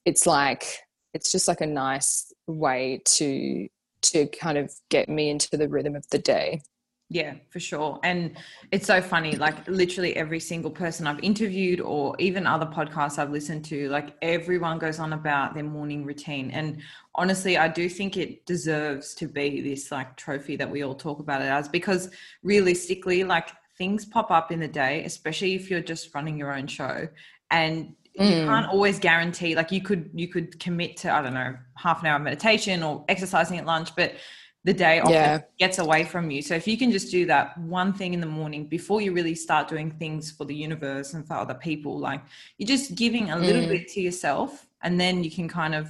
it's 0.05 0.25
like 0.25 0.63
it's 1.13 1.29
just 1.29 1.49
like 1.49 1.59
a 1.59 1.65
nice 1.65 2.31
way 2.47 3.01
to 3.03 3.67
to 4.03 4.27
kind 4.27 4.57
of 4.57 4.73
get 4.89 5.09
me 5.09 5.29
into 5.29 5.57
the 5.57 5.67
rhythm 5.67 5.95
of 5.95 6.07
the 6.09 6.19
day. 6.19 6.61
Yeah, 7.09 7.35
for 7.49 7.59
sure. 7.59 7.99
And 8.03 8.37
it's 8.71 8.87
so 8.87 8.99
funny. 8.99 9.35
Like, 9.35 9.67
literally, 9.67 10.15
every 10.15 10.39
single 10.39 10.71
person 10.71 11.05
I've 11.05 11.19
interviewed, 11.19 11.79
or 11.79 12.15
even 12.17 12.47
other 12.47 12.65
podcasts 12.65 13.19
I've 13.19 13.29
listened 13.29 13.65
to, 13.65 13.87
like, 13.89 14.15
everyone 14.23 14.79
goes 14.79 14.97
on 14.97 15.13
about 15.13 15.53
their 15.53 15.63
morning 15.63 16.05
routine. 16.05 16.49
And 16.49 16.81
honestly, 17.13 17.57
I 17.57 17.67
do 17.67 17.87
think 17.87 18.17
it 18.17 18.45
deserves 18.47 19.13
to 19.15 19.27
be 19.27 19.61
this 19.61 19.91
like 19.91 20.15
trophy 20.17 20.55
that 20.55 20.71
we 20.71 20.83
all 20.83 20.95
talk 20.95 21.19
about 21.19 21.41
it 21.41 21.49
as 21.49 21.67
because 21.67 22.09
realistically, 22.41 23.23
like, 23.23 23.49
things 23.77 24.05
pop 24.05 24.31
up 24.31 24.51
in 24.51 24.59
the 24.59 24.67
day, 24.67 25.03
especially 25.03 25.53
if 25.53 25.69
you're 25.69 25.81
just 25.81 26.15
running 26.15 26.37
your 26.37 26.55
own 26.55 26.65
show. 26.65 27.07
And 27.51 27.93
you 28.15 28.25
mm. 28.25 28.45
can't 28.45 28.67
always 28.67 28.99
guarantee 28.99 29.55
like 29.55 29.71
you 29.71 29.81
could 29.81 30.09
you 30.13 30.27
could 30.27 30.59
commit 30.59 30.97
to 30.97 31.11
i 31.11 31.21
don't 31.21 31.33
know 31.33 31.55
half 31.75 32.01
an 32.01 32.07
hour 32.07 32.19
meditation 32.19 32.83
or 32.83 33.03
exercising 33.07 33.57
at 33.57 33.65
lunch 33.65 33.95
but 33.95 34.13
the 34.65 34.73
day 34.73 34.99
often 34.99 35.13
yeah. 35.13 35.41
gets 35.57 35.79
away 35.79 36.03
from 36.03 36.29
you 36.29 36.41
so 36.41 36.53
if 36.53 36.67
you 36.67 36.77
can 36.77 36.91
just 36.91 37.11
do 37.11 37.25
that 37.25 37.57
one 37.57 37.91
thing 37.91 38.13
in 38.13 38.19
the 38.19 38.27
morning 38.27 38.65
before 38.67 39.01
you 39.01 39.11
really 39.11 39.35
start 39.35 39.67
doing 39.67 39.91
things 39.91 40.31
for 40.31 40.45
the 40.45 40.55
universe 40.55 41.13
and 41.13 41.27
for 41.27 41.33
other 41.33 41.55
people 41.55 41.97
like 41.97 42.21
you're 42.57 42.67
just 42.67 42.95
giving 42.95 43.31
a 43.31 43.37
little 43.37 43.63
mm. 43.63 43.69
bit 43.69 43.87
to 43.87 43.99
yourself 43.99 44.67
and 44.83 44.99
then 44.99 45.23
you 45.23 45.31
can 45.31 45.47
kind 45.47 45.73
of 45.73 45.89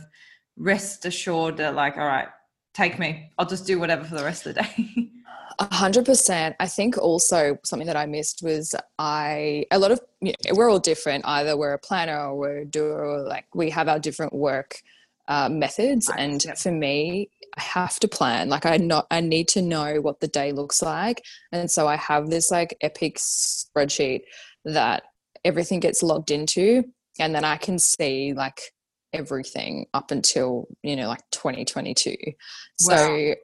rest 0.57 1.05
assured 1.05 1.57
that 1.57 1.75
like 1.75 1.97
all 1.97 2.05
right 2.05 2.29
take 2.73 2.97
me 2.97 3.29
i'll 3.37 3.45
just 3.45 3.67
do 3.67 3.79
whatever 3.79 4.03
for 4.03 4.15
the 4.15 4.23
rest 4.23 4.45
of 4.45 4.55
the 4.55 4.61
day 4.61 5.09
A 5.59 5.73
hundred 5.73 6.05
percent. 6.05 6.55
I 6.59 6.67
think 6.67 6.97
also 6.97 7.57
something 7.63 7.87
that 7.87 7.97
I 7.97 8.05
missed 8.05 8.41
was 8.43 8.75
I 8.97 9.65
a 9.71 9.79
lot 9.79 9.91
of 9.91 9.99
you 10.21 10.33
know, 10.45 10.55
we're 10.55 10.69
all 10.69 10.79
different. 10.79 11.25
Either 11.25 11.57
we're 11.57 11.73
a 11.73 11.79
planner 11.79 12.17
or 12.17 12.35
we're 12.37 12.57
a 12.59 12.65
doer. 12.65 13.05
Or 13.05 13.21
like 13.21 13.45
we 13.53 13.69
have 13.69 13.87
our 13.87 13.99
different 13.99 14.33
work 14.33 14.81
uh, 15.27 15.49
methods. 15.49 16.09
Right. 16.09 16.19
And 16.19 16.43
yep. 16.43 16.57
for 16.57 16.71
me, 16.71 17.29
I 17.57 17.61
have 17.61 17.99
to 17.99 18.07
plan. 18.07 18.49
Like 18.49 18.65
I 18.65 18.77
not 18.77 19.07
I 19.11 19.21
need 19.21 19.47
to 19.49 19.61
know 19.61 20.01
what 20.01 20.19
the 20.19 20.27
day 20.27 20.51
looks 20.51 20.81
like, 20.81 21.23
and 21.51 21.69
so 21.69 21.87
I 21.87 21.95
have 21.97 22.29
this 22.29 22.49
like 22.51 22.77
epic 22.81 23.17
spreadsheet 23.17 24.21
that 24.65 25.03
everything 25.45 25.79
gets 25.79 26.01
logged 26.01 26.31
into, 26.31 26.83
and 27.19 27.35
then 27.35 27.45
I 27.45 27.57
can 27.57 27.77
see 27.79 28.33
like 28.33 28.73
everything 29.13 29.85
up 29.93 30.09
until 30.09 30.67
you 30.81 30.95
know 30.95 31.07
like 31.07 31.21
2022. 31.31 32.15
Wow. 32.25 32.33
So 32.79 33.35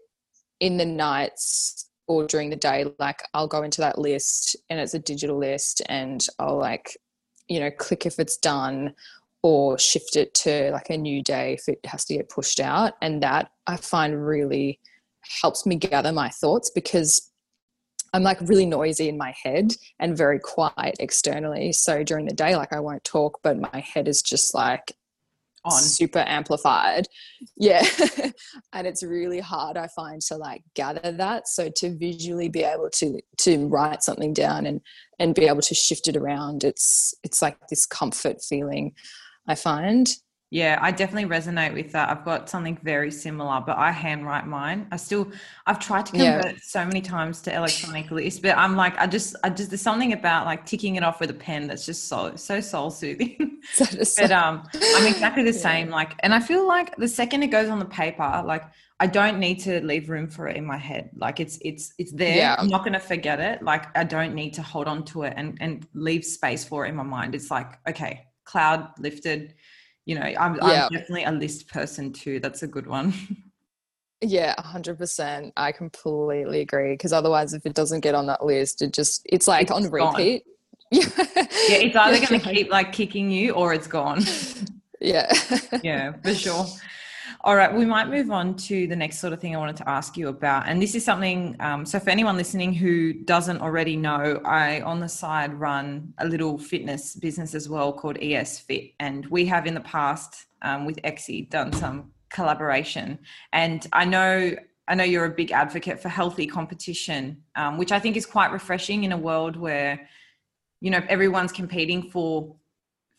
in 0.60 0.78
the 0.78 0.86
nights 0.86 1.89
or 2.10 2.28
during 2.28 2.50
the 2.50 2.56
day 2.56 2.86
like 3.00 3.22
i'll 3.34 3.48
go 3.48 3.64
into 3.64 3.80
that 3.80 3.98
list 3.98 4.58
and 4.70 4.80
it's 4.80 4.94
a 4.94 5.00
digital 5.00 5.38
list 5.38 5.82
and 5.88 6.28
i'll 6.40 6.58
like 6.58 6.98
you 7.48 7.60
know 7.60 7.72
click 7.72 8.06
if 8.06 8.20
it's 8.20 8.36
done 8.36 8.94
or 9.42 9.78
shift 9.80 10.16
it 10.16 10.34
to 10.34 10.72
like 10.72 10.90
a 10.90 10.98
new 10.98 11.24
day 11.24 11.54
if 11.54 11.70
it 11.70 11.80
has 11.86 12.04
to 12.06 12.16
get 12.16 12.30
pushed 12.30 12.60
out. 12.60 12.94
And 13.02 13.24
that 13.24 13.52
i 13.68 13.78
find 13.78 14.26
really 14.26 14.80
helps 15.42 15.66
me 15.66 15.76
gather 15.76 16.12
my 16.12 16.30
thoughts 16.30 16.70
because 16.70 17.32
i'm 18.14 18.24
like 18.24 18.40
really 18.42 18.66
noisy 18.66 19.10
in 19.10 19.18
my 19.18 19.34
head 19.44 19.74
and 20.00 20.18
very 20.18 20.40
quiet 20.40 20.96
externally. 21.00 21.72
So 21.72 22.04
during 22.04 22.26
the 22.26 22.34
day 22.34 22.56
like 22.56 22.74
i 22.74 22.80
won't 22.80 23.04
talk 23.04 23.40
but 23.44 23.60
my 23.60 23.80
head 23.80 24.08
is 24.08 24.22
just 24.22 24.54
like 24.54 24.94
on. 25.66 25.82
Super 25.82 26.24
amplified. 26.28 27.08
Yeah. 27.58 27.84
And 28.74 28.86
it's 28.88 29.04
really 29.04 29.40
hard 29.40 29.78
i 29.78 29.88
find 29.88 30.22
to 30.22 30.38
like 30.38 30.64
gather 30.76 31.12
that. 31.12 31.48
So 31.48 31.70
to 31.78 31.96
visually 31.98 32.50
be 32.50 32.64
able 32.64 32.90
to 32.92 33.20
to 33.40 33.68
write 33.68 34.04
something 34.04 34.34
down 34.34 34.66
and 34.66 34.82
and 35.20 35.36
be 35.36 35.48
able 35.48 35.62
to 35.62 35.76
shift 35.76 36.08
it 36.08 36.16
around 36.16 36.64
it's 36.64 37.14
it's 37.24 37.42
like 37.42 37.58
this 37.70 37.86
comfort 37.86 38.42
feeling 38.42 38.94
i 39.48 39.56
find 39.56 40.16
yeah, 40.52 40.80
I 40.82 40.92
definitely 40.92 41.30
resonate 41.30 41.76
with 41.76 41.92
that. 41.92 42.10
I've 42.10 42.26
got 42.26 42.50
something 42.50 42.80
very 42.82 43.12
similar, 43.12 43.62
but 43.62 43.78
I 43.78 43.92
handwrite 43.92 44.48
mine. 44.48 44.88
I 44.92 44.98
still, 44.98 45.32
I've 45.68 45.78
tried 45.78 46.08
to 46.08 46.14
convert 46.14 46.46
yeah. 46.46 46.60
so 46.64 46.84
many 46.86 47.02
times 47.02 47.42
to 47.42 47.56
electronic 47.56 48.10
list, 48.10 48.42
but 48.42 48.58
I'm 48.58 48.76
like, 48.76 48.98
I 48.98 49.06
just, 49.06 49.36
I 49.44 49.52
just, 49.52 49.70
there's 49.70 49.82
something 49.82 50.12
about 50.12 50.48
like 50.48 50.66
ticking 50.66 50.96
it 50.96 51.04
off 51.04 51.20
with 51.20 51.30
a 51.30 51.36
pen 51.36 51.68
that's 51.68 51.86
just 51.86 52.08
so, 52.08 52.36
so 52.36 52.62
soul 52.62 52.90
soothing. 52.90 53.60
but 53.78 54.32
um, 54.32 54.64
I'm 54.74 55.06
exactly 55.06 55.44
the 55.44 55.52
yeah. 55.52 55.62
same. 55.62 55.90
Like, 55.90 56.14
and 56.22 56.34
I 56.34 56.40
feel 56.40 56.68
like 56.68 56.96
the 56.96 57.08
second 57.08 57.44
it 57.44 57.48
goes 57.48 57.70
on 57.70 57.78
the 57.78 57.86
paper, 57.86 58.42
like 58.44 58.64
I 59.00 59.06
don't 59.06 59.38
need 59.38 59.60
to 59.60 59.82
leave 59.82 60.10
room 60.10 60.28
for 60.28 60.48
it 60.48 60.58
in 60.58 60.66
my 60.66 60.78
head. 60.78 61.12
Like 61.16 61.40
it's, 61.40 61.60
it's, 61.62 61.94
it's 62.00 62.12
there. 62.12 62.38
Yeah. 62.38 62.56
I'm 62.58 62.70
not 62.70 62.80
going 62.80 62.94
to 62.94 63.00
forget 63.00 63.40
it. 63.40 63.62
Like 63.62 63.96
I 63.96 64.04
don't 64.04 64.34
need 64.34 64.56
to 64.56 64.64
hold 64.64 64.88
on 64.88 65.06
to 65.06 65.24
it 65.24 65.34
and 65.38 65.58
and 65.62 65.88
leave 65.94 66.26
space 66.26 66.66
for 66.66 66.88
it 66.88 66.90
in 66.90 66.96
my 66.96 67.04
mind. 67.04 67.36
It's 67.36 67.52
like, 67.52 67.78
okay, 67.88 68.26
cloud 68.46 68.90
lifted 68.98 69.54
you 70.10 70.16
know 70.16 70.24
I'm, 70.24 70.56
yeah. 70.56 70.86
I'm 70.86 70.92
definitely 70.92 71.26
a 71.26 71.32
list 71.32 71.68
person 71.68 72.12
too 72.12 72.40
that's 72.40 72.64
a 72.64 72.68
good 72.68 72.88
one. 72.88 73.14
Yeah 74.22 74.54
100% 74.56 75.54
i 75.56 75.72
completely 75.72 76.60
agree 76.60 76.92
because 76.92 77.14
otherwise 77.14 77.54
if 77.54 77.66
it 77.66 77.74
doesn't 77.74 78.02
get 78.02 78.16
on 78.16 78.26
that 78.26 78.44
list 78.44 78.82
it 78.82 78.92
just 78.92 79.22
it's 79.24 79.48
like 79.48 79.62
it's 79.62 79.72
on 79.72 79.90
repeat. 79.90 80.44
Yeah. 80.92 81.06
It's 81.16 81.96
either 81.96 82.28
going 82.28 82.42
to 82.42 82.54
keep 82.54 82.70
like 82.70 82.92
kicking 82.92 83.32
you 83.32 83.54
or 83.54 83.74
it's 83.74 83.88
gone. 83.88 84.24
Yeah. 85.02 85.32
Yeah 85.82 86.12
for 86.22 86.34
sure 86.34 86.66
all 87.42 87.56
right, 87.56 87.74
we 87.74 87.86
might 87.86 88.08
move 88.10 88.32
on 88.32 88.56
to 88.56 88.88
the 88.88 88.96
next 88.96 89.20
sort 89.20 89.34
of 89.34 89.40
thing 89.40 89.56
I 89.56 89.60
wanted 89.60 89.78
to 89.78 89.90
ask 89.90 90.18
you 90.18 90.28
about. 90.28 90.68
And 90.68 90.82
this 90.82 90.96
is 90.96 91.04
something, 91.04 91.56
um, 91.60 91.86
so 91.86 92.00
for 92.00 92.10
anyone 92.10 92.38
listening 92.38 92.74
who 92.74 93.14
doesn't 93.14 93.62
already 93.62 93.96
know, 93.96 94.42
I 94.46 94.82
on 94.82 95.00
the 95.00 95.10
side 95.10 95.54
run 95.54 96.14
a 96.18 96.28
little 96.28 96.58
fitness 96.58 97.16
business 97.16 97.56
as 97.56 97.70
well 97.70 97.94
called 97.94 98.18
ES 98.22 98.60
Fit. 98.60 98.92
And 99.00 99.26
we 99.28 99.46
have 99.46 99.68
in 99.68 99.74
the 99.74 99.82
past 99.82 100.48
um, 100.62 100.86
with 100.86 101.02
Exie 101.04 101.50
done 101.50 101.74
some 101.74 102.12
collaboration. 102.30 103.20
And 103.54 103.86
I 103.94 104.06
know 104.06 104.56
I 104.88 104.96
know 104.96 105.04
you're 105.04 105.26
a 105.26 105.30
big 105.30 105.52
advocate 105.52 106.02
for 106.02 106.10
healthy 106.10 106.48
competition, 106.48 107.44
um, 107.56 107.78
which 107.78 107.92
I 107.92 108.00
think 108.00 108.18
is 108.18 108.26
quite 108.26 108.52
refreshing 108.52 109.04
in 109.04 109.12
a 109.12 109.18
world 109.18 109.56
where, 109.56 110.10
you 110.82 110.90
know, 110.90 111.02
everyone's 111.08 111.52
competing 111.52 112.10
for 112.10 112.56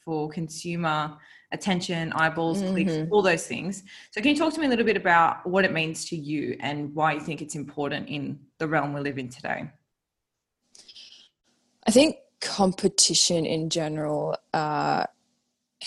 for 0.05 0.29
consumer 0.31 1.17
attention, 1.53 2.13
eyeballs, 2.13 2.63
mm-hmm. 2.63 2.73
clicks, 2.73 3.11
all 3.11 3.23
those 3.23 3.47
things. 3.47 3.83
So, 4.11 4.21
can 4.21 4.31
you 4.31 4.37
talk 4.37 4.55
to 4.55 4.61
me 4.61 4.67
a 4.67 4.69
little 4.69 4.85
bit 4.85 4.97
about 4.97 5.47
what 5.47 5.65
it 5.65 5.73
means 5.73 6.05
to 6.07 6.17
you 6.17 6.57
and 6.61 6.95
why 6.95 7.15
you 7.15 7.21
think 7.21 7.43
it's 7.43 7.55
important 7.55 8.09
in 8.09 8.39
the 8.59 8.69
realm 8.69 8.93
we 8.93 9.01
live 9.01 9.19
in 9.19 9.29
today? 9.29 9.71
I 11.87 11.91
think 11.91 12.17
competition 12.41 13.45
in 13.47 13.69
general 13.71 14.37
uh, 14.55 15.05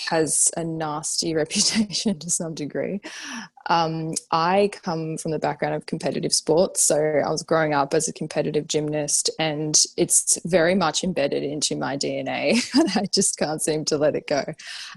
has 0.09 0.51
a 0.57 0.63
nasty 0.63 1.33
reputation 1.35 2.19
to 2.19 2.29
some 2.29 2.53
degree. 2.53 3.01
Um, 3.69 4.13
I 4.31 4.69
come 4.83 5.17
from 5.17 5.31
the 5.31 5.39
background 5.39 5.75
of 5.75 5.85
competitive 5.85 6.33
sports, 6.33 6.83
so 6.83 6.97
I 6.97 7.29
was 7.29 7.43
growing 7.43 7.73
up 7.73 7.93
as 7.93 8.07
a 8.07 8.13
competitive 8.13 8.67
gymnast, 8.67 9.29
and 9.39 9.81
it's 9.97 10.39
very 10.45 10.75
much 10.75 11.03
embedded 11.03 11.43
into 11.43 11.75
my 11.75 11.97
DNA, 11.97 12.61
I 12.95 13.05
just 13.11 13.37
can't 13.37 13.61
seem 13.61 13.85
to 13.85 13.97
let 13.97 14.15
it 14.15 14.27
go. 14.27 14.43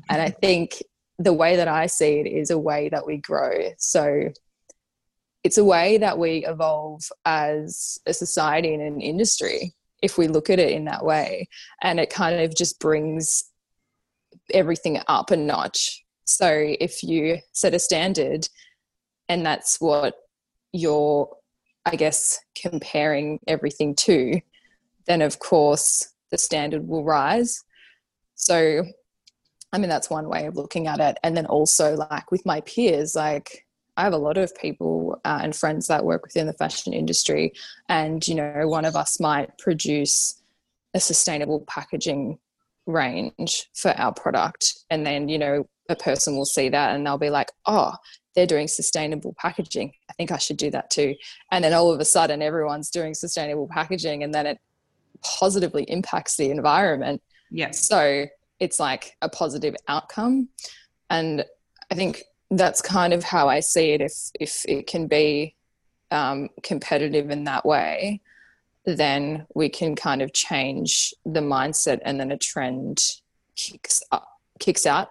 And 0.09 0.21
I 0.21 0.31
think 0.31 0.83
the 1.19 1.33
way 1.33 1.57
that 1.57 1.69
I 1.69 1.87
see 1.87 2.21
it 2.21 2.27
is 2.27 2.51
a 2.51 2.59
way 2.59 2.89
that 2.89 3.07
we 3.07 3.19
grow. 3.19 3.71
So 3.79 4.33
it's 5.45 5.59
a 5.59 5.65
way 5.65 5.99
that 5.99 6.19
we 6.19 6.45
evolve 6.45 7.03
as 7.25 7.99
a 8.07 8.13
society 8.13 8.75
and 8.75 8.83
an 8.83 9.01
industry 9.01 9.75
if 10.03 10.19
we 10.19 10.29
look 10.29 10.51
at 10.51 10.59
it 10.59 10.73
in 10.73 10.85
that 10.87 11.05
way. 11.05 11.49
And 11.83 12.01
it 12.01 12.11
kind 12.11 12.41
of 12.41 12.55
just 12.55 12.81
brings 12.81 13.45
everything 14.53 15.01
up 15.09 15.31
a 15.31 15.37
notch. 15.37 16.05
So 16.25 16.49
if 16.51 17.03
you 17.03 17.39
set 17.53 17.75
a 17.75 17.79
standard 17.79 18.49
and 19.29 19.45
that's 19.45 19.81
what 19.81 20.17
you're, 20.73 21.29
I 21.85 21.97
guess, 21.97 22.41
comparing 22.61 23.41
everything 23.47 23.95
to, 23.97 24.41
then 25.07 25.23
of 25.23 25.39
course 25.39 26.13
the 26.31 26.39
standard 26.39 26.87
will 26.87 27.05
rise. 27.05 27.65
So, 28.35 28.85
I 29.73 29.79
mean, 29.79 29.89
that's 29.89 30.11
one 30.11 30.29
way 30.29 30.47
of 30.47 30.57
looking 30.57 30.87
at 30.87 31.01
it. 31.01 31.19
And 31.23 31.37
then 31.37 31.47
also, 31.47 31.95
like 31.95 32.31
with 32.31 32.45
my 32.45 32.61
peers, 32.63 33.15
like 33.15 33.67
I 33.97 34.03
have 34.03 34.13
a 34.13 34.19
lot 34.19 34.37
of 34.37 34.55
people 34.55 35.21
uh, 35.25 35.41
and 35.43 35.57
friends 35.57 35.87
that 35.87 36.05
work 36.05 36.25
within 36.25 36.47
the 36.47 36.53
fashion 36.53 36.93
industry, 36.93 37.53
and 37.89 38.27
you 38.27 38.35
know, 38.35 38.69
one 38.69 38.85
of 38.85 38.97
us 38.97 39.19
might 39.19 39.57
produce 39.59 40.41
a 40.93 41.01
sustainable 41.01 41.65
packaging 41.67 42.39
range 42.87 43.69
for 43.75 43.91
our 43.93 44.13
product 44.13 44.85
and 44.91 45.05
then 45.05 45.29
you 45.29 45.39
know 45.39 45.69
a 45.89 45.97
person 45.97 46.37
will 46.37 46.45
see 46.45 46.69
that 46.69 46.95
and 46.95 47.05
they'll 47.07 47.19
be 47.19 47.31
like 47.31 47.51
oh 47.67 47.93
they're 48.37 48.47
doing 48.47 48.69
sustainable 48.69 49.35
packaging. 49.39 49.93
I 50.09 50.13
think 50.13 50.31
I 50.31 50.37
should 50.37 50.59
do 50.59 50.71
that 50.71 50.91
too. 50.91 51.17
And 51.51 51.65
then 51.65 51.73
all 51.73 51.91
of 51.91 51.99
a 51.99 52.05
sudden, 52.05 52.43
everyone's 52.43 52.91
doing 52.91 53.15
sustainable 53.15 53.67
packaging, 53.67 54.23
and 54.23 54.33
then 54.33 54.47
it 54.47 54.59
positively 55.23 55.85
impacts 55.85 56.37
the 56.37 56.51
environment. 56.51 57.23
Yeah. 57.51 57.71
So 57.71 58.27
it's 58.61 58.79
like 58.79 59.17
a 59.23 59.29
positive 59.29 59.75
outcome. 59.89 60.51
And 61.09 61.45
I 61.91 61.95
think 61.95 62.23
that's 62.51 62.83
kind 62.83 63.13
of 63.13 63.25
how 63.25 63.49
I 63.49 63.61
see 63.61 63.93
it. 63.93 64.03
If 64.03 64.13
if 64.39 64.65
it 64.69 64.87
can 64.87 65.07
be 65.09 65.57
um, 66.11 66.51
competitive 66.63 67.31
in 67.31 67.45
that 67.45 67.65
way, 67.65 68.21
then 68.87 69.47
we 69.55 69.69
can 69.69 69.97
kind 69.97 70.23
of 70.23 70.33
change 70.33 71.13
the 71.25 71.41
mindset, 71.41 72.01
and 72.05 72.21
then 72.21 72.31
a 72.31 72.39
trend 72.39 73.03
kicks 73.57 74.03
up, 74.13 74.29
kicks 74.61 74.87
out 74.87 75.09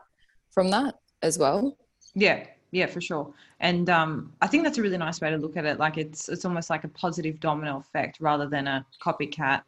from 0.52 0.72
that 0.72 0.96
as 1.22 1.38
well. 1.38 1.78
Yeah, 2.14 2.46
yeah, 2.72 2.86
for 2.86 3.02
sure. 3.02 3.34
And 3.60 3.90
um, 3.90 4.34
I 4.42 4.48
think 4.48 4.64
that's 4.64 4.78
a 4.78 4.82
really 4.82 4.98
nice 4.98 5.22
way 5.22 5.30
to 5.30 5.38
look 5.38 5.58
at 5.58 5.66
it. 5.66 5.80
Like 5.80 5.98
it's 5.98 6.30
it's 6.30 6.46
almost 6.46 6.70
like 6.70 6.84
a 6.84 6.88
positive 6.90 7.40
domino 7.40 7.78
effect 7.80 8.18
rather 8.20 8.48
than 8.48 8.68
a 8.68 8.86
copycat, 9.04 9.62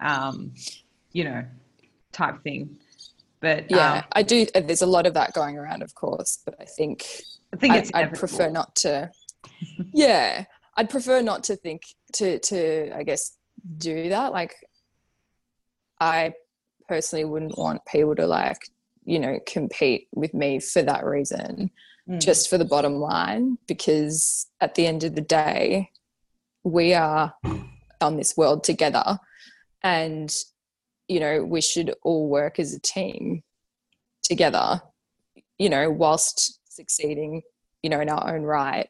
um, 0.00 0.52
you 1.12 1.24
know, 1.24 1.44
type 2.12 2.42
thing. 2.42 2.76
But 3.40 3.70
yeah, 3.70 3.98
um, 3.98 4.04
I 4.12 4.22
do. 4.22 4.46
There's 4.54 4.82
a 4.82 4.86
lot 4.86 5.06
of 5.06 5.14
that 5.14 5.32
going 5.32 5.58
around, 5.58 5.82
of 5.82 5.94
course. 5.94 6.38
But 6.44 6.56
I 6.60 6.64
think 6.64 7.06
I 7.52 7.56
think 7.56 7.74
it's 7.74 7.90
I, 7.94 8.02
I'd 8.02 8.14
prefer 8.14 8.50
not 8.50 8.74
to. 8.76 9.10
yeah, 9.92 10.44
I'd 10.76 10.90
prefer 10.90 11.22
not 11.22 11.44
to 11.44 11.56
think 11.56 11.82
to 12.14 12.38
to 12.38 12.96
I 12.96 13.02
guess 13.02 13.36
do 13.78 14.08
that. 14.10 14.32
Like, 14.32 14.54
I 16.00 16.34
personally 16.88 17.24
wouldn't 17.24 17.58
want 17.58 17.84
people 17.84 18.14
to 18.16 18.26
like 18.26 18.70
you 19.04 19.18
know 19.18 19.38
compete 19.46 20.08
with 20.14 20.34
me 20.34 20.58
for 20.60 20.82
that 20.82 21.04
reason 21.04 21.70
mm. 22.08 22.20
just 22.20 22.50
for 22.50 22.58
the 22.58 22.64
bottom 22.64 22.96
line 22.96 23.56
because 23.66 24.46
at 24.60 24.74
the 24.74 24.86
end 24.86 25.04
of 25.04 25.14
the 25.14 25.20
day 25.20 25.90
we 26.64 26.92
are 26.92 27.32
on 28.00 28.16
this 28.16 28.36
world 28.36 28.64
together 28.64 29.18
and 29.82 30.34
you 31.08 31.20
know 31.20 31.42
we 31.44 31.60
should 31.60 31.94
all 32.02 32.28
work 32.28 32.58
as 32.58 32.74
a 32.74 32.80
team 32.80 33.42
together 34.22 34.80
you 35.58 35.70
know 35.70 35.90
whilst 35.90 36.60
succeeding 36.68 37.42
you 37.82 37.90
know 37.90 38.00
in 38.00 38.10
our 38.10 38.34
own 38.34 38.42
right 38.42 38.88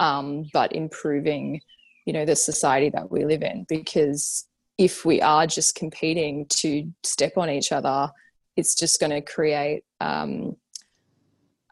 um, 0.00 0.48
but 0.52 0.72
improving 0.74 1.60
you 2.08 2.14
know 2.14 2.24
the 2.24 2.34
society 2.34 2.88
that 2.88 3.10
we 3.10 3.26
live 3.26 3.42
in 3.42 3.66
because 3.68 4.46
if 4.78 5.04
we 5.04 5.20
are 5.20 5.46
just 5.46 5.74
competing 5.74 6.46
to 6.46 6.90
step 7.02 7.36
on 7.36 7.50
each 7.50 7.70
other 7.70 8.10
it's 8.56 8.74
just 8.74 8.98
going 8.98 9.10
to 9.10 9.20
create 9.20 9.84
um, 10.00 10.56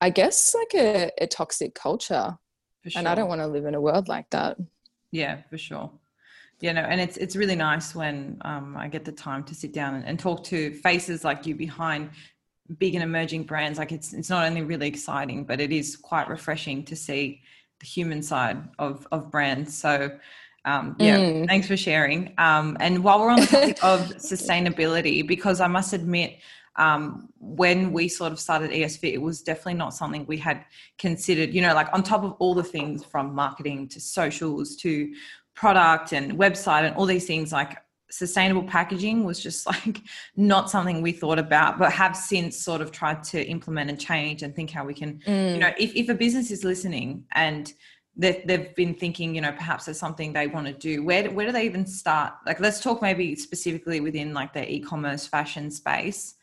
i 0.03 0.11
guess 0.11 0.55
like 0.55 0.75
a, 0.75 1.11
a 1.23 1.27
toxic 1.27 1.75
culture. 1.75 2.37
For 2.83 2.91
sure. 2.91 2.99
and 2.99 3.09
i 3.09 3.15
don't 3.15 3.31
want 3.31 3.41
to 3.41 3.47
live 3.47 3.65
in 3.65 3.75
a 3.75 3.81
world 3.81 4.09
like 4.09 4.29
that. 4.31 4.59
Yeah 5.11 5.41
for 5.49 5.57
sure. 5.57 5.91
You 6.61 6.75
know 6.75 6.83
and 6.83 7.01
it's 7.01 7.17
it's 7.17 7.35
really 7.35 7.57
nice 7.57 7.95
when 7.95 8.37
um, 8.43 8.77
i 8.77 8.89
get 8.89 9.07
the 9.07 9.13
time 9.13 9.43
to 9.45 9.55
sit 9.55 9.73
down 9.73 9.95
and, 9.95 10.05
and, 10.05 10.19
talk 10.19 10.45
to 10.45 10.75
faces 10.75 11.25
like 11.25 11.47
you 11.47 11.55
behind 11.55 12.11
big 12.79 12.95
and 12.95 13.03
emerging 13.03 13.45
brands. 13.45 13.79
Like 13.79 13.93
it's 13.93 14.13
it's 14.13 14.29
not 14.29 14.45
only 14.45 14.61
really 14.61 14.87
exciting 14.87 15.45
but 15.45 15.63
it 15.63 15.73
is 15.73 15.97
quite 15.97 16.29
refreshing 16.29 16.85
to 16.85 16.95
see 16.95 17.41
the 17.81 17.87
human 17.87 18.23
side 18.23 18.59
of 18.79 19.07
of 19.13 19.31
brands. 19.31 19.77
So 19.77 20.19
um, 20.65 20.97
yeah 20.99 21.19
mm. 21.19 21.47
thanks 21.47 21.67
for 21.67 21.77
sharing. 21.77 22.35
Um, 22.39 22.77
and 22.81 23.05
while 23.05 23.21
we're 23.21 23.31
on 23.31 23.41
the 23.41 23.47
topic 23.47 23.85
of 23.85 24.01
sustainability 24.17 25.27
because 25.27 25.61
i 25.61 25.69
must 25.69 25.93
admit 25.93 26.39
um, 26.77 27.29
when 27.41 27.93
we 27.93 28.09
sort 28.09 28.33
of 28.33 28.39
started 28.39 28.71
ESFit, 28.71 29.15
it 29.15 29.23
was 29.23 29.43
definitely 29.43 29.75
not 29.75 29.95
something 29.95 30.27
we 30.27 30.37
had 30.37 30.65
considered, 30.99 31.55
you 31.55 31.63
know, 31.63 31.75
like 31.75 31.89
on 31.93 32.03
top 32.03 32.23
of 32.23 32.33
all 32.33 32.55
the 32.55 32.63
things 32.63 33.05
from 33.05 33.35
marketing 33.35 33.89
to 33.89 34.01
socials 34.01 34.77
to 34.77 35.13
product 35.55 36.13
and 36.13 36.33
website 36.35 36.87
and 36.87 36.95
all 36.97 37.07
these 37.07 37.27
things, 37.27 37.51
like 37.51 37.79
sustainable 38.11 38.65
packaging 38.65 39.25
was 39.25 39.43
just 39.43 39.67
like 39.85 40.03
not 40.37 40.71
something 40.71 41.03
we 41.03 41.13
thought 41.13 41.39
about, 41.39 41.79
but 41.79 41.93
have 41.93 42.17
since 42.17 42.57
sort 42.57 42.81
of 42.81 42.91
tried 42.91 43.23
to 43.25 43.45
implement 43.47 43.91
and 43.91 44.01
change 44.01 44.43
and 44.43 44.55
think 44.55 44.71
how 44.71 44.85
we 44.85 44.95
can, 44.95 45.19
mm. 45.27 45.55
you 45.55 45.59
know, 45.59 45.73
if, 45.79 45.95
if 45.95 46.09
a 46.09 46.15
business 46.15 46.51
is 46.51 46.65
listening 46.65 47.25
and 47.33 47.73
they've, 48.17 48.47
they've 48.47 48.75
been 48.75 48.95
thinking, 48.95 49.35
you 49.35 49.41
know, 49.41 49.53
perhaps 49.53 49.85
there's 49.85 49.99
something 49.99 50.33
they 50.33 50.47
want 50.47 50.67
to 50.67 50.73
do. 50.73 51.05
Where, 51.05 51.31
where 51.31 51.47
do 51.47 51.53
they 51.53 51.65
even 51.65 51.87
start? 51.87 52.35
Like, 52.47 52.61
let's 52.61 52.81
talk 52.81 53.03
maybe 53.03 53.35
specifically 53.37 54.01
within 54.01 54.33
like 54.33 54.53
the 54.53 54.71
e-commerce 54.71 55.27
fashion 55.27 55.71
space. 55.71 56.35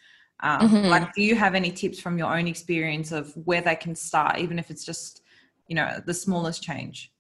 Um, 0.41 0.69
mm-hmm. 0.69 0.87
Like, 0.89 1.13
do 1.13 1.21
you 1.21 1.35
have 1.35 1.55
any 1.55 1.71
tips 1.71 1.99
from 1.99 2.17
your 2.17 2.35
own 2.35 2.47
experience 2.47 3.11
of 3.11 3.33
where 3.45 3.61
they 3.61 3.75
can 3.75 3.95
start, 3.95 4.39
even 4.39 4.59
if 4.59 4.69
it's 4.69 4.83
just, 4.83 5.21
you 5.67 5.75
know, 5.75 6.01
the 6.05 6.13
smallest 6.13 6.61
change? 6.61 7.12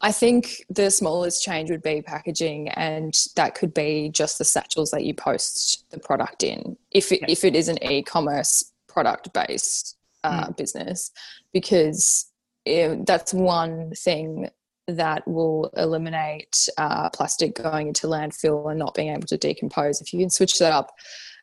I 0.00 0.12
think 0.12 0.64
the 0.70 0.90
smallest 0.90 1.42
change 1.42 1.70
would 1.70 1.82
be 1.82 2.02
packaging, 2.02 2.68
and 2.68 3.12
that 3.34 3.54
could 3.54 3.74
be 3.74 4.10
just 4.10 4.38
the 4.38 4.44
satchels 4.44 4.90
that 4.92 5.04
you 5.04 5.12
post 5.12 5.84
the 5.90 5.98
product 5.98 6.44
in. 6.44 6.76
If 6.92 7.10
it, 7.10 7.20
if 7.28 7.44
it 7.44 7.56
is 7.56 7.68
an 7.68 7.82
e-commerce 7.82 8.72
product 8.86 9.32
based 9.32 9.96
uh, 10.22 10.46
mm. 10.46 10.56
business, 10.56 11.10
because 11.52 12.30
it, 12.64 13.06
that's 13.06 13.34
one 13.34 13.92
thing 13.96 14.50
that 14.86 15.26
will 15.26 15.70
eliminate 15.76 16.68
uh, 16.78 17.10
plastic 17.10 17.54
going 17.54 17.88
into 17.88 18.06
landfill 18.06 18.70
and 18.70 18.78
not 18.78 18.94
being 18.94 19.10
able 19.10 19.26
to 19.26 19.36
decompose. 19.36 20.00
If 20.00 20.12
you 20.12 20.20
can 20.20 20.30
switch 20.30 20.58
that 20.60 20.72
up 20.72 20.92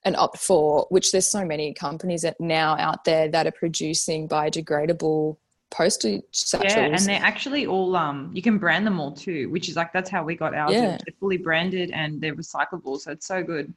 and 0.04 0.16
opt 0.16 0.38
for, 0.38 0.88
which 0.90 1.12
there's 1.12 1.28
so 1.28 1.46
many 1.46 1.74
companies 1.74 2.22
that 2.22 2.40
now 2.40 2.76
out 2.78 3.04
there 3.04 3.28
that 3.30 3.48
are 3.48 3.52
producing 3.52 4.28
biodegradable 4.28 5.38
postage 5.76 6.24
satchels. 6.32 6.74
Yeah, 6.74 6.86
and 6.86 7.00
they're 7.00 7.22
actually 7.22 7.66
all 7.66 7.96
um 7.96 8.32
you 8.34 8.42
can 8.42 8.58
brand 8.58 8.88
them 8.88 9.00
all 9.00 9.12
too, 9.12 9.50
which 9.50 9.68
is 9.68 9.76
like 9.76 9.92
that's 9.92 10.10
how 10.10 10.24
we 10.24 10.36
got 10.36 10.56
ours. 10.56 10.74
Yeah. 10.74 10.98
They're 11.06 11.16
fully 11.20 11.38
branded 11.38 11.92
and 11.92 12.22
they're 12.22 12.36
recyclable, 12.36 13.00
so 13.00 13.12
it's 13.12 13.28
so 13.28 13.44
good. 13.44 13.74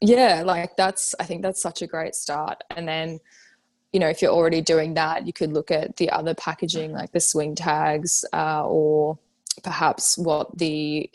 Yeah, 0.00 0.42
like 0.46 0.76
that's 0.76 1.14
I 1.18 1.24
think 1.24 1.42
that's 1.42 1.60
such 1.60 1.82
a 1.82 1.86
great 1.86 2.14
start. 2.14 2.62
And 2.76 2.86
then 2.86 3.18
you 3.92 3.98
know, 3.98 4.08
if 4.08 4.22
you're 4.22 4.30
already 4.30 4.60
doing 4.60 4.94
that, 4.94 5.26
you 5.26 5.32
could 5.32 5.52
look 5.52 5.72
at 5.72 5.96
the 5.96 6.10
other 6.10 6.34
packaging 6.34 6.92
like 6.92 7.10
the 7.10 7.18
swing 7.18 7.56
tags 7.56 8.24
uh, 8.32 8.64
or 8.64 9.18
perhaps 9.64 10.16
what 10.16 10.56
the 10.56 11.10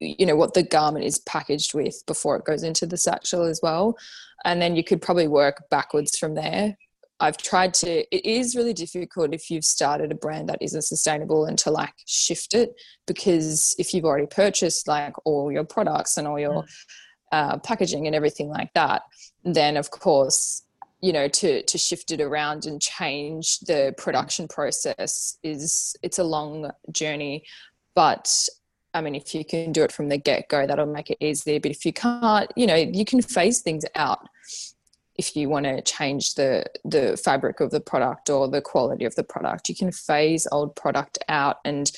you 0.00 0.26
know 0.26 0.36
what 0.36 0.54
the 0.54 0.62
garment 0.62 1.04
is 1.04 1.20
packaged 1.20 1.72
with 1.72 2.04
before 2.06 2.36
it 2.36 2.44
goes 2.44 2.62
into 2.64 2.84
the 2.84 2.96
satchel 2.96 3.44
as 3.44 3.60
well 3.62 3.96
and 4.44 4.60
then 4.60 4.74
you 4.74 4.82
could 4.82 5.00
probably 5.00 5.28
work 5.28 5.70
backwards 5.70 6.18
from 6.18 6.34
there 6.34 6.76
i've 7.20 7.36
tried 7.36 7.74
to 7.74 8.04
it 8.14 8.24
is 8.24 8.54
really 8.56 8.72
difficult 8.72 9.34
if 9.34 9.50
you've 9.50 9.64
started 9.64 10.12
a 10.12 10.14
brand 10.14 10.48
that 10.48 10.60
isn't 10.60 10.82
sustainable 10.82 11.44
and 11.46 11.58
to 11.58 11.70
like 11.70 11.94
shift 12.06 12.54
it 12.54 12.74
because 13.06 13.74
if 13.78 13.92
you've 13.92 14.04
already 14.04 14.26
purchased 14.26 14.88
like 14.88 15.14
all 15.24 15.50
your 15.50 15.64
products 15.64 16.16
and 16.16 16.26
all 16.26 16.38
your 16.38 16.64
uh, 17.32 17.58
packaging 17.58 18.06
and 18.06 18.16
everything 18.16 18.48
like 18.48 18.72
that 18.74 19.02
then 19.44 19.76
of 19.76 19.90
course 19.90 20.62
you 21.00 21.12
know 21.12 21.28
to 21.28 21.62
to 21.62 21.78
shift 21.78 22.10
it 22.10 22.20
around 22.20 22.66
and 22.66 22.80
change 22.82 23.60
the 23.60 23.94
production 23.96 24.48
process 24.48 25.38
is 25.42 25.94
it's 26.02 26.18
a 26.18 26.24
long 26.24 26.70
journey. 26.90 27.44
But 27.94 28.48
I 28.94 29.00
mean, 29.00 29.14
if 29.14 29.34
you 29.34 29.44
can 29.44 29.72
do 29.72 29.82
it 29.82 29.92
from 29.92 30.08
the 30.08 30.16
get 30.16 30.48
go, 30.48 30.66
that'll 30.66 30.86
make 30.86 31.10
it 31.10 31.18
easier. 31.20 31.60
But 31.60 31.70
if 31.70 31.84
you 31.84 31.92
can't, 31.92 32.50
you 32.56 32.66
know, 32.66 32.74
you 32.74 33.04
can 33.04 33.20
phase 33.22 33.60
things 33.60 33.84
out 33.94 34.28
if 35.18 35.34
you 35.36 35.48
want 35.48 35.66
to 35.66 35.82
change 35.82 36.34
the 36.34 36.64
the 36.84 37.20
fabric 37.22 37.60
of 37.60 37.70
the 37.70 37.80
product 37.80 38.30
or 38.30 38.48
the 38.48 38.62
quality 38.62 39.04
of 39.04 39.14
the 39.16 39.24
product. 39.24 39.68
You 39.68 39.74
can 39.74 39.92
phase 39.92 40.46
old 40.50 40.74
product 40.76 41.18
out 41.28 41.58
and 41.64 41.90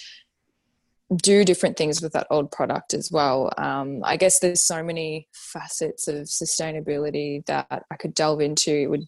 do 1.16 1.44
different 1.44 1.76
things 1.76 2.00
with 2.00 2.12
that 2.12 2.26
old 2.30 2.50
product 2.50 2.94
as 2.94 3.10
well. 3.10 3.52
Um, 3.58 4.00
I 4.04 4.16
guess 4.16 4.38
there's 4.38 4.62
so 4.62 4.82
many 4.82 5.28
facets 5.32 6.08
of 6.08 6.26
sustainability 6.26 7.44
that 7.46 7.84
I 7.90 7.96
could 7.96 8.14
delve 8.14 8.40
into. 8.40 8.70
It 8.70 8.88
would 8.88 9.06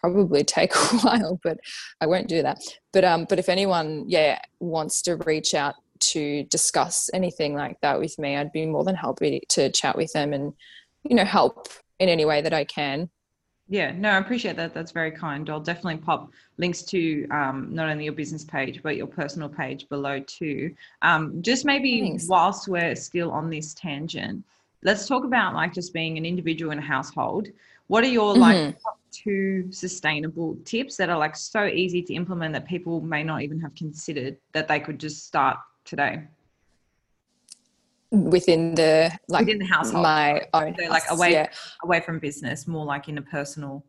probably 0.00 0.44
take 0.44 0.74
a 0.92 0.96
while, 0.98 1.40
but 1.42 1.58
I 2.00 2.06
won't 2.06 2.28
do 2.28 2.42
that. 2.42 2.58
But 2.92 3.04
um, 3.04 3.26
but 3.28 3.38
if 3.38 3.48
anyone, 3.48 4.04
yeah, 4.08 4.40
wants 4.60 5.02
to 5.02 5.16
reach 5.16 5.54
out 5.54 5.76
to 6.02 6.42
discuss 6.44 7.08
anything 7.14 7.54
like 7.54 7.80
that 7.80 7.98
with 8.00 8.18
me, 8.18 8.36
I'd 8.36 8.52
be 8.52 8.66
more 8.66 8.84
than 8.84 8.96
happy 8.96 9.42
to 9.50 9.70
chat 9.70 9.96
with 9.96 10.12
them 10.12 10.32
and, 10.32 10.52
you 11.04 11.14
know, 11.14 11.24
help 11.24 11.68
in 12.00 12.08
any 12.08 12.24
way 12.24 12.42
that 12.42 12.52
I 12.52 12.64
can. 12.64 13.08
Yeah, 13.72 13.90
no, 13.92 14.10
I 14.10 14.18
appreciate 14.18 14.56
that. 14.56 14.74
That's 14.74 14.92
very 14.92 15.10
kind. 15.10 15.48
I'll 15.48 15.58
definitely 15.58 15.96
pop 15.96 16.30
links 16.58 16.82
to 16.82 17.26
um, 17.30 17.68
not 17.74 17.88
only 17.88 18.04
your 18.04 18.12
business 18.12 18.44
page, 18.44 18.82
but 18.82 18.96
your 18.96 19.06
personal 19.06 19.48
page 19.48 19.88
below 19.88 20.20
too. 20.20 20.74
Um, 21.00 21.40
just 21.40 21.64
maybe 21.64 22.02
Thanks. 22.02 22.28
whilst 22.28 22.68
we're 22.68 22.94
still 22.94 23.30
on 23.30 23.48
this 23.48 23.72
tangent, 23.72 24.44
let's 24.82 25.08
talk 25.08 25.24
about 25.24 25.54
like 25.54 25.72
just 25.72 25.94
being 25.94 26.18
an 26.18 26.26
individual 26.26 26.70
in 26.72 26.80
a 26.80 26.82
household. 26.82 27.48
What 27.86 28.04
are 28.04 28.08
your 28.08 28.36
like 28.36 28.58
mm-hmm. 28.58 28.78
top 28.84 28.98
two 29.10 29.72
sustainable 29.72 30.58
tips 30.66 30.98
that 30.98 31.08
are 31.08 31.18
like 31.18 31.34
so 31.34 31.64
easy 31.64 32.02
to 32.02 32.12
implement 32.12 32.52
that 32.52 32.66
people 32.66 33.00
may 33.00 33.22
not 33.22 33.40
even 33.40 33.58
have 33.60 33.74
considered 33.74 34.36
that 34.52 34.68
they 34.68 34.80
could 34.80 35.00
just 35.00 35.26
start 35.26 35.56
today? 35.86 36.20
Within 38.12 38.74
the 38.74 39.10
like 39.28 39.46
within 39.46 39.58
the 39.58 39.64
household, 39.66 40.02
my 40.02 40.42
own 40.52 40.76
so 40.78 40.86
like 40.88 41.04
away 41.08 41.32
yeah. 41.32 41.46
away 41.82 42.00
from 42.00 42.18
business, 42.18 42.68
more 42.68 42.84
like 42.84 43.08
in 43.08 43.16
a 43.16 43.22
personal. 43.22 43.84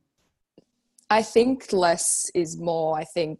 I 1.09 1.21
think 1.21 1.73
less 1.73 2.31
is 2.33 2.57
more. 2.57 2.97
I 2.97 3.03
think 3.03 3.39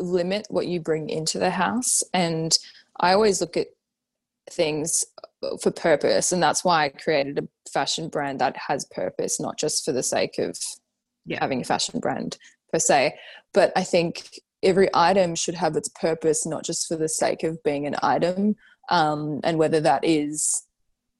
limit 0.00 0.46
what 0.50 0.66
you 0.66 0.80
bring 0.80 1.08
into 1.08 1.38
the 1.38 1.50
house 1.50 2.02
and 2.12 2.58
i 3.00 3.12
always 3.12 3.40
look 3.40 3.56
at 3.56 3.68
things 4.50 5.04
uh, 5.42 5.56
for 5.56 5.70
purpose 5.70 6.32
and 6.32 6.42
that's 6.42 6.64
why 6.64 6.84
i 6.84 6.88
created 6.88 7.38
a 7.38 7.70
fashion 7.70 8.08
brand 8.08 8.40
that 8.40 8.56
has 8.56 8.84
purpose 8.86 9.40
not 9.40 9.58
just 9.58 9.84
for 9.84 9.92
the 9.92 10.02
sake 10.02 10.38
of 10.38 10.56
yeah. 11.26 11.38
having 11.40 11.60
a 11.60 11.64
fashion 11.64 12.00
brand 12.00 12.36
per 12.72 12.78
se 12.78 13.14
but 13.52 13.72
i 13.76 13.84
think 13.84 14.28
every 14.62 14.88
item 14.94 15.34
should 15.34 15.54
have 15.54 15.76
its 15.76 15.88
purpose 16.00 16.44
not 16.44 16.64
just 16.64 16.88
for 16.88 16.96
the 16.96 17.08
sake 17.08 17.42
of 17.42 17.62
being 17.62 17.86
an 17.86 17.94
item 18.02 18.56
um, 18.88 19.40
and 19.44 19.58
whether 19.58 19.80
that 19.80 20.04
is 20.04 20.62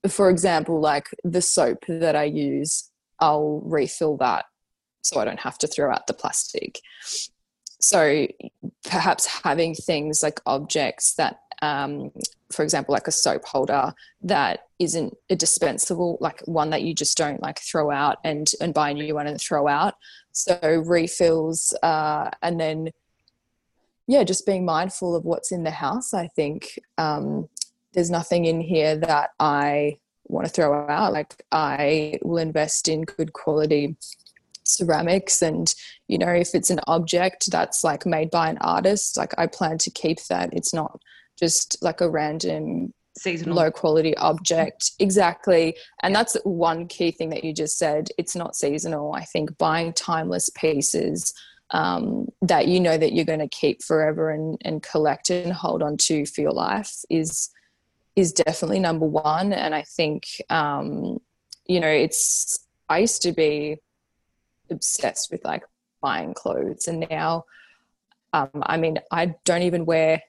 for 0.09 0.29
example 0.29 0.81
like 0.81 1.09
the 1.25 1.41
soap 1.41 1.85
that 1.89 2.15
i 2.15 2.25
use 2.25 2.91
i'll 3.21 3.63
refill 3.65 4.17
that 4.17 4.45
so 5.03 5.21
i 5.21 5.25
don't 5.25 5.41
have 5.41 5.59
to 5.59 5.67
throw 5.67 5.91
out 5.91 6.07
the 6.07 6.15
plastic. 6.15 6.81
So 7.81 8.27
perhaps 8.89 9.27
having 9.45 9.75
things 9.75 10.23
like 10.23 10.41
objects 10.47 11.15
that 11.15 11.41
um, 11.61 12.11
for 12.51 12.63
example 12.63 12.93
like 12.93 13.09
a 13.09 13.13
soap 13.13 13.45
holder 13.45 13.93
that 14.23 14.67
isn't 14.79 15.17
a 15.31 15.37
dispensable 15.37 16.19
like 16.21 16.41
one 16.47 16.71
that 16.71 16.83
you 16.83 16.95
just 16.95 17.17
don't 17.17 17.43
like 17.43 17.59
throw 17.59 17.91
out 17.91 18.19
and 18.25 18.51
and 18.61 18.73
buy 18.75 18.91
a 18.91 18.95
new 18.95 19.15
one 19.15 19.27
and 19.27 19.41
throw 19.41 19.69
out. 19.69 19.95
So 20.33 20.83
refills 20.87 21.75
uh, 21.83 22.31
and 22.43 22.59
then 22.59 22.91
yeah 24.07 24.25
just 24.25 24.47
being 24.47 24.65
mindful 24.65 25.15
of 25.15 25.25
what's 25.25 25.51
in 25.51 25.65
the 25.65 25.71
house 25.71 26.13
i 26.13 26.27
think 26.27 26.79
um, 26.99 27.49
there's 27.95 28.11
nothing 28.11 28.45
in 28.45 28.61
here 28.61 28.97
that 28.97 29.31
i 29.41 29.99
want 30.27 30.47
to 30.47 30.53
throw 30.53 30.89
out. 30.89 31.13
Like 31.13 31.35
i 31.53 32.19
will 32.23 32.39
invest 32.39 32.89
in 32.89 33.03
good 33.03 33.33
quality 33.33 33.97
ceramics 34.67 35.43
and 35.43 35.75
you 36.09 36.17
know 36.17 36.31
if 36.31 36.55
it's 36.55 36.71
an 36.71 36.81
object 36.87 37.51
that's 37.51 37.85
like 37.85 38.07
made 38.07 38.31
by 38.31 38.49
an 38.49 38.57
artist 38.63 39.19
like 39.19 39.35
i 39.37 39.47
plan 39.47 39.79
to 39.79 39.91
keep 39.91 40.19
that. 40.25 40.53
It's 40.53 40.73
not 40.73 41.01
just 41.39 41.77
like 41.83 42.01
a 42.01 42.09
random 42.09 42.93
seasonal. 43.17 43.57
low 43.57 43.71
quality 43.71 44.17
object. 44.17 44.93
Exactly. 44.99 45.77
And 46.03 46.15
that's 46.15 46.37
one 46.45 46.87
key 46.87 47.11
thing 47.11 47.31
that 47.31 47.45
you 47.45 47.53
just 47.53 47.79
said. 47.79 48.09
It's 48.19 48.37
not 48.37 48.57
seasonal. 48.57 49.13
I 49.13 49.25
think 49.25 49.57
buying 49.59 49.93
timeless 49.93 50.51
pieces 50.51 51.33
um, 51.71 52.29
that 52.43 52.69
you 52.69 52.79
know 52.81 52.97
that 52.99 53.13
you're 53.13 53.25
going 53.25 53.39
to 53.41 53.49
keep 53.49 53.83
forever 53.83 54.31
and, 54.31 54.59
and 54.65 54.83
collect 54.83 55.31
and 55.31 55.53
hold 55.53 55.83
on 55.83 55.97
to 55.99 56.27
for 56.27 56.41
your 56.41 56.53
life 56.53 56.93
is 57.11 57.51
is 58.17 58.33
definitely 58.33 58.81
number 58.81 59.07
one 59.07 59.53
and 59.53 59.75
i 59.75 59.83
think 59.83 60.27
um, 60.51 61.19
you 61.67 61.81
know 61.81 61.89
it's 61.89 62.67
i 62.89 62.99
used 62.99 63.23
to 63.23 63.33
be 63.33 63.77
obsessed 64.71 65.31
with 65.31 65.45
like 65.45 65.65
buying 66.01 66.35
clothes 66.35 66.89
and 66.89 67.07
now 67.11 67.45
um, 68.33 68.51
i 68.63 68.77
mean 68.77 68.99
i 69.11 69.35
don't 69.45 69.63
even 69.63 69.85
wear 69.85 70.21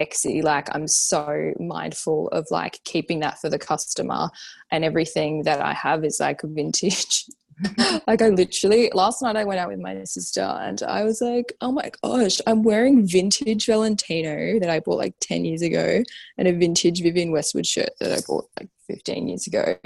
Exie. 0.00 0.42
Like 0.42 0.74
I'm 0.74 0.88
so 0.88 1.52
mindful 1.58 2.28
of 2.28 2.46
like 2.50 2.80
keeping 2.84 3.20
that 3.20 3.40
for 3.40 3.48
the 3.48 3.58
customer 3.58 4.28
and 4.70 4.84
everything 4.84 5.44
that 5.44 5.60
I 5.60 5.72
have 5.72 6.04
is 6.04 6.20
like 6.20 6.40
vintage. 6.42 7.26
like 8.06 8.22
I 8.22 8.28
literally 8.28 8.90
last 8.94 9.22
night 9.22 9.36
I 9.36 9.44
went 9.44 9.60
out 9.60 9.68
with 9.68 9.78
my 9.78 10.02
sister 10.04 10.42
and 10.42 10.82
I 10.82 11.04
was 11.04 11.20
like, 11.20 11.52
oh 11.60 11.72
my 11.72 11.90
gosh, 12.02 12.40
I'm 12.46 12.62
wearing 12.62 13.06
vintage 13.06 13.66
Valentino 13.66 14.58
that 14.60 14.70
I 14.70 14.80
bought 14.80 14.98
like 14.98 15.14
10 15.20 15.44
years 15.44 15.62
ago 15.62 16.02
and 16.38 16.48
a 16.48 16.52
vintage 16.52 17.02
Vivienne 17.02 17.32
Westwood 17.32 17.66
shirt 17.66 17.90
that 18.00 18.12
I 18.12 18.20
bought 18.26 18.46
like 18.58 18.68
15 18.88 19.28
years 19.28 19.46
ago. 19.46 19.76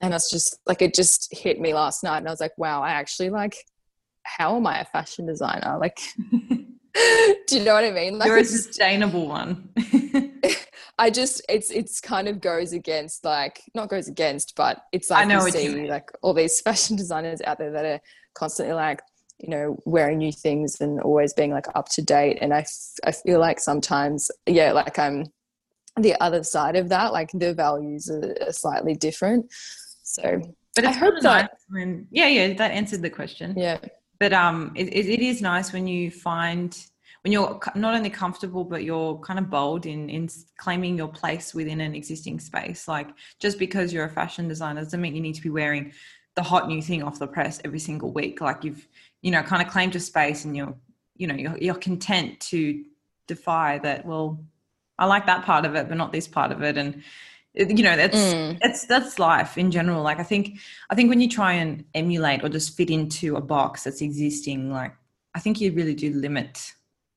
And 0.00 0.12
that's 0.12 0.30
just 0.30 0.58
like 0.66 0.82
it 0.82 0.94
just 0.94 1.28
hit 1.32 1.60
me 1.60 1.74
last 1.74 2.02
night 2.02 2.18
and 2.18 2.28
I 2.28 2.30
was 2.30 2.40
like, 2.40 2.56
wow, 2.56 2.82
I 2.82 2.90
actually 2.90 3.30
like 3.30 3.56
how 4.24 4.56
am 4.56 4.66
I 4.66 4.80
a 4.80 4.84
fashion 4.84 5.26
designer? 5.26 5.78
Like 5.78 5.98
Do 6.94 7.58
you 7.58 7.64
know 7.64 7.74
what 7.74 7.84
I 7.84 7.90
mean? 7.90 8.18
Like 8.18 8.26
You're 8.26 8.38
a 8.38 8.44
sustainable 8.44 9.26
one. 9.26 9.70
I 11.02 11.10
just 11.10 11.42
it's 11.48 11.72
it's 11.72 12.00
kind 12.00 12.28
of 12.28 12.40
goes 12.40 12.72
against 12.72 13.24
like 13.24 13.60
not 13.74 13.88
goes 13.88 14.06
against, 14.06 14.54
but 14.54 14.82
it's 14.92 15.10
like 15.10 15.22
I 15.22 15.24
know 15.24 15.44
you 15.44 15.50
see 15.50 15.90
like 15.90 16.12
all 16.22 16.32
these 16.32 16.60
fashion 16.66 16.94
designers 16.94 17.42
out 17.44 17.58
there 17.58 17.72
that 17.72 17.84
are 17.84 18.00
constantly 18.34 18.74
like 18.74 19.02
you 19.38 19.48
know 19.48 19.76
wearing 19.84 20.18
new 20.18 20.30
things 20.30 20.80
and 20.80 21.00
always 21.00 21.32
being 21.32 21.50
like 21.50 21.66
up 21.74 21.88
to 21.90 22.02
date. 22.02 22.38
And 22.40 22.54
I, 22.54 22.60
f- 22.60 23.00
I 23.02 23.10
feel 23.10 23.40
like 23.40 23.58
sometimes 23.58 24.30
yeah 24.46 24.70
like 24.70 24.96
i'm 24.96 25.26
the 25.96 26.14
other 26.20 26.44
side 26.44 26.76
of 26.76 26.88
that 26.90 27.12
like 27.12 27.32
the 27.34 27.52
values 27.52 28.08
are, 28.08 28.36
are 28.46 28.52
slightly 28.52 28.94
different. 28.94 29.46
So 30.04 30.40
but 30.76 30.84
i 30.84 30.92
hope 30.92 31.14
that 31.22 31.50
nice 31.50 31.60
when, 31.68 32.06
yeah 32.12 32.28
yeah 32.28 32.52
that 32.52 32.70
answered 32.70 33.02
the 33.02 33.10
question. 33.10 33.54
Yeah. 33.56 33.78
But 34.20 34.32
um, 34.32 34.70
it, 34.76 34.84
it 34.94 35.20
is 35.20 35.42
nice 35.42 35.72
when 35.72 35.88
you 35.88 36.12
find 36.12 36.78
when 37.22 37.32
you're 37.32 37.60
not 37.74 37.94
only 37.94 38.10
comfortable 38.10 38.64
but 38.64 38.82
you're 38.84 39.16
kind 39.18 39.38
of 39.38 39.48
bold 39.48 39.86
in 39.86 40.08
in 40.10 40.28
claiming 40.58 40.96
your 40.96 41.08
place 41.08 41.54
within 41.54 41.80
an 41.80 41.94
existing 41.94 42.40
space. 42.40 42.88
Like 42.88 43.08
just 43.40 43.58
because 43.58 43.92
you're 43.92 44.04
a 44.04 44.10
fashion 44.10 44.48
designer 44.48 44.82
doesn't 44.82 45.00
mean 45.00 45.14
you 45.14 45.22
need 45.22 45.36
to 45.36 45.42
be 45.42 45.50
wearing 45.50 45.92
the 46.34 46.42
hot 46.42 46.66
new 46.68 46.82
thing 46.82 47.02
off 47.02 47.18
the 47.18 47.26
press 47.26 47.60
every 47.64 47.78
single 47.78 48.12
week. 48.12 48.40
Like 48.40 48.64
you've 48.64 48.86
you 49.22 49.30
know 49.30 49.42
kind 49.42 49.64
of 49.64 49.72
claimed 49.72 49.94
a 49.96 50.00
space 50.00 50.44
and 50.44 50.56
you're 50.56 50.74
you 51.16 51.26
know 51.26 51.34
you're, 51.34 51.56
you're 51.58 51.74
content 51.74 52.40
to 52.40 52.84
defy 53.28 53.78
that 53.78 54.04
well 54.04 54.44
i 54.98 55.06
like 55.06 55.26
that 55.26 55.44
part 55.44 55.64
of 55.64 55.76
it 55.76 55.88
but 55.88 55.96
not 55.96 56.12
this 56.12 56.26
part 56.26 56.50
of 56.50 56.62
it. 56.62 56.76
And 56.76 57.02
you 57.54 57.84
know 57.84 57.96
that's 57.96 58.16
mm. 58.16 58.58
that's 58.60 58.86
that's 58.86 59.18
life 59.18 59.58
in 59.58 59.70
general. 59.70 60.02
Like 60.02 60.18
i 60.18 60.24
think 60.24 60.58
i 60.90 60.94
think 60.94 61.08
when 61.08 61.20
you 61.20 61.28
try 61.28 61.52
and 61.52 61.84
emulate 61.94 62.42
or 62.42 62.48
just 62.48 62.76
fit 62.76 62.90
into 62.90 63.36
a 63.36 63.40
box 63.40 63.84
that's 63.84 64.00
existing 64.00 64.72
like 64.72 64.94
i 65.34 65.38
think 65.38 65.60
you 65.60 65.70
really 65.72 65.94
do 65.94 66.14
limit 66.14 66.72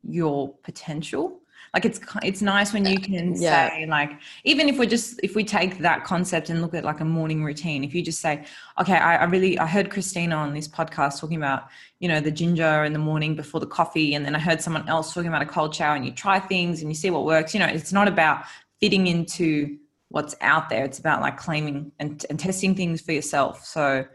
your 0.07 0.53
potential 0.63 1.41
like 1.73 1.83
it's 1.83 1.99
it's 2.23 2.41
nice 2.41 2.73
when 2.73 2.85
you 2.85 2.99
can 2.99 3.35
yeah. 3.35 3.69
say 3.69 3.85
like 3.87 4.11
even 4.43 4.69
if 4.69 4.77
we're 4.77 4.85
just 4.85 5.19
if 5.23 5.35
we 5.35 5.43
take 5.43 5.79
that 5.79 6.03
concept 6.03 6.49
and 6.49 6.61
look 6.61 6.73
at 6.73 6.85
like 6.85 6.99
a 7.01 7.05
morning 7.05 7.43
routine 7.43 7.83
if 7.83 7.93
you 7.93 8.01
just 8.01 8.21
say 8.21 8.45
okay 8.79 8.95
I, 8.95 9.17
I, 9.17 9.23
really 9.25 9.57
i 9.59 9.65
heard 9.65 9.89
christina 9.89 10.35
on 10.35 10.53
this 10.53 10.67
podcast 10.67 11.19
talking 11.19 11.37
about 11.37 11.67
you 11.99 12.07
know 12.07 12.19
the 12.19 12.31
ginger 12.31 12.83
in 12.83 12.93
the 12.93 12.99
morning 12.99 13.35
before 13.35 13.59
the 13.59 13.67
coffee 13.67 14.13
and 14.13 14.25
then 14.25 14.35
i 14.35 14.39
heard 14.39 14.61
someone 14.61 14.87
else 14.87 15.13
talking 15.13 15.27
about 15.27 15.41
a 15.41 15.45
cold 15.45 15.75
shower 15.75 15.95
and 15.95 16.05
you 16.05 16.11
try 16.11 16.39
things 16.39 16.81
and 16.81 16.89
you 16.89 16.95
see 16.95 17.09
what 17.09 17.25
works 17.25 17.53
you 17.53 17.59
know 17.59 17.67
it's 17.67 17.91
not 17.91 18.07
about 18.07 18.43
fitting 18.79 19.07
into 19.07 19.77
what's 20.09 20.35
out 20.41 20.69
there. 20.69 20.85
It's 20.85 20.99
about 20.99 21.21
like 21.21 21.37
claiming 21.37 21.91
and, 21.99 22.25
and 22.29 22.39
testing 22.39 22.75
things 22.75 23.01
for 23.01 23.11
yourself. 23.11 23.65
So 23.65 24.05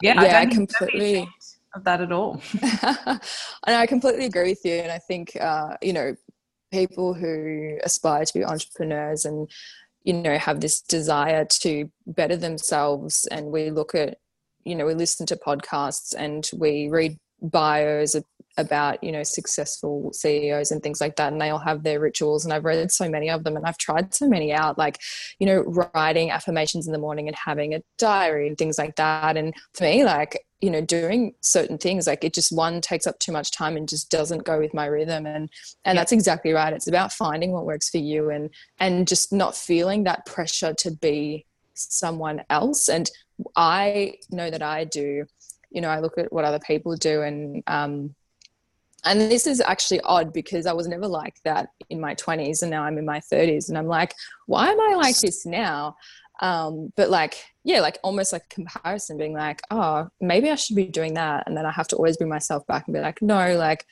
yeah, 0.00 0.22
yeah, 0.22 0.38
I, 0.38 0.40
I 0.42 0.46
completely 0.46 1.28
of 1.74 1.84
that 1.84 2.00
at 2.00 2.12
all. 2.12 2.40
and 2.62 3.20
I 3.66 3.86
completely 3.86 4.26
agree 4.26 4.50
with 4.50 4.64
you. 4.64 4.74
And 4.74 4.92
I 4.92 4.98
think 4.98 5.36
uh, 5.40 5.76
you 5.82 5.92
know 5.92 6.14
people 6.70 7.14
who 7.14 7.78
aspire 7.82 8.24
to 8.24 8.34
be 8.34 8.44
entrepreneurs 8.44 9.24
and 9.24 9.50
you 10.04 10.14
know 10.14 10.38
have 10.38 10.60
this 10.60 10.80
desire 10.80 11.44
to 11.44 11.90
better 12.06 12.36
themselves, 12.36 13.26
and 13.30 13.46
we 13.46 13.70
look 13.70 13.94
at 13.94 14.18
you 14.64 14.74
know 14.74 14.86
we 14.86 14.94
listen 14.94 15.26
to 15.26 15.36
podcasts 15.36 16.14
and 16.16 16.50
we 16.56 16.88
read 16.88 17.18
bios 17.40 18.14
about 18.58 19.02
you 19.02 19.10
know 19.10 19.22
successful 19.22 20.12
ceos 20.12 20.70
and 20.70 20.82
things 20.82 21.00
like 21.00 21.16
that 21.16 21.32
and 21.32 21.40
they 21.40 21.50
all 21.50 21.58
have 21.58 21.82
their 21.82 21.98
rituals 21.98 22.44
and 22.44 22.52
i've 22.52 22.64
read 22.64 22.92
so 22.92 23.08
many 23.08 23.30
of 23.30 23.44
them 23.44 23.56
and 23.56 23.64
i've 23.64 23.78
tried 23.78 24.12
so 24.14 24.28
many 24.28 24.52
out 24.52 24.76
like 24.76 24.98
you 25.38 25.46
know 25.46 25.62
writing 25.94 26.30
affirmations 26.30 26.86
in 26.86 26.92
the 26.92 26.98
morning 26.98 27.28
and 27.28 27.36
having 27.36 27.74
a 27.74 27.82
diary 27.98 28.46
and 28.46 28.58
things 28.58 28.78
like 28.78 28.94
that 28.96 29.36
and 29.36 29.54
for 29.74 29.84
me 29.84 30.04
like 30.04 30.44
you 30.62 30.70
know 30.70 30.80
doing 30.80 31.34
certain 31.40 31.76
things 31.76 32.06
like 32.06 32.22
it 32.22 32.32
just 32.32 32.52
one 32.52 32.80
takes 32.80 33.06
up 33.06 33.18
too 33.18 33.32
much 33.32 33.50
time 33.50 33.76
and 33.76 33.88
just 33.88 34.10
doesn't 34.10 34.44
go 34.44 34.58
with 34.58 34.72
my 34.72 34.86
rhythm 34.86 35.26
and 35.26 35.50
and 35.84 35.94
yeah. 35.94 35.94
that's 35.94 36.12
exactly 36.12 36.52
right 36.52 36.72
it's 36.72 36.86
about 36.86 37.12
finding 37.12 37.50
what 37.50 37.66
works 37.66 37.90
for 37.90 37.98
you 37.98 38.30
and 38.30 38.48
and 38.78 39.08
just 39.08 39.32
not 39.32 39.56
feeling 39.56 40.04
that 40.04 40.24
pressure 40.24 40.72
to 40.72 40.92
be 40.92 41.44
someone 41.74 42.42
else 42.48 42.88
and 42.88 43.10
i 43.56 44.14
know 44.30 44.50
that 44.50 44.62
i 44.62 44.84
do 44.84 45.26
you 45.70 45.80
know 45.80 45.88
i 45.88 45.98
look 45.98 46.16
at 46.16 46.32
what 46.32 46.44
other 46.44 46.60
people 46.60 46.94
do 46.96 47.22
and 47.22 47.62
um 47.66 48.14
and 49.04 49.20
this 49.20 49.46
is 49.46 49.60
actually 49.60 50.00
odd 50.02 50.32
because 50.32 50.66
I 50.66 50.72
was 50.72 50.86
never 50.86 51.08
like 51.08 51.34
that 51.44 51.70
in 51.90 52.00
my 52.00 52.14
20s 52.14 52.62
and 52.62 52.70
now 52.70 52.84
I'm 52.84 52.98
in 52.98 53.04
my 53.04 53.18
30s 53.18 53.68
and 53.68 53.76
I'm 53.76 53.88
like, 53.88 54.14
why 54.46 54.68
am 54.68 54.80
I 54.80 54.94
like 54.94 55.18
this 55.18 55.44
now? 55.44 55.96
Um, 56.40 56.92
but 56.96 57.10
like, 57.10 57.44
yeah, 57.64 57.80
like 57.80 57.98
almost 58.02 58.32
like 58.32 58.48
comparison 58.48 59.18
being 59.18 59.34
like, 59.34 59.62
oh, 59.70 60.08
maybe 60.20 60.50
I 60.50 60.56
should 60.56 60.76
be 60.76 60.86
doing 60.86 61.14
that. 61.14 61.44
And 61.46 61.56
then 61.56 61.66
I 61.66 61.70
have 61.70 61.88
to 61.88 61.96
always 61.96 62.16
bring 62.16 62.30
myself 62.30 62.66
back 62.66 62.86
and 62.86 62.94
be 62.94 63.00
like, 63.00 63.22
no, 63.22 63.56
like, 63.56 63.86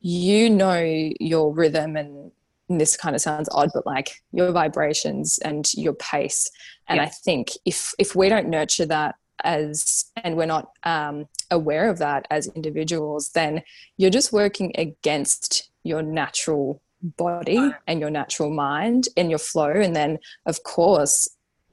you 0.00 0.50
know 0.50 1.10
your 1.20 1.52
rhythm 1.52 1.96
and, 1.96 2.32
this 2.68 2.96
kind 2.96 3.14
of 3.14 3.22
sounds 3.22 3.48
odd, 3.52 3.70
but 3.72 3.86
like 3.86 4.20
your 4.32 4.50
vibrations 4.50 5.38
and 5.38 5.72
your 5.74 5.92
pace. 5.92 6.50
And 6.88 6.96
yeah. 6.96 7.04
I 7.04 7.06
think 7.06 7.52
if 7.64 7.94
if 7.96 8.16
we 8.16 8.28
don't 8.28 8.48
nurture 8.48 8.86
that 8.86 9.14
as 9.44 10.06
and 10.16 10.36
we're 10.36 10.46
not 10.46 10.70
um, 10.82 11.26
aware 11.50 11.88
of 11.88 11.98
that 11.98 12.26
as 12.30 12.48
individuals 12.48 13.30
then 13.30 13.62
you're 13.96 14.10
just 14.10 14.32
working 14.32 14.72
against 14.76 15.70
your 15.82 16.02
natural 16.02 16.82
body 17.02 17.72
and 17.86 18.00
your 18.00 18.10
natural 18.10 18.50
mind 18.50 19.08
and 19.16 19.30
your 19.30 19.38
flow 19.38 19.70
and 19.70 19.94
then 19.94 20.18
of 20.46 20.62
course 20.62 21.28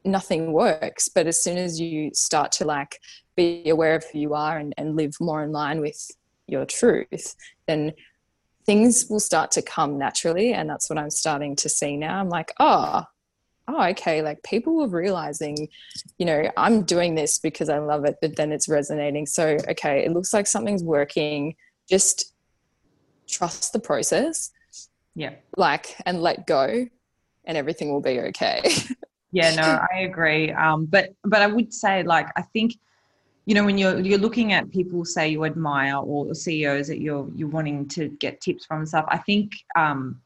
nothing 0.06 0.52
works 0.52 1.08
but 1.08 1.28
as 1.28 1.42
soon 1.42 1.58
as 1.58 1.80
you 1.80 2.12
start 2.14 2.52
to 2.52 2.66
like 2.66 3.00
be 3.36 3.70
aware 3.70 3.96
of 3.96 4.06
who 4.12 4.20
you 4.20 4.34
are 4.34 4.58
and, 4.58 4.74
and 4.78 4.96
live 4.96 5.14
more 5.20 5.44
in 5.44 5.52
line 5.52 5.80
with 5.80 6.12
your 6.48 6.66
truth 6.66 7.36
then 7.68 7.94
things 8.66 9.08
will 9.10 9.20
start 9.20 9.52
to 9.52 9.62
come 9.62 9.98
naturally 9.98 10.54
and 10.54 10.70
that's 10.70 10.90
what 10.90 11.00
i'm 11.00 11.10
starting 11.10 11.56
to 11.56 11.70
see 11.70 11.98
now. 11.98 12.20
I'm 12.20 12.30
like 12.30 12.54
oh 12.60 13.04
oh 13.68 13.84
okay 13.90 14.22
like 14.22 14.44
people 14.44 14.82
are 14.84 14.88
realizing 14.88 15.70
you 16.18 16.26
know 16.26 16.52
i'm 16.58 16.84
doing 16.84 17.16
this 17.16 17.40
because 17.40 17.70
i 17.70 17.78
love 17.78 18.04
it 18.04 18.18
but 18.22 18.36
then 18.36 18.52
it's 18.52 18.68
resonating. 18.68 19.26
So 19.26 19.58
okay 19.70 20.06
it 20.06 20.12
looks 20.12 20.34
like 20.34 20.48
something's 20.48 20.84
working. 20.84 21.56
Just 21.90 22.34
trust 23.28 23.74
the 23.74 23.80
process. 23.80 24.52
Yeah. 25.16 25.36
Like 25.58 25.96
and 26.06 26.22
let 26.22 26.48
go 26.48 26.88
and 27.46 27.58
everything 27.58 27.92
will 27.92 28.02
be 28.02 28.20
okay 28.20 28.62
yeah 29.34 29.54
no 29.56 29.80
i 29.92 30.02
agree. 30.02 30.52
Um 30.52 30.86
but 30.86 31.14
but 31.24 31.42
i 31.42 31.48
would 31.48 31.74
say 31.74 32.04
like 32.04 32.28
i 32.38 32.42
think 32.42 32.76
you 33.46 33.56
know 33.56 33.66
when 33.66 33.78
you're 33.78 34.00
you're 34.00 34.20
looking 34.20 34.54
at 34.54 34.72
people 34.72 35.04
say 35.04 35.28
you 35.28 35.44
admire 35.46 35.98
or 35.98 36.34
CEOs 36.34 36.88
that 36.88 37.02
you're 37.02 37.28
you're 37.36 37.50
wanting 37.50 37.88
to 37.90 38.08
get 38.08 38.40
tips 38.40 38.66
from 38.66 38.80
and 38.80 38.88
stuff 38.88 39.06
I 39.10 39.18
think 39.18 39.52
um 39.76 40.22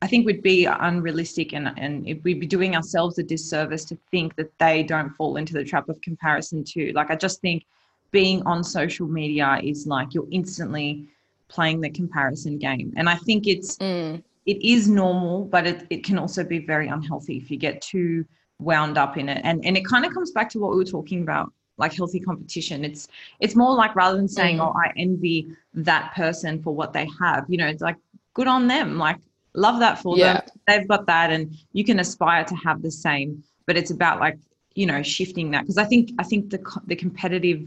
I 0.00 0.06
think 0.06 0.26
we'd 0.26 0.42
be 0.42 0.66
unrealistic 0.66 1.54
and 1.54 1.72
and 1.76 2.04
we'd 2.22 2.40
be 2.40 2.46
doing 2.46 2.76
ourselves 2.76 3.18
a 3.18 3.22
disservice 3.22 3.84
to 3.86 3.98
think 4.10 4.36
that 4.36 4.50
they 4.58 4.82
don't 4.82 5.10
fall 5.10 5.36
into 5.36 5.54
the 5.54 5.64
trap 5.64 5.88
of 5.88 6.00
comparison 6.02 6.62
too. 6.62 6.92
Like 6.94 7.10
I 7.10 7.16
just 7.16 7.40
think 7.40 7.64
being 8.10 8.42
on 8.44 8.62
social 8.62 9.06
media 9.06 9.60
is 9.62 9.86
like 9.86 10.14
you're 10.14 10.28
instantly 10.30 11.08
playing 11.48 11.80
the 11.80 11.90
comparison 11.90 12.58
game. 12.58 12.92
And 12.96 13.08
I 13.08 13.16
think 13.16 13.46
it's 13.46 13.76
mm. 13.78 14.22
it 14.44 14.62
is 14.62 14.88
normal 14.88 15.46
but 15.46 15.66
it, 15.66 15.86
it 15.88 16.04
can 16.04 16.18
also 16.18 16.44
be 16.44 16.58
very 16.58 16.88
unhealthy 16.88 17.38
if 17.38 17.50
you 17.50 17.56
get 17.56 17.80
too 17.80 18.26
wound 18.58 18.98
up 18.98 19.16
in 19.16 19.28
it. 19.28 19.40
And 19.44 19.64
and 19.64 19.76
it 19.76 19.84
kind 19.84 20.04
of 20.04 20.12
comes 20.12 20.30
back 20.32 20.48
to 20.50 20.58
what 20.58 20.70
we 20.70 20.76
were 20.76 20.84
talking 20.84 21.22
about 21.22 21.52
like 21.78 21.94
healthy 21.94 22.20
competition. 22.20 22.84
It's 22.84 23.08
it's 23.40 23.54
more 23.54 23.74
like 23.74 23.94
rather 23.94 24.16
than 24.16 24.28
saying 24.28 24.58
mm. 24.58 24.66
oh 24.66 24.76
i 24.76 24.92
envy 24.96 25.48
that 25.74 26.12
person 26.14 26.62
for 26.62 26.74
what 26.74 26.92
they 26.92 27.08
have 27.20 27.44
you 27.48 27.56
know 27.56 27.66
it's 27.66 27.82
like 27.82 27.96
good 28.34 28.48
on 28.48 28.66
them 28.66 28.98
like 28.98 29.18
love 29.54 29.78
that 29.78 29.98
for 29.98 30.16
yeah. 30.18 30.34
them 30.34 30.42
they've 30.66 30.88
got 30.88 31.06
that 31.06 31.30
and 31.30 31.56
you 31.72 31.84
can 31.84 32.00
aspire 32.00 32.44
to 32.44 32.54
have 32.56 32.82
the 32.82 32.90
same. 32.90 33.42
But 33.66 33.76
it's 33.76 33.90
about 33.90 34.20
like 34.20 34.38
you 34.74 34.86
know 34.86 35.02
shifting 35.02 35.50
that. 35.52 35.62
Because 35.62 35.78
i 35.78 35.84
think 35.84 36.10
i 36.18 36.24
think 36.24 36.50
the 36.50 36.60
the 36.86 36.96
competitive 36.96 37.62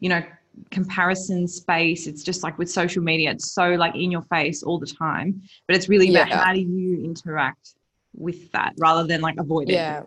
you 0.00 0.08
know 0.08 0.22
comparison 0.70 1.46
space 1.46 2.06
it's 2.06 2.22
just 2.22 2.42
like 2.42 2.56
with 2.56 2.70
social 2.70 3.02
media 3.02 3.30
it's 3.30 3.52
so 3.52 3.74
like 3.74 3.94
in 3.94 4.10
your 4.10 4.22
face 4.22 4.62
all 4.62 4.78
the 4.78 4.86
time. 4.86 5.42
But 5.66 5.76
it's 5.76 5.88
really 5.88 6.10
about 6.10 6.28
yeah. 6.28 6.44
how 6.44 6.52
do 6.52 6.60
you 6.60 7.04
interact 7.04 7.74
with 8.14 8.50
that 8.52 8.72
rather 8.78 9.06
than 9.06 9.20
like 9.20 9.36
avoid 9.38 9.68
it. 9.68 9.74
Yeah 9.74 10.02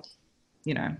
you 0.70 0.76
know 0.76 0.96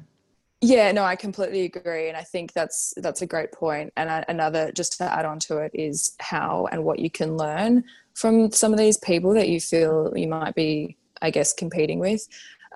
yeah, 0.62 0.92
no, 0.92 1.04
I 1.04 1.16
completely 1.16 1.64
agree, 1.64 2.10
and 2.10 2.18
I 2.18 2.24
think 2.24 2.52
that's 2.52 2.94
that's 2.98 3.22
a 3.22 3.26
great 3.26 3.54
point. 3.54 3.94
And 3.96 4.26
another, 4.28 4.74
just 4.74 4.98
to 4.98 5.06
add 5.06 5.24
on 5.24 5.40
to 5.42 5.60
it, 5.60 5.72
is 5.74 6.16
how 6.20 6.68
and 6.70 6.84
what 6.84 7.00
you 7.00 7.10
can 7.10 7.38
learn 7.38 7.86
from 8.14 8.52
some 8.52 8.74
of 8.74 8.80
these 8.80 8.98
people 8.98 9.34
that 9.36 9.48
you 9.48 9.62
feel 9.62 10.12
you 10.16 10.28
might 10.28 10.56
be, 10.56 10.98
I 11.22 11.32
guess, 11.32 11.54
competing 11.54 12.00
with. 12.00 12.28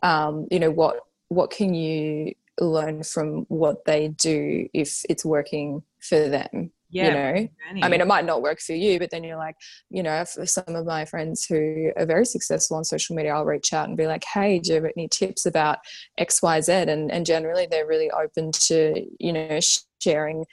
Um, 0.02 0.48
you 0.50 0.60
know, 0.62 0.72
what 0.72 1.02
what 1.28 1.50
can 1.50 1.74
you 1.74 2.36
learn 2.58 3.04
from 3.04 3.46
what 3.50 3.84
they 3.84 4.08
do 4.08 4.70
if 4.74 5.04
it's 5.10 5.26
working 5.26 5.84
for 6.00 6.30
them? 6.30 6.72
Yeah, 6.94 7.08
you 7.08 7.12
know? 7.12 7.48
I 7.86 7.89
mean 7.89 8.02
it 8.02 8.08
might 8.08 8.26
not 8.26 8.41
work 8.41 8.60
for 8.60 8.74
you 8.74 9.00
but 9.00 9.10
then 9.10 9.24
you're 9.24 9.38
like 9.38 9.56
you 9.89 10.04
know 10.04 10.24
for 10.26 10.46
some 10.46 10.76
of 10.76 10.86
my 10.86 11.06
friends 11.06 11.46
who 11.46 11.91
are 11.98 12.06
very 12.06 12.26
successful 12.26 12.78
on 12.78 12.84
social 12.84 13.16
media 13.16 13.34
i'll 13.34 13.46
reach 13.46 13.74
out 13.74 13.88
and 13.88 13.98
be 13.98 14.08
like 14.08 14.24
hey 14.24 14.60
do 14.60 14.70
you 14.70 14.76
have 14.76 14.91
any 14.96 15.08
tips 15.08 15.46
about 15.46 15.80
xyz 16.20 16.88
and 16.88 17.12
and 17.12 17.26
generally 17.26 17.68
they're 17.70 17.88
really 17.88 18.12
open 18.12 18.52
to 18.52 19.06
you 19.20 19.34
know 19.34 19.60
sharing 20.02 20.46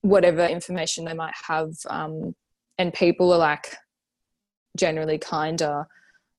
whatever 0.00 0.44
information 0.46 1.04
they 1.04 1.14
might 1.14 1.34
have 1.46 1.70
um, 1.88 2.34
and 2.78 2.92
people 2.92 3.32
are 3.32 3.38
like 3.38 3.74
generally 4.76 5.18
kinder 5.18 5.86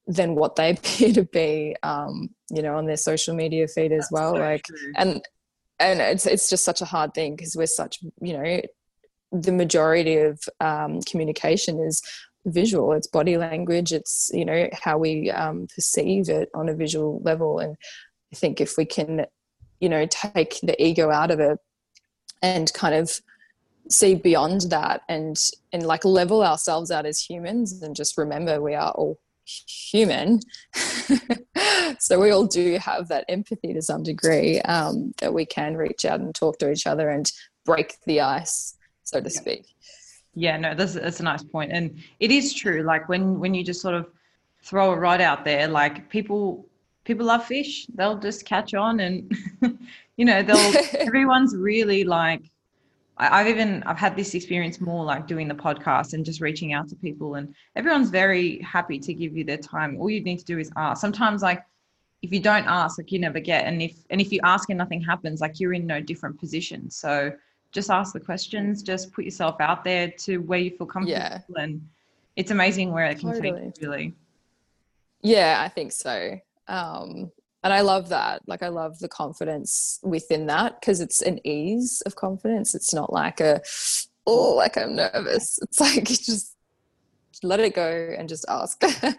than 0.08 0.36
what 0.36 0.56
they 0.56 0.72
appear 0.78 1.14
to 1.14 1.24
be 1.24 1.76
um, 1.84 2.30
you 2.52 2.62
know 2.62 2.78
on 2.78 2.86
their 2.86 2.98
social 2.98 3.36
media 3.36 3.68
feed 3.68 3.92
as 3.92 4.04
That's 4.04 4.12
well 4.12 4.34
so 4.34 4.40
like 4.40 4.64
true. 4.64 4.94
and 4.96 5.22
and 5.80 6.00
it's 6.00 6.26
it's 6.26 6.50
just 6.50 6.64
such 6.64 6.82
a 6.82 6.86
hard 6.86 7.14
thing 7.14 7.36
because 7.36 7.56
we're 7.56 7.68
such 7.68 8.00
you 8.22 8.34
know 8.34 8.62
the 9.32 9.52
majority 9.52 10.18
of 10.18 10.40
um, 10.60 11.02
communication 11.02 11.80
is 11.80 12.02
visual. 12.46 12.94
It's 12.94 13.08
body 13.08 13.38
language. 13.38 13.92
It's 13.92 14.30
you 14.34 14.46
know 14.46 14.70
how 14.74 14.98
we 14.98 15.32
um, 15.32 15.68
perceive 15.74 16.30
it 16.30 16.50
on 16.54 16.70
a 16.70 16.76
visual 16.76 17.22
level. 17.24 17.60
And 17.60 17.76
i 18.32 18.36
think 18.36 18.60
if 18.60 18.78
we 18.78 18.86
can 18.86 19.26
you 19.80 19.90
know 19.90 20.06
take 20.08 20.60
the 20.62 20.82
ego 20.82 21.10
out 21.12 21.32
of 21.32 21.40
it 21.40 21.58
and 22.42 22.74
kind 22.74 22.96
of 22.96 23.22
see 23.90 24.16
beyond 24.16 24.62
that 24.70 25.02
and 25.08 25.38
and 25.72 25.86
like 25.86 26.04
level 26.04 26.44
ourselves 26.44 26.92
out 26.92 27.06
as 27.06 27.20
humans 27.22 27.82
and 27.82 27.96
just 27.96 28.18
remember 28.18 28.62
we 28.62 28.74
are 28.74 28.92
all 28.92 29.20
human 29.46 30.40
so 32.00 32.20
we 32.20 32.32
all 32.32 32.48
do 32.48 32.80
have 32.80 33.08
that 33.10 33.26
empathy 33.30 33.74
to 33.74 33.82
some 33.82 34.02
degree 34.02 34.60
um, 34.62 35.12
that 35.20 35.36
we 35.36 35.46
can 35.46 35.78
reach 35.78 36.04
out 36.04 36.20
and 36.20 36.34
talk 36.34 36.58
to 36.58 36.72
each 36.72 36.88
other 36.88 37.10
and 37.10 37.32
break 37.64 37.98
the 38.08 38.20
ice 38.20 38.75
so 39.06 39.22
to 39.22 39.30
speak. 39.30 39.68
Yeah, 40.34 40.58
no, 40.58 40.76
that's 40.76 40.94
that's 40.94 41.22
a 41.22 41.24
nice 41.24 41.44
point, 41.44 41.72
and 41.72 41.98
it 42.20 42.30
is 42.30 42.54
true. 42.54 42.84
Like 42.84 43.08
when 43.08 43.40
when 43.40 43.54
you 43.54 43.64
just 43.64 43.82
sort 43.82 43.96
of 43.96 44.08
throw 44.62 44.92
a 44.92 44.98
rod 44.98 45.22
out 45.22 45.46
there, 45.46 45.68
like 45.68 46.10
people 46.10 46.68
people 47.06 47.26
love 47.28 47.46
fish, 47.46 47.88
they'll 47.96 48.18
just 48.18 48.46
catch 48.46 48.74
on, 48.74 49.00
and 49.00 49.32
you 50.18 50.26
know 50.26 50.44
they'll 50.44 50.74
everyone's 51.00 51.56
really 51.56 52.04
like. 52.04 52.44
I've 53.18 53.48
even 53.48 53.82
I've 53.84 53.98
had 53.98 54.18
this 54.18 54.34
experience 54.34 54.82
more 54.82 55.06
like 55.06 55.26
doing 55.26 55.48
the 55.48 55.56
podcast 55.56 56.12
and 56.12 56.26
just 56.26 56.42
reaching 56.42 56.74
out 56.74 56.90
to 56.90 56.98
people, 56.98 57.36
and 57.36 57.56
everyone's 57.78 58.10
very 58.10 58.60
happy 58.60 59.00
to 59.00 59.14
give 59.14 59.38
you 59.38 59.46
their 59.46 59.56
time. 59.58 59.98
All 59.98 60.10
you 60.10 60.22
need 60.22 60.40
to 60.40 60.46
do 60.46 60.60
is 60.60 60.70
ask. 60.76 61.00
Sometimes 61.00 61.42
like 61.42 61.64
if 62.22 62.34
you 62.34 62.42
don't 62.42 62.66
ask, 62.68 62.98
like 62.98 63.14
you 63.14 63.20
never 63.20 63.40
get, 63.40 63.66
and 63.66 63.82
if 63.82 63.96
and 64.10 64.20
if 64.20 64.34
you 64.34 64.42
ask 64.44 64.70
and 64.70 64.78
nothing 64.78 65.02
happens, 65.02 65.40
like 65.40 65.62
you're 65.62 65.72
in 65.72 65.88
no 65.88 66.02
different 66.02 66.38
position. 66.38 66.92
So 66.92 67.32
just 67.76 67.92
ask 67.92 68.14
the 68.14 68.20
questions, 68.20 68.82
just 68.82 69.12
put 69.12 69.26
yourself 69.26 69.58
out 69.60 69.84
there 69.84 70.10
to 70.20 70.38
where 70.38 70.60
you 70.60 70.72
feel 70.72 70.88
comfortable. 70.88 71.20
Yeah. 71.20 71.42
And 71.58 71.86
it's 72.38 72.50
amazing 72.50 72.92
where 72.94 73.06
it 73.06 73.20
can 73.20 73.34
totally. 73.34 73.52
take 73.52 73.82
you, 73.82 73.90
really. 73.90 74.14
Yeah, 75.22 75.62
I 75.62 75.68
think 75.68 75.92
so. 75.92 76.40
Um, 76.70 77.32
and 77.64 77.74
I 77.74 77.82
love 77.82 78.10
that. 78.10 78.44
Like, 78.48 78.64
I 78.64 78.70
love 78.70 79.00
the 79.00 79.10
confidence 79.10 80.00
within 80.04 80.46
that 80.48 80.80
because 80.80 81.02
it's 81.02 81.22
an 81.22 81.46
ease 81.46 82.02
of 82.06 82.16
confidence. 82.16 82.76
It's 82.76 82.94
not 82.94 83.12
like 83.12 83.42
a, 83.42 83.62
oh, 84.26 84.54
like 84.56 84.78
I'm 84.78 84.96
nervous. 84.96 85.60
It's 85.64 85.80
like 85.82 86.06
just 86.06 86.56
let 87.44 87.60
it 87.60 87.76
go 87.76 88.16
and 88.18 88.30
just 88.30 88.46
ask. 88.48 88.80
that's 89.02 89.18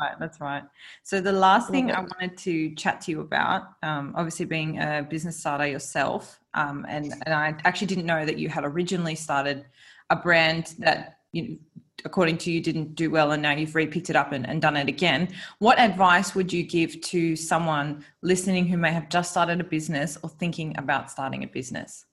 right. 0.00 0.14
That's 0.18 0.40
right. 0.40 0.64
So 1.04 1.20
the 1.20 1.32
last 1.32 1.70
thing 1.70 1.92
I 1.92 2.00
wanted 2.00 2.36
to 2.38 2.74
chat 2.74 3.00
to 3.02 3.12
you 3.12 3.20
about, 3.20 3.62
um, 3.84 4.12
obviously 4.16 4.46
being 4.46 4.80
a 4.80 5.06
business 5.08 5.38
starter 5.38 5.66
yourself, 5.66 6.40
um, 6.56 6.86
and 6.88 7.12
and 7.24 7.34
I 7.34 7.54
actually 7.64 7.86
didn't 7.86 8.06
know 8.06 8.24
that 8.24 8.38
you 8.38 8.48
had 8.48 8.64
originally 8.64 9.14
started 9.14 9.64
a 10.10 10.16
brand 10.16 10.74
that 10.78 11.18
you 11.32 11.58
according 12.04 12.36
to 12.38 12.50
you 12.52 12.60
didn't 12.60 12.94
do 12.94 13.10
well 13.10 13.32
and 13.32 13.42
now 13.42 13.52
you've 13.52 13.70
repicked 13.70 14.10
it 14.10 14.16
up 14.16 14.32
and, 14.32 14.46
and 14.46 14.60
done 14.60 14.76
it 14.76 14.86
again 14.86 15.28
what 15.60 15.78
advice 15.78 16.34
would 16.34 16.52
you 16.52 16.62
give 16.62 17.00
to 17.00 17.34
someone 17.34 18.04
listening 18.20 18.66
who 18.66 18.76
may 18.76 18.92
have 18.92 19.08
just 19.08 19.30
started 19.30 19.58
a 19.60 19.64
business 19.64 20.18
or 20.22 20.28
thinking 20.28 20.76
about 20.76 21.10
starting 21.10 21.42
a 21.42 21.46
business 21.46 22.04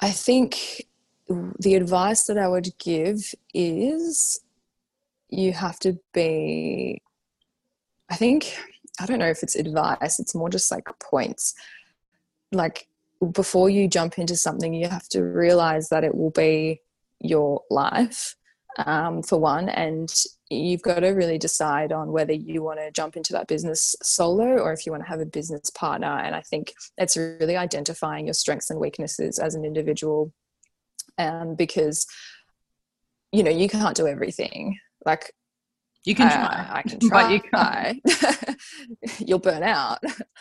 i 0.00 0.10
think 0.10 0.86
the 1.58 1.74
advice 1.74 2.24
that 2.24 2.38
I 2.38 2.48
would 2.48 2.68
give 2.78 3.34
is 3.54 4.40
you 5.28 5.52
have 5.52 5.78
to 5.80 5.98
be, 6.12 7.00
I 8.10 8.16
think, 8.16 8.56
I 8.98 9.06
don't 9.06 9.18
know 9.18 9.28
if 9.28 9.42
it's 9.42 9.54
advice, 9.54 10.18
it's 10.18 10.34
more 10.34 10.50
just 10.50 10.70
like 10.70 10.88
points. 10.98 11.54
Like 12.52 12.88
before 13.32 13.70
you 13.70 13.88
jump 13.88 14.18
into 14.18 14.36
something, 14.36 14.74
you 14.74 14.88
have 14.88 15.08
to 15.10 15.22
realize 15.22 15.88
that 15.90 16.04
it 16.04 16.14
will 16.14 16.30
be 16.30 16.80
your 17.20 17.62
life 17.70 18.36
um, 18.78 19.22
for 19.22 19.38
one, 19.38 19.68
and 19.68 20.12
you've 20.48 20.82
got 20.82 21.00
to 21.00 21.08
really 21.08 21.38
decide 21.38 21.92
on 21.92 22.12
whether 22.12 22.32
you 22.32 22.62
want 22.62 22.78
to 22.80 22.90
jump 22.90 23.16
into 23.16 23.32
that 23.32 23.46
business 23.46 23.94
solo 24.02 24.58
or 24.58 24.72
if 24.72 24.86
you 24.86 24.92
want 24.92 25.04
to 25.04 25.08
have 25.08 25.20
a 25.20 25.26
business 25.26 25.70
partner. 25.70 26.18
And 26.18 26.34
I 26.34 26.40
think 26.40 26.72
it's 26.98 27.16
really 27.16 27.56
identifying 27.56 28.26
your 28.26 28.34
strengths 28.34 28.70
and 28.70 28.80
weaknesses 28.80 29.38
as 29.38 29.54
an 29.54 29.64
individual 29.64 30.32
um, 31.18 31.54
because 31.54 32.06
you 33.32 33.42
know 33.42 33.50
you 33.50 33.68
can't 33.68 33.96
do 33.96 34.06
everything 34.06 34.78
like 35.04 35.32
you 36.04 36.14
can 36.14 36.30
try. 36.30 36.66
I, 36.70 36.78
I 36.78 36.82
can 36.82 36.98
try 36.98 37.40
but 37.52 38.50
you 38.50 39.16
you'll 39.26 39.38
burn 39.38 39.62
out. 39.62 39.98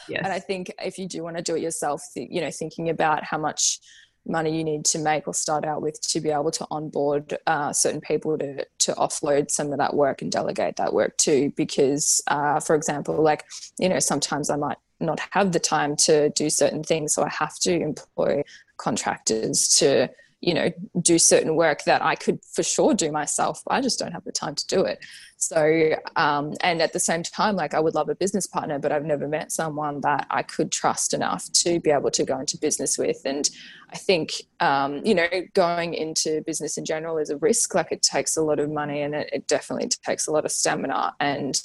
Yes. 0.07 0.21
and 0.23 0.33
i 0.33 0.39
think 0.39 0.71
if 0.83 0.97
you 0.97 1.07
do 1.07 1.23
want 1.23 1.37
to 1.37 1.43
do 1.43 1.55
it 1.55 1.61
yourself 1.61 2.01
you 2.15 2.41
know 2.41 2.51
thinking 2.51 2.89
about 2.89 3.23
how 3.23 3.37
much 3.37 3.79
money 4.27 4.55
you 4.55 4.63
need 4.63 4.85
to 4.85 4.99
make 4.99 5.27
or 5.27 5.33
start 5.33 5.65
out 5.65 5.81
with 5.81 5.99
to 6.01 6.19
be 6.19 6.29
able 6.29 6.51
to 6.51 6.65
onboard 6.71 7.37
uh, 7.47 7.73
certain 7.73 8.01
people 8.01 8.37
to 8.37 8.65
to 8.77 8.93
offload 8.93 9.49
some 9.49 9.71
of 9.71 9.79
that 9.79 9.95
work 9.95 10.21
and 10.21 10.31
delegate 10.31 10.75
that 10.75 10.93
work 10.93 11.17
too 11.17 11.51
because 11.55 12.21
uh, 12.27 12.59
for 12.59 12.75
example 12.75 13.21
like 13.21 13.43
you 13.79 13.89
know 13.89 13.99
sometimes 13.99 14.49
i 14.49 14.55
might 14.55 14.77
not 14.99 15.19
have 15.31 15.51
the 15.51 15.59
time 15.59 15.95
to 15.95 16.29
do 16.31 16.49
certain 16.49 16.83
things 16.83 17.13
so 17.13 17.23
i 17.23 17.29
have 17.29 17.57
to 17.59 17.73
employ 17.73 18.43
contractors 18.77 19.67
to 19.67 20.09
you 20.41 20.53
know 20.53 20.69
do 21.01 21.17
certain 21.17 21.55
work 21.55 21.83
that 21.83 22.01
i 22.01 22.15
could 22.15 22.39
for 22.45 22.63
sure 22.63 22.93
do 22.93 23.11
myself 23.11 23.61
i 23.67 23.81
just 23.81 23.99
don't 23.99 24.11
have 24.11 24.23
the 24.23 24.31
time 24.31 24.55
to 24.55 24.65
do 24.67 24.83
it 24.83 24.99
so 25.41 25.95
um, 26.15 26.53
and 26.61 26.81
at 26.81 26.93
the 26.93 26.99
same 26.99 27.23
time 27.23 27.55
like 27.55 27.73
i 27.73 27.79
would 27.79 27.95
love 27.95 28.09
a 28.09 28.15
business 28.15 28.45
partner 28.45 28.77
but 28.77 28.91
i've 28.91 29.05
never 29.05 29.27
met 29.27 29.51
someone 29.51 30.01
that 30.01 30.27
i 30.29 30.43
could 30.43 30.71
trust 30.71 31.13
enough 31.13 31.49
to 31.53 31.79
be 31.79 31.89
able 31.89 32.11
to 32.11 32.23
go 32.23 32.39
into 32.39 32.57
business 32.57 32.97
with. 32.97 33.21
And 33.25 33.49
i 33.89 33.97
think 33.97 34.31
um, 34.59 35.01
you 35.05 35.15
know 35.15 35.27
going 35.53 35.93
into 35.93 36.41
business 36.45 36.77
in 36.77 36.85
general 36.85 37.17
is 37.17 37.29
a 37.29 37.37
risk. 37.37 37.73
Like 37.73 37.91
it 37.91 38.01
takes 38.01 38.37
a 38.37 38.41
lot 38.41 38.59
of 38.59 38.69
money 38.69 39.01
and 39.01 39.15
it, 39.15 39.29
it 39.33 39.47
definitely 39.47 39.89
takes 40.05 40.27
a 40.27 40.31
lot 40.31 40.45
of 40.45 40.51
stamina 40.51 41.15
and 41.19 41.59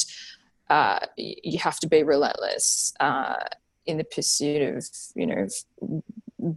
uh, 0.70 1.00
you 1.16 1.58
have 1.58 1.78
to 1.80 1.86
be 1.86 2.02
relentless 2.02 2.94
uh, 3.00 3.36
in 3.86 3.98
the 3.98 4.04
pursuit 4.04 4.76
of 4.76 4.88
you 5.14 5.26
know 5.26 5.46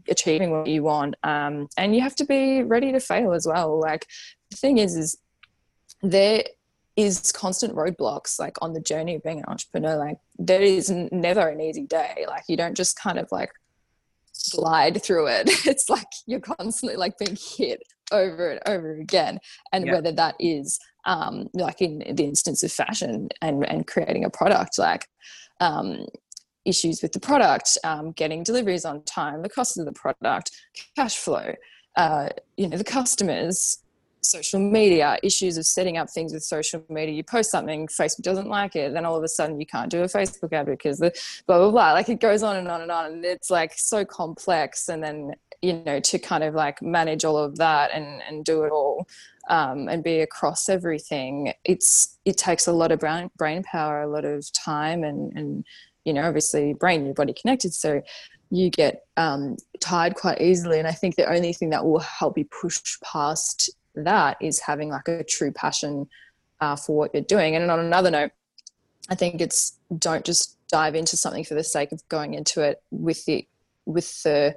achieving 0.07 0.51
what 0.51 0.67
you 0.67 0.83
want. 0.83 1.15
Um, 1.23 1.67
and 1.77 1.95
you 1.95 2.01
have 2.01 2.15
to 2.15 2.25
be 2.25 2.63
ready 2.63 2.91
to 2.91 2.99
fail 2.99 3.33
as 3.33 3.45
well. 3.45 3.79
Like 3.79 4.07
the 4.49 4.57
thing 4.57 4.77
is 4.77 4.95
is 4.95 5.17
there 6.01 6.43
is 6.97 7.31
constant 7.31 7.75
roadblocks 7.75 8.39
like 8.39 8.57
on 8.61 8.73
the 8.73 8.81
journey 8.81 9.15
of 9.15 9.23
being 9.23 9.37
an 9.37 9.45
entrepreneur 9.47 9.95
like 9.95 10.17
there 10.39 10.61
is 10.61 10.89
never 10.89 11.47
an 11.47 11.61
easy 11.61 11.85
day. 11.85 12.25
Like 12.27 12.43
you 12.49 12.57
don't 12.57 12.75
just 12.75 12.99
kind 12.99 13.19
of 13.19 13.31
like 13.31 13.51
glide 14.51 15.01
through 15.03 15.27
it. 15.27 15.49
It's 15.65 15.89
like 15.89 16.07
you're 16.25 16.39
constantly 16.39 16.97
like 16.97 17.17
being 17.17 17.37
hit 17.39 17.81
over 18.11 18.51
and 18.51 18.61
over 18.65 18.95
again. 18.95 19.39
And 19.71 19.85
yeah. 19.85 19.93
whether 19.93 20.11
that 20.13 20.35
is 20.39 20.79
um, 21.05 21.49
like 21.53 21.81
in 21.81 21.99
the 21.99 22.25
instance 22.25 22.63
of 22.63 22.71
fashion 22.71 23.29
and 23.41 23.65
and 23.65 23.87
creating 23.87 24.25
a 24.25 24.29
product 24.29 24.77
like 24.77 25.07
um, 25.59 26.05
issues 26.65 27.01
with 27.01 27.13
the 27.13 27.19
product, 27.19 27.77
um, 27.83 28.11
getting 28.11 28.43
deliveries 28.43 28.85
on 28.85 29.03
time, 29.03 29.41
the 29.41 29.49
cost 29.49 29.77
of 29.77 29.85
the 29.85 29.93
product, 29.93 30.51
cash 30.95 31.17
flow, 31.17 31.53
uh, 31.95 32.29
you 32.57 32.67
know, 32.67 32.77
the 32.77 32.83
customers, 32.83 33.79
social 34.21 34.59
media, 34.59 35.17
issues 35.23 35.57
of 35.57 35.65
setting 35.65 35.97
up 35.97 36.09
things 36.09 36.33
with 36.33 36.43
social 36.43 36.83
media. 36.89 37.15
You 37.15 37.23
post 37.23 37.51
something, 37.51 37.87
Facebook 37.87 38.21
doesn't 38.21 38.47
like 38.47 38.75
it, 38.75 38.93
then 38.93 39.05
all 39.05 39.15
of 39.15 39.23
a 39.23 39.27
sudden 39.27 39.59
you 39.59 39.65
can't 39.65 39.89
do 39.89 40.01
a 40.01 40.05
Facebook 40.05 40.53
ad 40.53 40.65
because 40.65 40.99
the 40.99 41.11
blah 41.45 41.57
blah 41.57 41.71
blah. 41.71 41.93
Like 41.93 42.09
it 42.09 42.19
goes 42.19 42.43
on 42.43 42.57
and 42.57 42.67
on 42.67 42.81
and 42.81 42.91
on, 42.91 43.11
and 43.13 43.25
it's 43.25 43.49
like 43.49 43.73
so 43.75 44.05
complex. 44.05 44.89
And 44.89 45.03
then 45.03 45.33
you 45.61 45.81
know 45.85 45.99
to 45.99 46.19
kind 46.19 46.43
of 46.43 46.53
like 46.53 46.81
manage 46.81 47.25
all 47.25 47.37
of 47.37 47.57
that 47.57 47.91
and 47.93 48.21
and 48.27 48.45
do 48.45 48.63
it 48.63 48.71
all. 48.71 49.07
Um, 49.49 49.87
and 49.87 50.03
be 50.03 50.19
across 50.19 50.67
everything. 50.67 51.53
It's 51.63 52.17
it 52.25 52.37
takes 52.37 52.67
a 52.67 52.73
lot 52.73 52.91
of 52.91 52.99
brain 52.99 53.31
brain 53.37 53.63
power, 53.63 54.01
a 54.01 54.07
lot 54.07 54.25
of 54.25 54.51
time, 54.51 55.05
and 55.05 55.31
and 55.37 55.63
you 56.07 56.13
know 56.13 56.23
obviously 56.23 56.73
brain 56.73 57.05
and 57.05 57.13
body 57.13 57.33
connected 57.33 57.73
so 57.73 58.01
you 58.49 58.69
get 58.69 59.05
um, 59.17 59.57
tired 59.81 60.15
quite 60.15 60.41
easily 60.41 60.79
and 60.79 60.87
i 60.87 60.91
think 60.91 61.15
the 61.15 61.29
only 61.29 61.53
thing 61.53 61.69
that 61.69 61.85
will 61.85 61.99
help 61.99 62.37
you 62.37 62.45
push 62.45 62.97
past 63.03 63.69
that 64.03 64.37
is 64.41 64.59
having 64.59 64.89
like 64.89 65.07
a 65.07 65.23
true 65.23 65.51
passion 65.51 66.07
uh, 66.59 66.75
for 66.75 66.95
what 66.95 67.13
you're 67.13 67.23
doing 67.23 67.55
and 67.55 67.69
on 67.69 67.79
another 67.79 68.11
note 68.11 68.31
i 69.09 69.15
think 69.15 69.41
it's 69.41 69.77
don't 69.97 70.25
just 70.25 70.57
dive 70.69 70.95
into 70.95 71.15
something 71.15 71.43
for 71.43 71.53
the 71.53 71.63
sake 71.63 71.91
of 71.91 72.07
going 72.09 72.33
into 72.33 72.61
it 72.61 72.81
with 72.91 73.23
the 73.25 73.47
with 73.85 74.21
the 74.23 74.55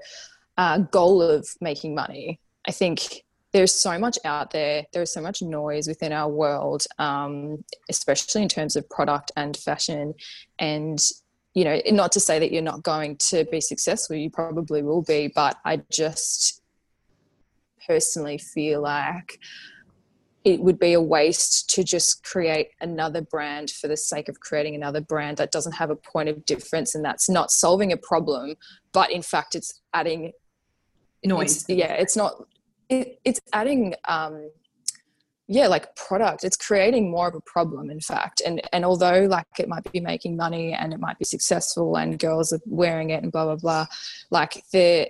uh, 0.57 0.79
goal 0.79 1.23
of 1.23 1.49
making 1.61 1.95
money 1.95 2.41
i 2.67 2.71
think 2.71 3.23
there's 3.53 3.75
so 3.75 3.99
much 3.99 4.19
out 4.25 4.51
there. 4.53 4.87
There's 4.93 5.13
so 5.13 5.21
much 5.21 5.43
noise 5.43 5.89
within 5.89 6.13
our 6.13 6.29
world, 6.29 6.85
um, 6.99 7.65
especially 7.89 8.43
in 8.43 8.49
terms 8.49 8.77
of 8.77 8.89
product 8.89 9.33
and 9.37 9.57
fashion. 9.57 10.15
And 10.59 11.01
you 11.55 11.65
know, 11.65 11.81
not 11.91 12.13
to 12.13 12.21
say 12.21 12.39
that 12.39 12.53
you're 12.53 12.63
not 12.63 12.85
going 12.85 13.17
to 13.17 13.45
be 13.51 13.61
successful, 13.61 14.15
you 14.15 14.31
probably 14.31 14.83
will 14.83 15.03
be, 15.03 15.33
but 15.35 15.59
I 15.65 15.83
just 15.91 16.60
personally 17.91 18.39
feel 18.39 18.83
like 18.83 19.41
it 20.45 20.61
would 20.61 20.79
be 20.79 20.93
a 20.93 21.01
waste 21.01 21.69
to 21.69 21.83
just 21.83 22.23
create 22.23 22.69
another 22.81 23.21
brand 23.21 23.69
for 23.69 23.89
the 23.89 23.97
sake 23.97 24.29
of 24.29 24.39
creating 24.39 24.77
another 24.77 25.01
brand 25.01 25.37
that 25.37 25.51
doesn't 25.51 25.73
have 25.73 25.91
a 25.91 25.97
point 25.97 26.29
of 26.29 26.45
difference 26.47 26.95
and 26.95 27.05
that's 27.05 27.29
not 27.29 27.51
solving 27.51 27.91
a 27.93 27.97
problem, 27.97 28.55
but 28.93 29.11
in 29.11 29.23
fact, 29.23 29.57
it's 29.57 29.81
adding 29.93 30.33
noise. 31.25 31.57
It's, 31.57 31.69
yeah, 31.69 31.95
it's 31.95 32.17
not, 32.17 32.33
it, 32.89 33.19
it's 33.25 33.41
adding 33.53 33.95
um, 34.07 34.51
yeah 35.49 35.67
like 35.67 35.97
product 35.97 36.45
it's 36.45 36.57
creating 36.57 37.11
more 37.11 37.27
of 37.27 37.35
a 37.35 37.41
problem 37.41 37.91
in 37.91 37.99
fact 37.99 38.41
and 38.47 38.63
and 38.73 38.85
although 38.85 39.27
like 39.27 39.47
it 39.59 39.69
might 39.69 39.83
be 39.91 39.99
making 39.99 40.37
money 40.37 40.73
and 40.73 40.93
it 40.93 41.01
might 41.01 41.19
be 41.19 41.25
successful 41.25 41.97
and 41.97 42.21
girls 42.21 42.53
are 42.53 42.61
wearing 42.67 43.11
it 43.11 43.21
and 43.25 43.33
blah 43.33 43.45
blah 43.47 43.57
blah 43.57 43.87
like 44.31 44.63
the 44.73 45.09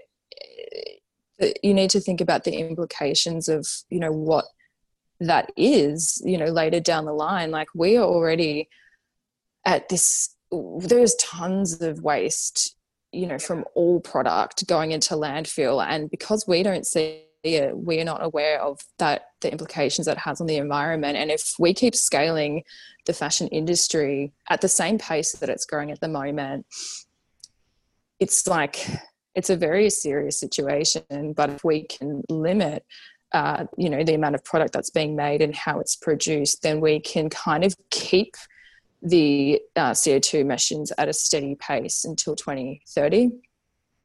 you 1.62 1.74
need 1.74 1.90
to 1.90 2.00
think 2.00 2.20
about 2.20 2.44
the 2.44 2.52
implications 2.52 3.48
of 3.48 3.66
you 3.88 3.98
know 3.98 4.12
what 4.12 4.44
that 5.20 5.52
is 5.56 6.20
you 6.24 6.38
know 6.38 6.46
later 6.46 6.80
down 6.80 7.04
the 7.04 7.12
line. 7.12 7.50
Like 7.50 7.68
we 7.74 7.96
are 7.96 8.04
already 8.04 8.68
at 9.64 9.88
this 9.88 10.34
there's 10.80 11.14
tons 11.16 11.80
of 11.80 12.02
waste 12.02 12.74
you 13.12 13.26
know 13.26 13.38
from 13.38 13.64
all 13.74 14.00
product 14.00 14.66
going 14.66 14.92
into 14.92 15.14
landfill. 15.14 15.84
And 15.86 16.10
because 16.10 16.46
we 16.46 16.62
don't 16.62 16.86
see 16.86 17.24
we're 17.42 18.04
not 18.04 18.22
aware 18.22 18.60
of 18.60 18.78
that 18.98 19.22
the 19.40 19.50
implications 19.50 20.06
that 20.06 20.18
has 20.18 20.42
on 20.42 20.46
the 20.46 20.58
environment. 20.58 21.16
And 21.16 21.30
if 21.30 21.54
we 21.58 21.72
keep 21.72 21.94
scaling 21.94 22.64
the 23.06 23.14
fashion 23.14 23.48
industry 23.48 24.32
at 24.50 24.60
the 24.60 24.68
same 24.68 24.98
pace 24.98 25.32
that 25.32 25.48
it's 25.48 25.64
growing 25.64 25.90
at 25.90 26.00
the 26.00 26.08
moment 26.08 26.66
it's 28.20 28.46
like 28.46 28.86
it's 29.34 29.50
a 29.50 29.56
very 29.56 29.90
serious 29.90 30.38
situation 30.38 31.32
but 31.32 31.50
if 31.50 31.64
we 31.64 31.84
can 31.84 32.22
limit 32.28 32.84
uh, 33.32 33.64
you 33.78 33.88
know 33.88 34.02
the 34.02 34.14
amount 34.14 34.34
of 34.34 34.44
product 34.44 34.72
that's 34.72 34.90
being 34.90 35.14
made 35.14 35.40
and 35.40 35.54
how 35.54 35.78
it's 35.78 35.96
produced 35.96 36.62
then 36.62 36.80
we 36.80 36.98
can 37.00 37.30
kind 37.30 37.64
of 37.64 37.74
keep 37.90 38.34
the 39.02 39.60
uh, 39.76 39.92
co2 39.92 40.40
emissions 40.40 40.92
at 40.98 41.08
a 41.08 41.12
steady 41.12 41.54
pace 41.54 42.04
until 42.04 42.34
2030 42.34 43.30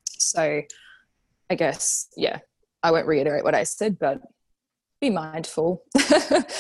so 0.06 0.62
i 1.50 1.56
guess 1.56 2.08
yeah 2.16 2.40
I 2.86 2.92
won't 2.92 3.08
reiterate 3.08 3.44
what 3.44 3.56
I 3.56 3.64
said, 3.64 3.98
but 3.98 4.22
be 5.02 5.10
mindful. 5.10 5.84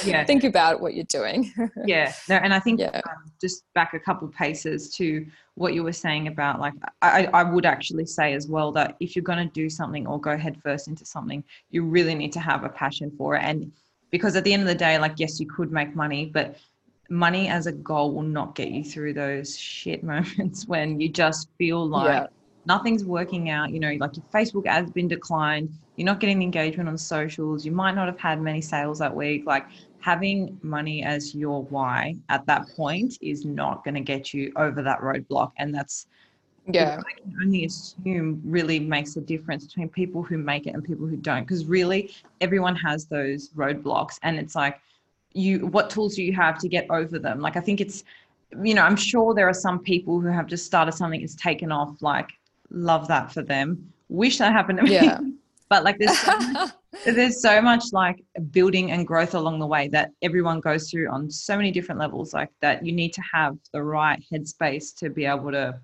yeah. 0.03 0.23
Think 0.25 0.43
about 0.43 0.81
what 0.81 0.93
you're 0.93 1.05
doing. 1.05 1.51
yeah. 1.85 2.13
No, 2.29 2.35
and 2.35 2.53
I 2.53 2.59
think 2.59 2.79
yeah. 2.79 3.01
um, 3.07 3.31
just 3.41 3.63
back 3.73 3.93
a 3.93 3.99
couple 3.99 4.27
paces 4.27 4.93
to 4.95 5.25
what 5.55 5.73
you 5.73 5.83
were 5.83 5.93
saying 5.93 6.27
about 6.27 6.59
like 6.59 6.73
I, 7.01 7.25
I 7.33 7.43
would 7.43 7.65
actually 7.65 8.05
say 8.05 8.33
as 8.33 8.47
well 8.47 8.71
that 8.73 8.97
if 8.99 9.15
you're 9.15 9.23
going 9.23 9.47
to 9.47 9.53
do 9.53 9.69
something 9.69 10.05
or 10.05 10.19
go 10.19 10.37
headfirst 10.37 10.87
into 10.87 11.05
something, 11.05 11.43
you 11.69 11.83
really 11.83 12.15
need 12.15 12.33
to 12.33 12.39
have 12.39 12.63
a 12.63 12.69
passion 12.69 13.11
for 13.17 13.35
it. 13.35 13.43
And 13.43 13.71
because 14.11 14.35
at 14.35 14.43
the 14.43 14.53
end 14.53 14.61
of 14.61 14.67
the 14.67 14.75
day, 14.75 14.97
like 14.99 15.13
yes, 15.17 15.39
you 15.39 15.47
could 15.47 15.71
make 15.71 15.95
money, 15.95 16.25
but 16.25 16.57
money 17.09 17.47
as 17.47 17.67
a 17.67 17.71
goal 17.71 18.13
will 18.13 18.23
not 18.23 18.55
get 18.55 18.69
you 18.69 18.83
through 18.83 19.13
those 19.13 19.57
shit 19.57 20.03
moments 20.13 20.67
when 20.67 20.99
you 20.99 21.09
just 21.09 21.49
feel 21.57 21.87
like 21.87 22.07
yeah 22.07 22.27
nothing's 22.65 23.05
working 23.05 23.49
out 23.49 23.69
you 23.71 23.79
know 23.79 23.93
like 23.99 24.15
your 24.15 24.25
facebook 24.33 24.65
ads 24.65 24.91
been 24.91 25.07
declined 25.07 25.69
you're 25.95 26.05
not 26.05 26.19
getting 26.19 26.41
engagement 26.41 26.89
on 26.89 26.97
socials 26.97 27.65
you 27.65 27.71
might 27.71 27.93
not 27.93 28.07
have 28.07 28.19
had 28.19 28.41
many 28.41 28.61
sales 28.61 28.99
that 28.99 29.13
week 29.13 29.45
like 29.45 29.65
having 29.99 30.57
money 30.61 31.03
as 31.03 31.33
your 31.33 31.63
why 31.63 32.15
at 32.29 32.45
that 32.45 32.67
point 32.75 33.17
is 33.21 33.45
not 33.45 33.83
going 33.83 33.95
to 33.95 34.01
get 34.01 34.33
you 34.33 34.51
over 34.55 34.81
that 34.81 34.99
roadblock 34.99 35.51
and 35.57 35.73
that's 35.73 36.07
yeah. 36.67 36.99
I 36.99 37.19
can 37.21 37.35
only 37.43 37.65
assume 37.65 38.41
really 38.43 38.79
makes 38.79 39.15
a 39.17 39.21
difference 39.21 39.67
between 39.67 39.87
people 39.87 40.23
who 40.23 40.39
make 40.39 40.65
it 40.65 40.71
and 40.71 40.83
people 40.83 41.05
who 41.05 41.15
don't 41.15 41.43
because 41.43 41.65
really 41.65 42.11
everyone 42.41 42.75
has 42.77 43.05
those 43.05 43.49
roadblocks 43.49 44.17
and 44.23 44.39
it's 44.39 44.55
like 44.55 44.79
you 45.33 45.67
what 45.67 45.91
tools 45.91 46.15
do 46.15 46.23
you 46.23 46.33
have 46.33 46.57
to 46.59 46.67
get 46.67 46.87
over 46.89 47.19
them? 47.19 47.39
Like 47.39 47.55
i 47.55 47.59
think 47.59 47.81
it's 47.81 48.03
you 48.63 48.73
know 48.73 48.83
i'm 48.83 48.95
sure 48.95 49.33
there 49.33 49.49
are 49.49 49.53
some 49.53 49.79
people 49.79 50.19
who 50.19 50.27
have 50.27 50.47
just 50.47 50.65
started 50.65 50.91
something 50.93 51.21
it's 51.21 51.35
taken 51.35 51.71
off 51.71 52.01
like 52.01 52.29
love 52.69 53.07
that 53.07 53.31
for 53.31 53.41
them. 53.41 53.91
Wish 54.09 54.37
that 54.37 54.53
happened 54.53 54.79
to 54.79 54.83
me. 54.85 54.93
Yeah. 54.93 55.19
but 55.69 55.83
like 55.83 55.97
there's 55.97 56.17
so 56.19 56.37
much, 56.37 56.71
there's 57.05 57.41
so 57.41 57.61
much 57.61 57.85
like 57.91 58.23
building 58.51 58.91
and 58.91 59.07
growth 59.07 59.33
along 59.33 59.59
the 59.59 59.67
way 59.67 59.87
that 59.89 60.11
everyone 60.21 60.59
goes 60.59 60.89
through 60.89 61.09
on 61.09 61.29
so 61.29 61.55
many 61.55 61.71
different 61.71 61.99
levels 61.99 62.33
like 62.33 62.49
that 62.61 62.85
you 62.85 62.91
need 62.91 63.13
to 63.13 63.21
have 63.21 63.57
the 63.73 63.81
right 63.81 64.23
headspace 64.31 64.95
to 64.95 65.09
be 65.09 65.25
able 65.25 65.51
to 65.51 65.77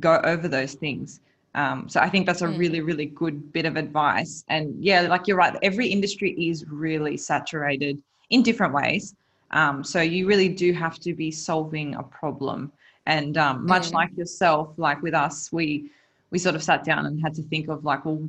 go 0.00 0.20
over 0.24 0.48
those 0.48 0.74
things 0.74 1.20
um, 1.54 1.88
so 1.88 2.00
i 2.00 2.08
think 2.08 2.26
that's 2.26 2.42
a 2.42 2.46
mm. 2.46 2.58
really 2.58 2.80
really 2.80 3.06
good 3.06 3.52
bit 3.52 3.66
of 3.66 3.76
advice 3.76 4.44
and 4.48 4.74
yeah 4.82 5.02
like 5.02 5.26
you're 5.26 5.36
right 5.36 5.56
every 5.62 5.88
industry 5.88 6.32
is 6.32 6.64
really 6.68 7.16
saturated 7.16 8.00
in 8.30 8.42
different 8.42 8.72
ways 8.72 9.14
um, 9.50 9.82
so 9.82 10.02
you 10.02 10.26
really 10.26 10.48
do 10.48 10.72
have 10.74 10.98
to 11.00 11.14
be 11.14 11.30
solving 11.30 11.94
a 11.94 12.02
problem 12.02 12.70
and 13.06 13.38
um, 13.38 13.66
much 13.66 13.88
mm. 13.88 13.94
like 13.94 14.16
yourself 14.16 14.74
like 14.76 15.00
with 15.02 15.14
us 15.14 15.50
we 15.52 15.90
we 16.30 16.38
sort 16.38 16.54
of 16.54 16.62
sat 16.62 16.84
down 16.84 17.06
and 17.06 17.20
had 17.22 17.34
to 17.34 17.42
think 17.42 17.68
of 17.68 17.84
like, 17.84 18.04
well, 18.04 18.28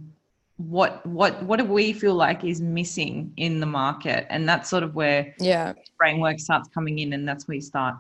what 0.58 1.06
what 1.06 1.42
what 1.44 1.58
do 1.58 1.66
we 1.66 1.94
feel 1.94 2.16
like 2.16 2.44
is 2.44 2.62
missing 2.62 3.32
in 3.38 3.60
the 3.60 3.66
market? 3.66 4.28
And 4.30 4.48
that's 4.48 4.70
sort 4.70 4.84
of 4.84 4.94
where 4.96 5.34
yeah 5.40 5.74
framework 5.98 6.40
starts 6.40 6.70
coming 6.70 7.00
in, 7.00 7.14
and 7.14 7.28
that's 7.28 7.48
where 7.48 7.56
you 7.56 7.62
start 7.62 7.96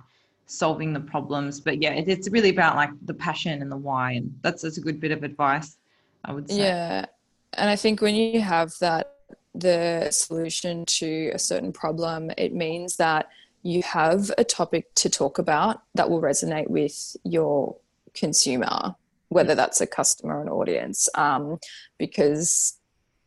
solving 0.45 0.91
the 0.91 0.99
problems. 0.99 1.61
But 1.61 1.81
yeah, 1.81 1.91
it, 1.91 2.09
it's 2.09 2.29
really 2.29 2.49
about 2.49 2.75
like 2.75 2.89
the 3.05 3.13
passion 3.13 3.61
and 3.61 3.71
the 3.71 3.77
why, 3.77 4.13
and 4.13 4.37
that's 4.41 4.63
that's 4.63 4.77
a 4.77 4.81
good 4.81 4.99
bit 4.99 5.11
of 5.11 5.23
advice, 5.23 5.77
I 6.25 6.33
would 6.33 6.49
say. 6.49 6.57
Yeah. 6.57 7.05
and 7.53 7.69
I 7.69 7.75
think 7.75 8.01
when 8.01 8.15
you 8.15 8.41
have 8.41 8.73
that 8.79 9.13
the 9.55 10.09
solution 10.11 10.85
to 10.85 11.31
a 11.33 11.39
certain 11.39 11.71
problem, 11.71 12.31
it 12.37 12.53
means 12.53 12.97
that 12.97 13.29
you 13.63 13.83
have 13.83 14.31
a 14.37 14.43
topic 14.43 14.93
to 14.95 15.09
talk 15.09 15.37
about 15.37 15.81
that 15.95 16.09
will 16.09 16.21
resonate 16.21 16.69
with 16.69 17.15
your 17.23 17.75
consumer, 18.13 18.95
whether 19.30 19.55
that's 19.55 19.82
a 19.82 19.88
customer 19.88 20.38
or 20.38 20.41
an 20.41 20.49
audience, 20.49 21.07
um, 21.15 21.59
because 21.97 22.77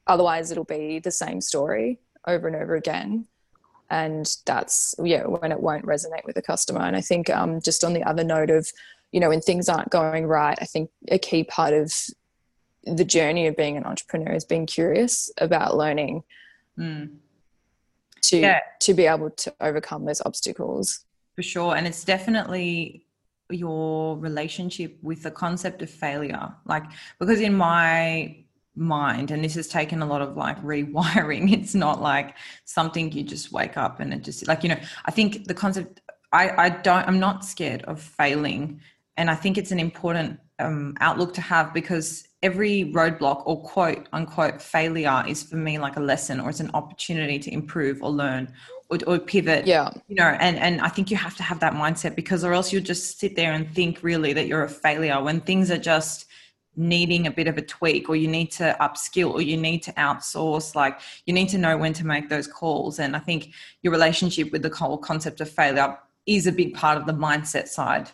otherwise 0.06 0.50
it'll 0.50 0.64
be 0.64 0.98
the 0.98 1.10
same 1.10 1.40
story 1.40 1.98
over 2.26 2.46
and 2.46 2.56
over 2.56 2.74
again. 2.74 3.26
And 3.90 4.26
that's, 4.46 4.94
yeah, 5.02 5.24
when 5.26 5.52
it 5.52 5.60
won't 5.60 5.84
resonate 5.84 6.24
with 6.24 6.34
the 6.34 6.42
customer. 6.42 6.80
And 6.80 6.96
I 6.96 7.00
think 7.00 7.28
um, 7.30 7.60
just 7.60 7.84
on 7.84 7.92
the 7.92 8.02
other 8.04 8.24
note 8.24 8.50
of, 8.50 8.70
you 9.12 9.20
know, 9.20 9.28
when 9.28 9.40
things 9.40 9.68
aren't 9.68 9.90
going 9.90 10.26
right, 10.26 10.56
I 10.60 10.64
think 10.64 10.90
a 11.08 11.18
key 11.18 11.44
part 11.44 11.74
of 11.74 11.92
the 12.84 13.04
journey 13.04 13.46
of 13.46 13.56
being 13.56 13.76
an 13.76 13.84
entrepreneur 13.84 14.32
is 14.32 14.44
being 14.44 14.66
curious 14.66 15.30
about 15.38 15.76
learning 15.76 16.22
mm. 16.78 17.10
to 18.22 18.38
yeah. 18.38 18.60
to 18.80 18.94
be 18.94 19.06
able 19.06 19.30
to 19.30 19.54
overcome 19.60 20.04
those 20.04 20.20
obstacles 20.24 21.04
for 21.36 21.42
sure 21.42 21.76
and 21.76 21.86
it's 21.86 22.04
definitely 22.04 23.04
your 23.52 24.16
relationship 24.18 24.98
with 25.02 25.22
the 25.22 25.30
concept 25.30 25.82
of 25.82 25.90
failure. 25.90 26.52
Like 26.64 26.84
because 27.18 27.40
in 27.40 27.54
my 27.54 28.36
mind 28.74 29.30
and 29.30 29.44
this 29.44 29.54
has 29.54 29.68
taken 29.68 30.00
a 30.00 30.06
lot 30.06 30.22
of 30.22 30.36
like 30.36 30.60
rewiring 30.62 31.52
it's 31.58 31.74
not 31.74 32.00
like 32.00 32.34
something 32.64 33.12
you 33.12 33.22
just 33.22 33.52
wake 33.52 33.76
up 33.76 34.00
and 34.00 34.14
it 34.14 34.22
just 34.22 34.48
like 34.48 34.62
you 34.62 34.68
know 34.70 34.78
i 35.04 35.10
think 35.10 35.46
the 35.46 35.52
concept 35.52 36.00
i 36.32 36.48
i 36.56 36.68
don't 36.70 37.06
i'm 37.06 37.20
not 37.20 37.44
scared 37.44 37.82
of 37.82 38.00
failing. 38.00 38.80
And 39.18 39.30
i 39.30 39.34
think 39.34 39.58
it's 39.58 39.72
an 39.72 39.78
important 39.78 40.40
um, 40.58 40.96
outlook 41.00 41.34
to 41.34 41.40
have 41.40 41.74
because 41.74 42.26
every 42.42 42.92
roadblock 42.92 43.42
or 43.46 43.62
quote 43.62 44.08
unquote 44.12 44.60
failure 44.60 45.22
is 45.28 45.42
for 45.42 45.56
me 45.56 45.78
like 45.78 45.96
a 45.96 46.00
lesson 46.00 46.40
or 46.40 46.50
it's 46.50 46.60
an 46.60 46.70
opportunity 46.74 47.38
to 47.38 47.52
improve 47.52 48.02
or 48.02 48.10
learn 48.10 48.52
or, 48.92 48.98
or 49.06 49.18
pivot 49.18 49.66
yeah. 49.66 49.90
you 50.08 50.14
know 50.14 50.36
and 50.40 50.58
and 50.58 50.80
i 50.80 50.88
think 50.88 51.10
you 51.10 51.16
have 51.16 51.36
to 51.36 51.42
have 51.42 51.58
that 51.60 51.72
mindset 51.72 52.14
because 52.14 52.44
or 52.44 52.52
else 52.52 52.72
you'll 52.72 52.82
just 52.82 53.18
sit 53.18 53.34
there 53.36 53.52
and 53.52 53.72
think 53.74 54.02
really 54.02 54.32
that 54.32 54.46
you're 54.46 54.64
a 54.64 54.68
failure 54.68 55.22
when 55.22 55.40
things 55.40 55.70
are 55.70 55.78
just 55.78 56.26
needing 56.76 57.26
a 57.26 57.30
bit 57.30 57.46
of 57.46 57.58
a 57.58 57.62
tweak 57.62 58.08
or 58.08 58.16
you 58.16 58.28
need 58.28 58.50
to 58.50 58.76
upskill 58.80 59.32
or 59.32 59.42
you 59.42 59.56
need 59.56 59.82
to 59.82 59.92
outsource. 59.92 60.74
Like 60.74 61.00
you 61.26 61.34
need 61.34 61.48
to 61.50 61.58
know 61.58 61.76
when 61.76 61.92
to 61.94 62.06
make 62.06 62.28
those 62.28 62.46
calls. 62.46 62.98
And 62.98 63.14
i 63.14 63.18
think 63.18 63.52
your 63.82 63.92
relationship 63.92 64.52
with 64.52 64.62
the 64.62 64.70
whole 64.70 64.98
concept 64.98 65.40
of 65.40 65.50
failure 65.50 65.98
is 66.26 66.46
a 66.46 66.52
big 66.52 66.74
part 66.74 66.96
of 66.96 67.06
the 67.06 67.12
mindset 67.12 67.68
side 67.68 68.10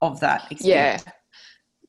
of 0.00 0.20
that 0.20 0.50
experience. 0.50 1.04
yeah. 1.06 1.12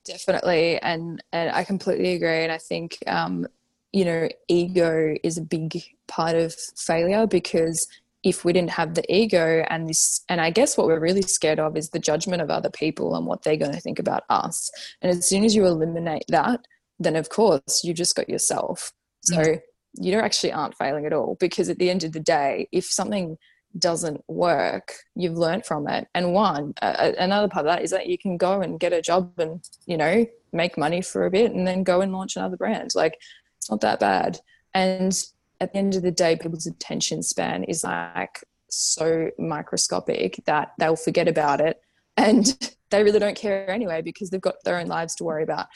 Definitely. 0.06 0.80
And 0.80 1.22
and 1.32 1.52
i 1.52 1.64
completely 1.64 2.14
agree. 2.14 2.44
And 2.44 2.52
i 2.52 2.58
think 2.58 2.98
um 3.06 3.48
you 3.92 4.06
know 4.06 4.30
ego 4.48 5.16
is 5.24 5.38
a 5.38 5.42
big 5.42 5.84
part 6.08 6.36
of 6.36 6.56
failure 6.78 7.28
because 7.28 7.88
if 8.24 8.44
we 8.44 8.52
didn't 8.52 8.72
have 8.72 8.96
the 8.96 9.14
ego 9.14 9.66
and 9.70 9.88
this 9.88 10.22
and 10.30 10.42
i 10.42 10.50
guess 10.50 10.78
what 10.78 10.88
we're 10.88 11.00
really 11.00 11.22
scared 11.22 11.60
of 11.60 11.78
is 11.78 11.90
the 11.90 12.00
judgment 12.00 12.42
of 12.42 12.50
other 12.50 12.70
people 12.70 13.16
and 13.16 13.26
what 13.26 13.44
they're 13.44 13.56
going 13.58 13.72
to 13.72 13.80
think 13.80 14.00
about 14.00 14.24
us. 14.30 14.70
And 15.02 15.12
as 15.12 15.28
soon 15.28 15.44
as 15.44 15.56
you 15.56 15.66
eliminate 15.66 16.26
that 16.30 16.62
then 17.00 17.16
of 17.16 17.30
course 17.30 17.84
you 17.84 17.94
just 17.94 18.16
got 18.16 18.30
yourself. 18.30 18.92
So 19.24 19.38
mm-hmm. 19.38 20.04
you 20.04 20.12
don't 20.12 20.24
actually 20.24 20.52
aren't 20.52 20.78
failing 20.78 21.06
at 21.06 21.14
all 21.14 21.38
because 21.40 21.70
at 21.70 21.80
the 21.80 21.90
end 21.90 22.04
of 22.04 22.12
the 22.12 22.20
day 22.20 22.68
if 22.72 22.86
something 22.86 23.38
doesn't 23.78 24.22
work 24.28 24.94
you've 25.16 25.38
learned 25.38 25.66
from 25.66 25.88
it. 25.88 26.08
And 26.14 26.34
one 26.34 26.74
uh, 26.82 27.12
another 27.18 27.48
part 27.48 27.66
of 27.66 27.72
that 27.72 27.84
is 27.84 27.92
that 27.92 28.08
you 28.08 28.18
can 28.18 28.36
go 28.38 28.62
and 28.62 28.80
get 28.80 28.94
a 28.94 29.02
job 29.02 29.32
and 29.38 29.64
you 29.86 29.96
know 29.96 30.26
make 30.52 30.78
money 30.78 31.02
for 31.02 31.26
a 31.26 31.32
bit 31.32 31.52
and 31.54 31.68
then 31.68 31.84
go 31.84 32.02
and 32.02 32.12
launch 32.12 32.36
another 32.36 32.58
brand. 32.58 32.92
Like 32.96 33.18
it's 33.58 33.70
not 33.70 33.82
that 33.82 34.00
bad. 34.00 34.40
And 34.74 35.18
at 35.60 35.74
the 35.74 35.80
end 35.80 35.96
of 35.96 36.02
the 36.02 36.12
day 36.12 36.36
people's 36.36 36.68
attention 36.68 37.24
span 37.24 37.64
is 37.64 37.84
like 37.84 38.44
so 38.70 39.30
microscopic 39.38 40.42
that 40.46 40.74
they'll 40.78 40.96
forget 40.96 41.28
about 41.28 41.62
it. 41.62 41.82
And 42.18 42.76
they 42.90 43.04
really 43.04 43.20
don't 43.20 43.38
care 43.38 43.70
anyway 43.70 44.02
because 44.02 44.30
they've 44.30 44.42
got 44.42 44.64
their 44.64 44.78
own 44.78 44.88
lives 44.88 45.16
to 45.16 45.24
worry 45.24 45.44
about. 45.44 45.68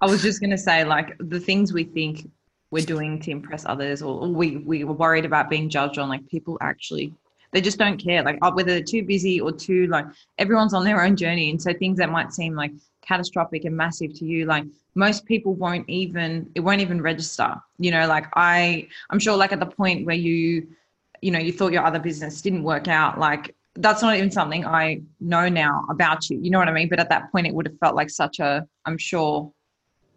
I 0.00 0.06
was 0.06 0.22
just 0.22 0.40
going 0.40 0.50
to 0.50 0.58
say 0.58 0.84
like 0.84 1.16
the 1.18 1.40
things 1.40 1.72
we 1.72 1.84
think 1.84 2.30
we're 2.70 2.84
doing 2.84 3.18
to 3.20 3.30
impress 3.30 3.64
others 3.64 4.02
or 4.02 4.28
we 4.28 4.58
we 4.58 4.84
were 4.84 4.92
worried 4.92 5.24
about 5.24 5.48
being 5.48 5.70
judged 5.70 5.98
on 5.98 6.08
like 6.08 6.28
people 6.28 6.58
actually 6.60 7.14
they 7.50 7.62
just 7.62 7.78
don't 7.78 7.96
care. 7.96 8.22
Like 8.22 8.38
oh, 8.42 8.54
whether 8.54 8.72
they're 8.72 8.82
too 8.82 9.04
busy 9.04 9.40
or 9.40 9.52
too 9.52 9.86
like 9.86 10.04
everyone's 10.36 10.74
on 10.74 10.84
their 10.84 11.02
own 11.02 11.16
journey. 11.16 11.50
And 11.50 11.60
so 11.60 11.72
things 11.72 11.98
that 11.98 12.10
might 12.10 12.32
seem 12.32 12.54
like 12.54 12.72
catastrophic 13.08 13.64
and 13.64 13.74
massive 13.74 14.12
to 14.12 14.26
you 14.26 14.44
like 14.44 14.64
most 14.94 15.24
people 15.24 15.54
won't 15.54 15.88
even 15.88 16.50
it 16.54 16.60
won't 16.60 16.80
even 16.80 17.00
register 17.00 17.54
you 17.78 17.90
know 17.90 18.06
like 18.06 18.26
i 18.34 18.86
i'm 19.10 19.18
sure 19.18 19.36
like 19.36 19.52
at 19.52 19.60
the 19.60 19.66
point 19.66 20.04
where 20.04 20.14
you 20.16 20.66
you 21.22 21.30
know 21.30 21.38
you 21.38 21.52
thought 21.52 21.72
your 21.72 21.84
other 21.84 21.98
business 21.98 22.42
didn't 22.42 22.62
work 22.62 22.86
out 22.86 23.18
like 23.18 23.54
that's 23.76 24.02
not 24.02 24.14
even 24.14 24.30
something 24.30 24.66
i 24.66 25.00
know 25.20 25.48
now 25.48 25.84
about 25.88 26.28
you 26.28 26.38
you 26.38 26.50
know 26.50 26.58
what 26.58 26.68
i 26.68 26.72
mean 26.72 26.88
but 26.88 27.00
at 27.00 27.08
that 27.08 27.32
point 27.32 27.46
it 27.46 27.54
would 27.54 27.66
have 27.66 27.78
felt 27.78 27.94
like 27.94 28.10
such 28.10 28.40
a 28.40 28.66
i'm 28.84 28.98
sure 28.98 29.50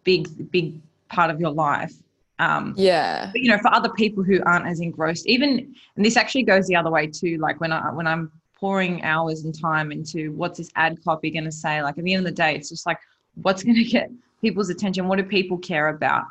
big 0.04 0.50
big 0.50 0.78
part 1.08 1.30
of 1.30 1.40
your 1.40 1.50
life 1.50 1.94
um, 2.38 2.74
yeah. 2.76 3.30
But, 3.32 3.40
you 3.40 3.48
know, 3.50 3.58
for 3.58 3.72
other 3.72 3.90
people 3.90 4.24
who 4.24 4.42
aren't 4.44 4.66
as 4.66 4.80
engrossed, 4.80 5.28
even, 5.28 5.72
and 5.94 6.04
this 6.04 6.16
actually 6.16 6.42
goes 6.42 6.66
the 6.66 6.74
other 6.74 6.90
way 6.90 7.06
too. 7.06 7.38
Like 7.38 7.60
when 7.60 7.70
I 7.70 7.92
when 7.92 8.08
I'm 8.08 8.32
pouring 8.62 9.02
hours 9.02 9.42
and 9.44 9.60
time 9.60 9.90
into 9.90 10.30
what's 10.34 10.58
this 10.58 10.70
ad 10.76 10.96
copy 11.02 11.32
going 11.32 11.42
to 11.42 11.50
say, 11.50 11.82
like 11.82 11.98
at 11.98 12.04
the 12.04 12.14
end 12.14 12.24
of 12.24 12.30
the 12.30 12.36
day, 12.36 12.54
it's 12.54 12.68
just 12.68 12.86
like 12.86 12.98
what's 13.34 13.62
going 13.66 13.74
to 13.74 13.82
get 13.82 14.08
people's 14.40 14.70
attention. 14.70 15.08
What 15.08 15.18
do 15.18 15.24
people 15.24 15.58
care 15.58 15.88
about? 15.88 16.26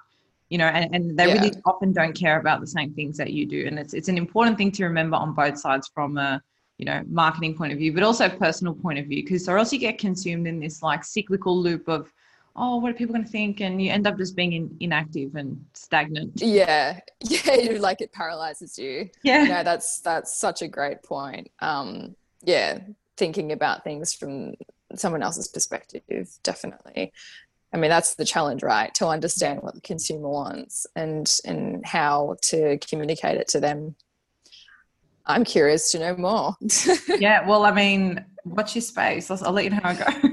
You 0.47 0.57
know, 0.57 0.67
and, 0.67 0.95
and 0.95 1.19
they 1.19 1.27
yeah. 1.27 1.33
really 1.33 1.51
often 1.65 1.91
don't 1.91 2.13
care 2.13 2.39
about 2.39 2.61
the 2.61 2.67
same 2.67 2.93
things 2.93 3.17
that 3.17 3.33
you 3.33 3.45
do. 3.45 3.67
And 3.67 3.77
it's 3.77 3.93
it's 3.93 4.07
an 4.07 4.17
important 4.17 4.57
thing 4.57 4.71
to 4.71 4.85
remember 4.85 5.17
on 5.17 5.33
both 5.33 5.57
sides 5.57 5.91
from 5.93 6.17
a 6.17 6.41
you 6.77 6.85
know 6.85 7.03
marketing 7.07 7.53
point 7.53 7.73
of 7.73 7.79
view, 7.79 7.91
but 7.91 8.01
also 8.01 8.29
personal 8.29 8.73
point 8.73 8.97
of 8.97 9.07
view, 9.07 9.23
because 9.23 9.49
or 9.49 9.57
else 9.57 9.73
you 9.73 9.79
get 9.79 9.97
consumed 9.97 10.47
in 10.47 10.57
this 10.57 10.81
like 10.81 11.03
cyclical 11.03 11.61
loop 11.61 11.89
of 11.89 12.09
oh, 12.55 12.77
what 12.77 12.91
are 12.91 12.93
people 12.93 13.13
going 13.13 13.25
to 13.25 13.31
think? 13.31 13.61
And 13.61 13.81
you 13.81 13.91
end 13.91 14.07
up 14.07 14.17
just 14.17 14.35
being 14.35 14.53
in, 14.53 14.75
inactive 14.79 15.35
and 15.35 15.63
stagnant. 15.73 16.33
Yeah. 16.35 16.99
Yeah. 17.23 17.77
Like 17.79 18.01
it 18.01 18.11
paralyzes 18.11 18.79
you. 18.79 19.09
Yeah. 19.23 19.43
No, 19.43 19.63
that's, 19.63 19.99
that's 19.99 20.35
such 20.35 20.63
a 20.63 20.67
great 20.67 21.03
point. 21.03 21.49
Um, 21.59 22.15
yeah. 22.43 22.79
Thinking 23.17 23.51
about 23.51 23.83
things 23.83 24.13
from 24.13 24.55
someone 24.95 25.23
else's 25.23 25.47
perspective, 25.47 26.29
definitely. 26.43 27.13
I 27.73 27.77
mean, 27.77 27.89
that's 27.89 28.15
the 28.15 28.25
challenge, 28.25 28.63
right? 28.63 28.93
To 28.95 29.07
understand 29.07 29.61
what 29.61 29.75
the 29.75 29.81
consumer 29.81 30.27
wants 30.27 30.85
and, 30.95 31.31
and 31.45 31.85
how 31.85 32.35
to 32.43 32.77
communicate 32.79 33.37
it 33.37 33.47
to 33.49 33.59
them. 33.59 33.95
I'm 35.25 35.43
curious 35.43 35.91
to 35.91 35.99
know 35.99 36.15
more. 36.17 36.55
yeah. 37.19 37.47
Well, 37.47 37.63
I 37.63 37.71
mean, 37.71 38.25
watch 38.43 38.75
your 38.75 38.81
space. 38.81 39.31
I'll, 39.31 39.39
I'll 39.45 39.53
let 39.53 39.63
you 39.63 39.69
know 39.69 39.79
how 39.81 39.89
I 39.89 39.95
go. 39.95 40.05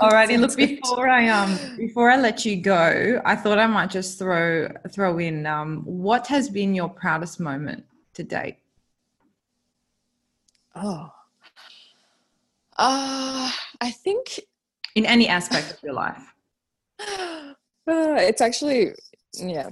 Alrighty, 0.00 0.38
look 0.38 0.56
before 0.56 1.08
I 1.08 1.28
um 1.28 1.58
before 1.76 2.10
I 2.10 2.16
let 2.16 2.44
you 2.44 2.56
go, 2.56 3.20
I 3.24 3.36
thought 3.36 3.58
I 3.58 3.66
might 3.66 3.90
just 3.90 4.18
throw 4.18 4.68
throw 4.90 5.18
in 5.18 5.46
um 5.46 5.82
what 5.84 6.26
has 6.28 6.48
been 6.48 6.74
your 6.74 6.88
proudest 6.88 7.38
moment 7.38 7.84
to 8.14 8.22
date? 8.22 8.56
Oh. 10.82 11.10
Uh 12.78 13.50
I 13.80 13.90
think 13.90 14.40
in 14.94 15.06
any 15.06 15.28
aspect 15.28 15.72
of 15.72 15.82
your 15.82 15.94
life. 15.94 16.22
Uh, 17.88 18.14
it's 18.20 18.40
actually 18.40 18.92
yeah. 19.34 19.68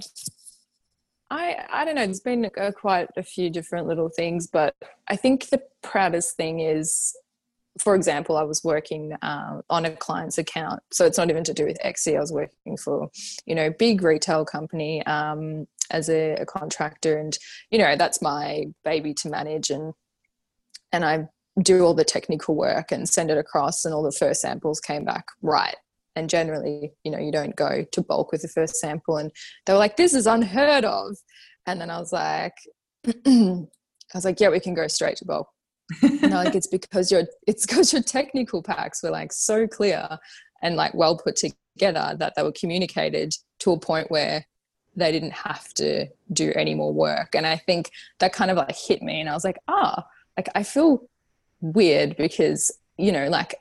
I 1.29 1.65
I 1.71 1.85
don't 1.85 1.95
know, 1.95 2.05
there's 2.05 2.19
been 2.19 2.49
uh, 2.57 2.71
quite 2.75 3.07
a 3.15 3.23
few 3.23 3.49
different 3.49 3.87
little 3.87 4.09
things, 4.09 4.47
but 4.47 4.75
I 5.07 5.15
think 5.15 5.47
the 5.49 5.61
proudest 5.83 6.35
thing 6.35 6.59
is 6.59 7.15
for 7.79 7.95
example, 7.95 8.35
I 8.37 8.43
was 8.43 8.63
working 8.63 9.13
uh, 9.21 9.61
on 9.69 9.85
a 9.85 9.91
client's 9.91 10.37
account, 10.37 10.81
so 10.91 11.05
it's 11.05 11.17
not 11.17 11.29
even 11.29 11.43
to 11.45 11.53
do 11.53 11.65
with 11.65 11.77
Exie. 11.83 12.17
I 12.17 12.19
was 12.19 12.31
working 12.31 12.77
for, 12.77 13.09
you 13.45 13.55
know, 13.55 13.69
big 13.69 14.01
retail 14.01 14.43
company 14.43 15.05
um, 15.05 15.67
as 15.91 16.09
a, 16.09 16.33
a, 16.33 16.45
contractor, 16.45 17.17
and 17.17 17.37
you 17.71 17.79
know 17.79 17.95
that's 17.95 18.21
my 18.21 18.65
baby 18.83 19.13
to 19.15 19.29
manage, 19.29 19.69
and 19.69 19.93
and 20.91 21.05
I 21.05 21.27
do 21.61 21.83
all 21.83 21.93
the 21.93 22.03
technical 22.03 22.55
work 22.55 22.91
and 22.91 23.07
send 23.07 23.31
it 23.31 23.37
across, 23.37 23.85
and 23.85 23.93
all 23.93 24.03
the 24.03 24.11
first 24.11 24.41
samples 24.41 24.79
came 24.79 25.05
back 25.05 25.25
right. 25.41 25.75
And 26.15 26.29
generally, 26.29 26.93
you 27.03 27.11
know, 27.11 27.19
you 27.19 27.31
don't 27.31 27.55
go 27.55 27.85
to 27.91 28.01
bulk 28.01 28.31
with 28.31 28.41
the 28.41 28.47
first 28.47 28.75
sample, 28.75 29.17
and 29.17 29.31
they 29.65 29.73
were 29.73 29.79
like, 29.79 29.97
"This 29.97 30.13
is 30.13 30.27
unheard 30.27 30.85
of," 30.85 31.17
and 31.65 31.79
then 31.81 31.89
I 31.89 31.99
was 31.99 32.13
like. 32.13 32.53
I 34.11 34.17
was 34.17 34.25
like, 34.25 34.39
yeah, 34.39 34.49
we 34.49 34.59
can 34.59 34.73
go 34.73 34.87
straight 34.87 35.17
to 35.17 35.25
bulk 35.25 35.47
no, 36.01 36.27
like 36.29 36.55
it's 36.55 36.67
because 36.67 37.11
your 37.11 37.23
it's 37.47 37.65
because 37.65 37.91
your 37.93 38.03
technical 38.03 38.61
packs 38.61 39.01
were 39.01 39.09
like 39.09 39.33
so 39.33 39.67
clear 39.67 40.07
and 40.61 40.75
like 40.75 40.93
well 40.93 41.17
put 41.17 41.35
together 41.35 42.15
that 42.19 42.33
they 42.35 42.43
were 42.43 42.51
communicated 42.51 43.33
to 43.59 43.71
a 43.71 43.79
point 43.79 44.11
where 44.11 44.45
they 44.95 45.11
didn't 45.11 45.33
have 45.33 45.73
to 45.75 46.07
do 46.33 46.51
any 46.55 46.75
more 46.75 46.93
work. 46.93 47.33
And 47.33 47.47
I 47.47 47.57
think 47.57 47.91
that 48.19 48.33
kind 48.33 48.51
of 48.51 48.57
like 48.57 48.75
hit 48.75 49.01
me 49.01 49.21
and 49.21 49.29
I 49.29 49.33
was 49.33 49.45
like, 49.45 49.59
ah, 49.67 50.05
like 50.39 50.49
I 50.55 50.63
feel 50.63 51.01
weird 51.59 52.15
because, 52.15 52.71
you 52.97 53.11
know, 53.11 53.27
like 53.27 53.55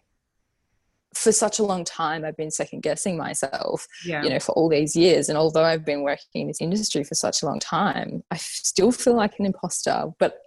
for 1.15 1.33
such 1.33 1.59
a 1.59 1.65
long 1.65 1.85
time 1.85 2.23
i've 2.25 2.37
been 2.37 2.51
second 2.51 2.81
guessing 2.83 3.17
myself 3.17 3.87
Yeah. 4.05 4.23
you 4.23 4.29
know 4.31 4.39
for 4.39 4.53
all 4.53 4.69
these 4.69 4.95
years. 4.95 5.29
And 5.29 5.39
although 5.39 5.65
i've 5.65 5.85
been 5.85 6.03
working 6.03 6.43
in 6.43 6.47
this 6.49 6.61
industry 6.61 7.03
for 7.03 7.15
such 7.15 7.43
a 7.43 7.47
long 7.47 7.59
time 7.59 8.23
I 8.31 8.37
still 8.37 8.93
feel 8.93 9.17
like 9.17 9.35
an 9.39 9.47
imposter. 9.47 10.05
But 10.19 10.39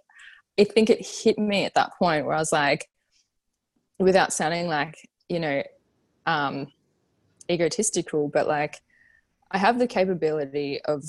i 0.58 0.64
think 0.64 0.88
it 0.88 1.04
hit 1.04 1.36
me 1.38 1.64
at 1.64 1.74
that 1.74 1.90
point 1.98 2.24
where 2.24 2.36
i 2.36 2.38
was 2.38 2.52
like 2.52 2.88
without 3.98 4.32
sounding 4.32 4.68
like 4.68 4.96
you 5.28 5.40
know 5.40 5.62
um 6.26 6.68
egotistical 7.50 8.28
but 8.28 8.46
like 8.46 8.74
i 9.50 9.58
have 9.58 9.78
the 9.78 9.86
capability 9.86 10.80
of 10.84 11.02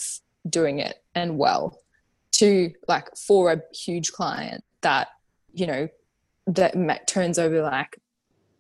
doing 0.50 0.80
it 0.80 0.96
and 1.16 1.38
well 1.38 1.78
to 2.32 2.72
like 2.88 3.08
for 3.16 3.52
a 3.54 3.62
huge 3.86 4.12
client 4.12 4.64
that 4.84 5.10
you 5.54 5.68
know 5.68 5.88
that 6.48 7.08
turns 7.08 7.40
over 7.40 7.62
like 7.62 7.98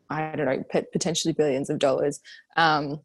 i 0.09 0.35
don't 0.35 0.45
know 0.45 0.83
potentially 0.91 1.33
billions 1.33 1.69
of 1.69 1.79
dollars. 1.79 2.19
Um 2.55 3.01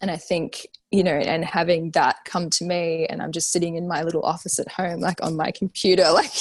and 0.00 0.10
i 0.10 0.16
think 0.16 0.66
you 0.90 1.02
know 1.02 1.12
and 1.12 1.44
having 1.44 1.90
that 1.90 2.16
come 2.24 2.48
to 2.50 2.64
me 2.64 3.06
and 3.06 3.20
i'm 3.20 3.32
just 3.32 3.50
sitting 3.50 3.74
in 3.74 3.88
my 3.88 4.02
little 4.02 4.22
office 4.22 4.58
at 4.58 4.70
home 4.70 5.00
like 5.00 5.22
on 5.22 5.36
my 5.36 5.50
computer 5.50 6.08
like 6.12 6.32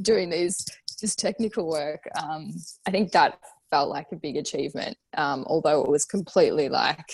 doing 0.00 0.30
these 0.30 0.64
just 1.00 1.18
technical 1.18 1.68
work 1.68 2.08
um 2.22 2.54
i 2.86 2.90
think 2.90 3.10
that 3.10 3.38
felt 3.74 3.88
like 3.88 4.06
a 4.12 4.16
big 4.16 4.36
achievement. 4.36 4.96
Um 5.16 5.44
although 5.48 5.82
it 5.82 5.90
was 5.90 6.04
completely 6.04 6.68
like 6.68 7.10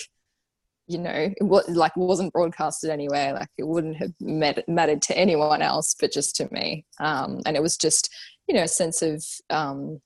you 0.91 0.99
know 0.99 1.11
it 1.15 1.43
was 1.43 1.69
like 1.69 1.97
wasn't 1.97 2.33
broadcasted 2.33 2.91
anywhere 2.91 3.33
like 3.33 3.49
it 3.59 3.67
wouldn't 3.67 3.97
have 3.97 4.13
met, 4.21 4.69
mattered 4.69 5.01
to 5.03 5.17
anyone 5.17 5.63
else 5.63 5.95
but 5.99 6.13
just 6.13 6.37
to 6.37 6.49
me. 6.53 6.85
Um 6.99 7.41
and 7.47 7.57
it 7.57 7.63
was 7.63 7.77
just 7.77 8.13
you 8.49 8.55
know 8.55 8.63
a 8.63 8.69
sense 8.69 9.03
of 9.03 9.25
um 9.51 10.01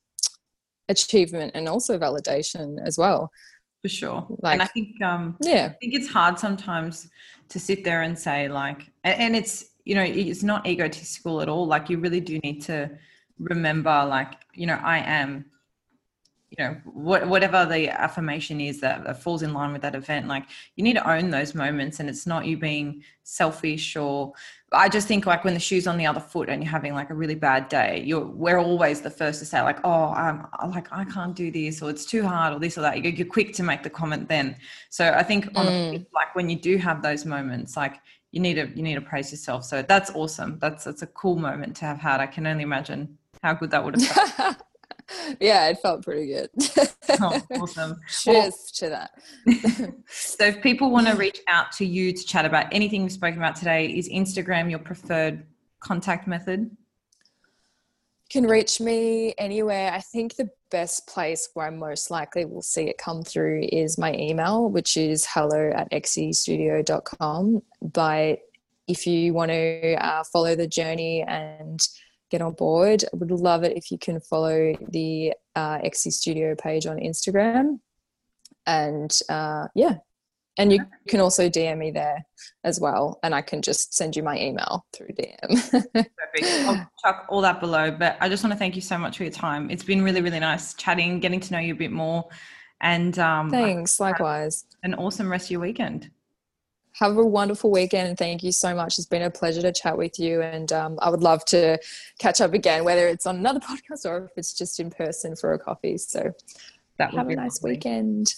achievement 0.89 1.53
and 1.55 1.69
also 1.69 1.99
validation 1.99 2.77
as 2.85 2.99
well. 2.99 3.31
For 3.83 3.89
sure. 3.89 4.27
Like- 4.43 4.55
and 4.55 4.63
I 4.63 4.67
think 4.67 5.03
um 5.03 5.37
yeah. 5.41 5.71
I 5.71 5.77
think 5.81 5.95
it's 5.95 6.09
hard 6.09 6.39
sometimes 6.39 7.09
to 7.49 7.59
sit 7.59 7.85
there 7.85 8.03
and 8.03 8.19
say 8.19 8.49
like 8.49 8.91
and, 9.05 9.21
and 9.21 9.37
it's 9.37 9.65
you 9.85 9.95
know 9.95 10.03
it's 10.03 10.43
not 10.43 10.67
egotistical 10.67 11.41
at 11.41 11.49
all. 11.49 11.67
Like 11.67 11.89
you 11.89 11.99
really 11.99 12.21
do 12.21 12.39
need 12.41 12.61
to 12.63 12.91
remember 13.39 14.05
like 14.05 14.35
you 14.55 14.67
know 14.67 14.79
i 14.83 14.99
am 14.99 15.45
you 16.57 16.65
know 16.65 16.77
what, 16.85 17.27
whatever 17.27 17.65
the 17.67 17.89
affirmation 17.89 18.61
is 18.61 18.81
that, 18.81 19.05
that 19.05 19.21
falls 19.23 19.43
in 19.43 19.53
line 19.53 19.73
with 19.73 19.83
that 19.83 19.95
event 19.95 20.29
like 20.29 20.45
you 20.77 20.85
need 20.85 20.95
to 20.95 21.11
own 21.11 21.31
those 21.31 21.55
moments 21.55 22.01
and 22.01 22.09
it's 22.09 22.27
not 22.27 22.47
you 22.47 22.57
being 22.57 23.03
selfish 23.23 23.97
or 23.97 24.33
i 24.73 24.89
just 24.89 25.09
think 25.09 25.27
like 25.27 25.45
when 25.45 25.55
the 25.55 25.61
shoe's 25.61 25.87
on 25.87 25.97
the 25.97 26.07
other 26.07 26.21
foot 26.21 26.49
and 26.49 26.63
you're 26.63 26.71
having 26.71 26.93
like 26.95 27.11
a 27.11 27.15
really 27.15 27.35
bad 27.35 27.69
day 27.69 28.03
you're 28.05 28.27
we're 28.27 28.59
always 28.59 29.01
the 29.01 29.11
first 29.11 29.39
to 29.41 29.47
say 29.47 29.61
like 29.63 29.79
oh 29.85 30.09
i'm 30.15 30.47
like 30.71 30.87
i 30.93 31.05
can't 31.05 31.35
do 31.35 31.51
this 31.51 31.81
or 31.83 31.91
it's 31.91 32.05
too 32.05 32.23
hard 32.27 32.53
or 32.55 32.59
this 32.61 32.77
or 32.79 32.83
that. 32.83 33.03
You're, 33.03 33.13
you're 33.15 33.27
quick 33.27 33.53
to 33.55 33.63
make 33.63 33.83
the 33.83 33.91
comment 33.91 34.29
then. 34.29 34.57
So 34.91 35.13
i 35.17 35.23
think 35.23 35.49
on 35.57 35.67
Mm. 35.67 35.93
the, 35.93 36.07
like 36.13 36.35
when 36.35 36.49
you 36.51 36.57
do 36.57 36.77
have 36.77 37.03
those 37.03 37.25
moments 37.25 37.77
like 37.77 37.97
you 38.31 38.41
need 38.41 38.55
to 38.55 38.69
you 38.75 38.83
need 38.83 38.97
to 38.97 39.01
praise 39.01 39.31
yourself. 39.31 39.65
So 39.65 39.81
that's 39.83 40.11
awesome. 40.11 40.59
That's 40.59 40.83
that's 40.85 41.03
a 41.03 41.07
cool 41.07 41.37
moment 41.37 41.77
to 41.77 41.85
have 41.85 41.99
had. 41.99 42.19
I 42.21 42.27
can 42.27 42.47
only 42.49 42.65
imagine 42.65 43.17
how 43.45 43.55
good 43.55 43.71
that 43.71 43.85
would 43.85 43.95
have 44.01 44.09
felt 44.37 44.57
yeah 45.41 45.69
it 45.69 45.79
felt 45.81 46.03
pretty 46.03 46.27
good 46.27 46.51
oh, 47.21 47.41
awesome 47.61 47.97
cheers 48.09 48.71
to 48.75 48.89
that 48.89 49.11
So 50.09 50.47
if 50.47 50.63
people 50.63 50.91
want 50.91 51.07
to 51.07 51.15
reach 51.15 51.41
out 51.49 51.71
to 51.73 51.87
you 51.87 52.13
to 52.13 52.25
chat 52.25 52.45
about 52.45 52.67
anything 52.73 53.03
we've 53.03 53.13
spoken 53.13 53.39
about 53.39 53.57
today, 53.57 53.87
is 53.87 54.09
Instagram 54.09 54.69
your 54.69 54.79
preferred 54.79 55.45
contact 55.81 56.27
method? 56.27 56.71
can 58.31 58.47
reach 58.49 58.81
me 58.81 59.33
anywhere. 59.39 59.93
I 59.93 60.01
think 60.01 60.35
the 60.35 60.51
best 60.71 61.07
place 61.07 61.51
where 61.55 61.69
I 61.69 61.71
most 61.71 62.11
likely 62.11 62.45
will 62.45 62.63
see 62.63 62.89
it 62.89 62.99
come 62.99 63.23
through 63.23 63.69
is 63.71 63.97
my 63.97 64.13
email, 64.15 64.69
which 64.69 64.97
is 64.97 65.25
hello 65.29 65.71
at 65.73 65.89
exiestudio.com. 65.93 67.63
But 67.81 68.41
if 68.89 69.07
you 69.07 69.35
want 69.35 69.53
to 69.53 69.95
uh, 70.05 70.25
follow 70.33 70.57
the 70.57 70.67
journey 70.67 71.23
and 71.23 71.81
get 72.31 72.43
on 72.43 72.53
board, 72.53 73.05
I 73.05 73.17
would 73.17 73.31
love 73.31 73.65
it 73.65 73.77
if 73.77 73.91
you 73.91 73.99
can 73.99 74.21
follow 74.21 74.75
the 74.91 75.35
uh, 75.55 75.79
Exie 75.79 76.13
Studio 76.13 76.55
page 76.55 76.87
on 76.87 76.99
Instagram. 76.99 77.79
And 78.67 79.17
uh, 79.29 79.69
yeah, 79.75 79.97
and 80.57 80.73
you 80.73 80.81
can 81.09 81.21
also 81.21 81.49
DM 81.49 81.79
me 81.79 81.91
there 81.91 82.25
as 82.63 82.81
well, 82.81 83.19
and 83.23 83.35
I 83.35 83.43
can 83.43 83.61
just 83.61 83.95
send 83.95 84.15
you 84.15 84.23
my 84.23 84.39
email 84.39 84.87
through 84.93 85.09
DM. 85.09 85.71
Perfect. 85.93 86.67
I'll 86.67 86.91
chuck 87.05 87.27
all 87.29 87.41
that 87.41 87.61
below. 87.61 87.91
But 87.91 88.17
I 88.21 88.29
just 88.29 88.45
want 88.45 88.53
to 88.53 88.59
thank 88.59 88.77
you 88.77 88.83
so 88.83 88.97
much 88.97 89.17
for 89.17 89.25
your 89.25 89.33
time. 89.33 89.71
It's 89.71 89.83
been 89.83 90.03
really, 90.03 90.23
really 90.23 90.41
nice 90.41 90.75
chatting, 90.75 91.19
getting 91.21 91.41
to 91.41 91.53
know 91.53 91.59
you 91.59 91.75
a 91.75 91.77
bit 91.77 91.91
more, 91.91 92.29
and 92.81 93.19
um, 93.19 93.51
Thanks, 93.51 93.99
likewise. 93.99 94.67
an 94.83 94.95
awesome 94.95 95.31
rest 95.31 95.47
of 95.47 95.51
your 95.53 95.61
weekend. 95.61 96.11
Have 96.95 97.17
a 97.17 97.25
wonderful 97.25 97.71
weekend 97.71 98.09
and 98.09 98.19
thank 98.19 98.43
you 98.43 98.53
so 98.53 98.75
much. 98.75 98.99
It's 98.99 99.07
been 99.07 99.23
a 99.23 99.31
pleasure 99.31 99.63
to 99.63 99.73
chat 99.73 99.99
with 99.99 100.19
you. 100.19 100.43
And 100.43 100.73
um, 100.73 100.99
I 101.03 101.11
would 101.11 101.23
love 101.23 101.45
to 101.47 101.79
catch 102.19 102.41
up 102.41 102.55
again, 102.55 102.85
whether 102.85 103.09
it's 103.09 103.27
on 103.27 103.37
another 103.37 103.61
podcast 103.71 104.05
or 104.07 104.27
if 104.27 104.31
it's 104.37 104.53
just 104.53 104.79
in 104.81 104.91
person 104.91 105.35
for 105.37 105.53
a 105.53 105.59
coffee. 105.59 105.99
So 105.99 106.33
That 106.99 107.13
would 107.13 107.19
have 107.19 107.29
a 107.29 107.37
nice 107.37 107.63
lovely. 107.63 107.73
weekend. 107.77 108.35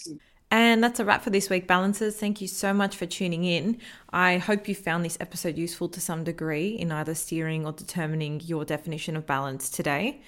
And 0.49 0.81
that's 0.81 0.99
a 1.01 1.05
wrap 1.05 1.23
for 1.23 1.29
this 1.29 1.49
week, 1.49 1.67
Balancers. 1.67 2.15
Thank 2.15 2.39
you 2.39 2.47
so 2.47 2.73
much 2.73 2.95
for 2.95 3.05
tuning 3.05 3.43
in. 3.43 3.79
I 4.11 4.37
hope 4.37 4.69
you 4.69 4.75
found 4.75 5.03
this 5.03 5.17
episode 5.19 5.57
useful 5.57 5.89
to 5.89 5.99
some 5.99 6.23
degree 6.23 6.69
in 6.69 6.89
either 6.91 7.13
steering 7.15 7.65
or 7.65 7.73
determining 7.73 8.39
your 8.39 8.63
definition 8.63 9.17
of 9.17 9.27
balance 9.27 9.69
today. 9.69 10.21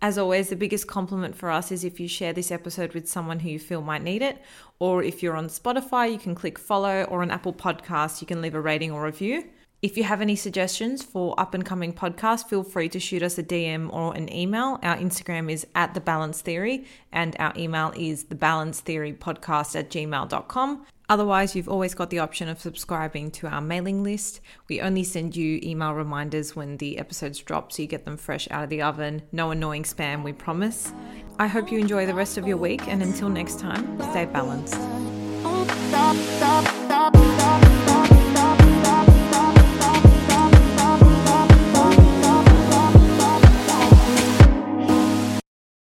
As 0.00 0.16
always, 0.16 0.48
the 0.48 0.54
biggest 0.54 0.86
compliment 0.86 1.34
for 1.34 1.50
us 1.50 1.72
is 1.72 1.82
if 1.82 1.98
you 1.98 2.06
share 2.06 2.32
this 2.32 2.52
episode 2.52 2.94
with 2.94 3.08
someone 3.08 3.40
who 3.40 3.50
you 3.50 3.58
feel 3.58 3.82
might 3.82 4.02
need 4.02 4.22
it. 4.22 4.40
Or 4.78 5.02
if 5.02 5.24
you're 5.24 5.36
on 5.36 5.48
Spotify, 5.48 6.12
you 6.12 6.18
can 6.18 6.36
click 6.36 6.56
follow, 6.56 7.02
or 7.04 7.22
on 7.22 7.32
Apple 7.32 7.52
Podcasts, 7.52 8.20
you 8.20 8.26
can 8.26 8.40
leave 8.40 8.54
a 8.54 8.60
rating 8.60 8.92
or 8.92 9.04
review. 9.04 9.48
If 9.80 9.96
you 9.96 10.02
have 10.02 10.20
any 10.20 10.34
suggestions 10.34 11.04
for 11.04 11.38
up 11.38 11.54
and 11.54 11.64
coming 11.64 11.92
podcasts, 11.92 12.48
feel 12.48 12.64
free 12.64 12.88
to 12.88 12.98
shoot 12.98 13.22
us 13.22 13.38
a 13.38 13.44
DM 13.44 13.92
or 13.92 14.12
an 14.16 14.32
email. 14.32 14.80
Our 14.82 14.96
Instagram 14.96 15.48
is 15.52 15.68
at 15.76 15.94
the 15.94 16.00
balance 16.00 16.40
theory 16.40 16.84
and 17.12 17.36
our 17.38 17.52
email 17.56 17.92
is 17.96 18.24
the 18.24 18.34
balance 18.34 18.80
theory 18.80 19.12
podcast 19.12 19.78
at 19.78 19.88
gmail.com. 19.88 20.84
Otherwise, 21.08 21.54
you've 21.54 21.68
always 21.68 21.94
got 21.94 22.10
the 22.10 22.18
option 22.18 22.48
of 22.48 22.60
subscribing 22.60 23.30
to 23.30 23.46
our 23.46 23.60
mailing 23.60 24.02
list. 24.02 24.40
We 24.68 24.80
only 24.80 25.04
send 25.04 25.36
you 25.36 25.60
email 25.62 25.94
reminders 25.94 26.56
when 26.56 26.78
the 26.78 26.98
episodes 26.98 27.38
drop 27.38 27.70
so 27.70 27.80
you 27.82 27.88
get 27.88 28.04
them 28.04 28.16
fresh 28.16 28.48
out 28.50 28.64
of 28.64 28.70
the 28.70 28.82
oven. 28.82 29.22
No 29.30 29.52
annoying 29.52 29.84
spam, 29.84 30.24
we 30.24 30.32
promise. 30.32 30.92
I 31.38 31.46
hope 31.46 31.70
you 31.70 31.78
enjoy 31.78 32.04
the 32.04 32.14
rest 32.14 32.36
of 32.36 32.48
your 32.48 32.56
week 32.56 32.88
and 32.88 33.00
until 33.00 33.28
next 33.28 33.60
time, 33.60 33.96
stay 34.10 34.24
balanced. 34.24 34.74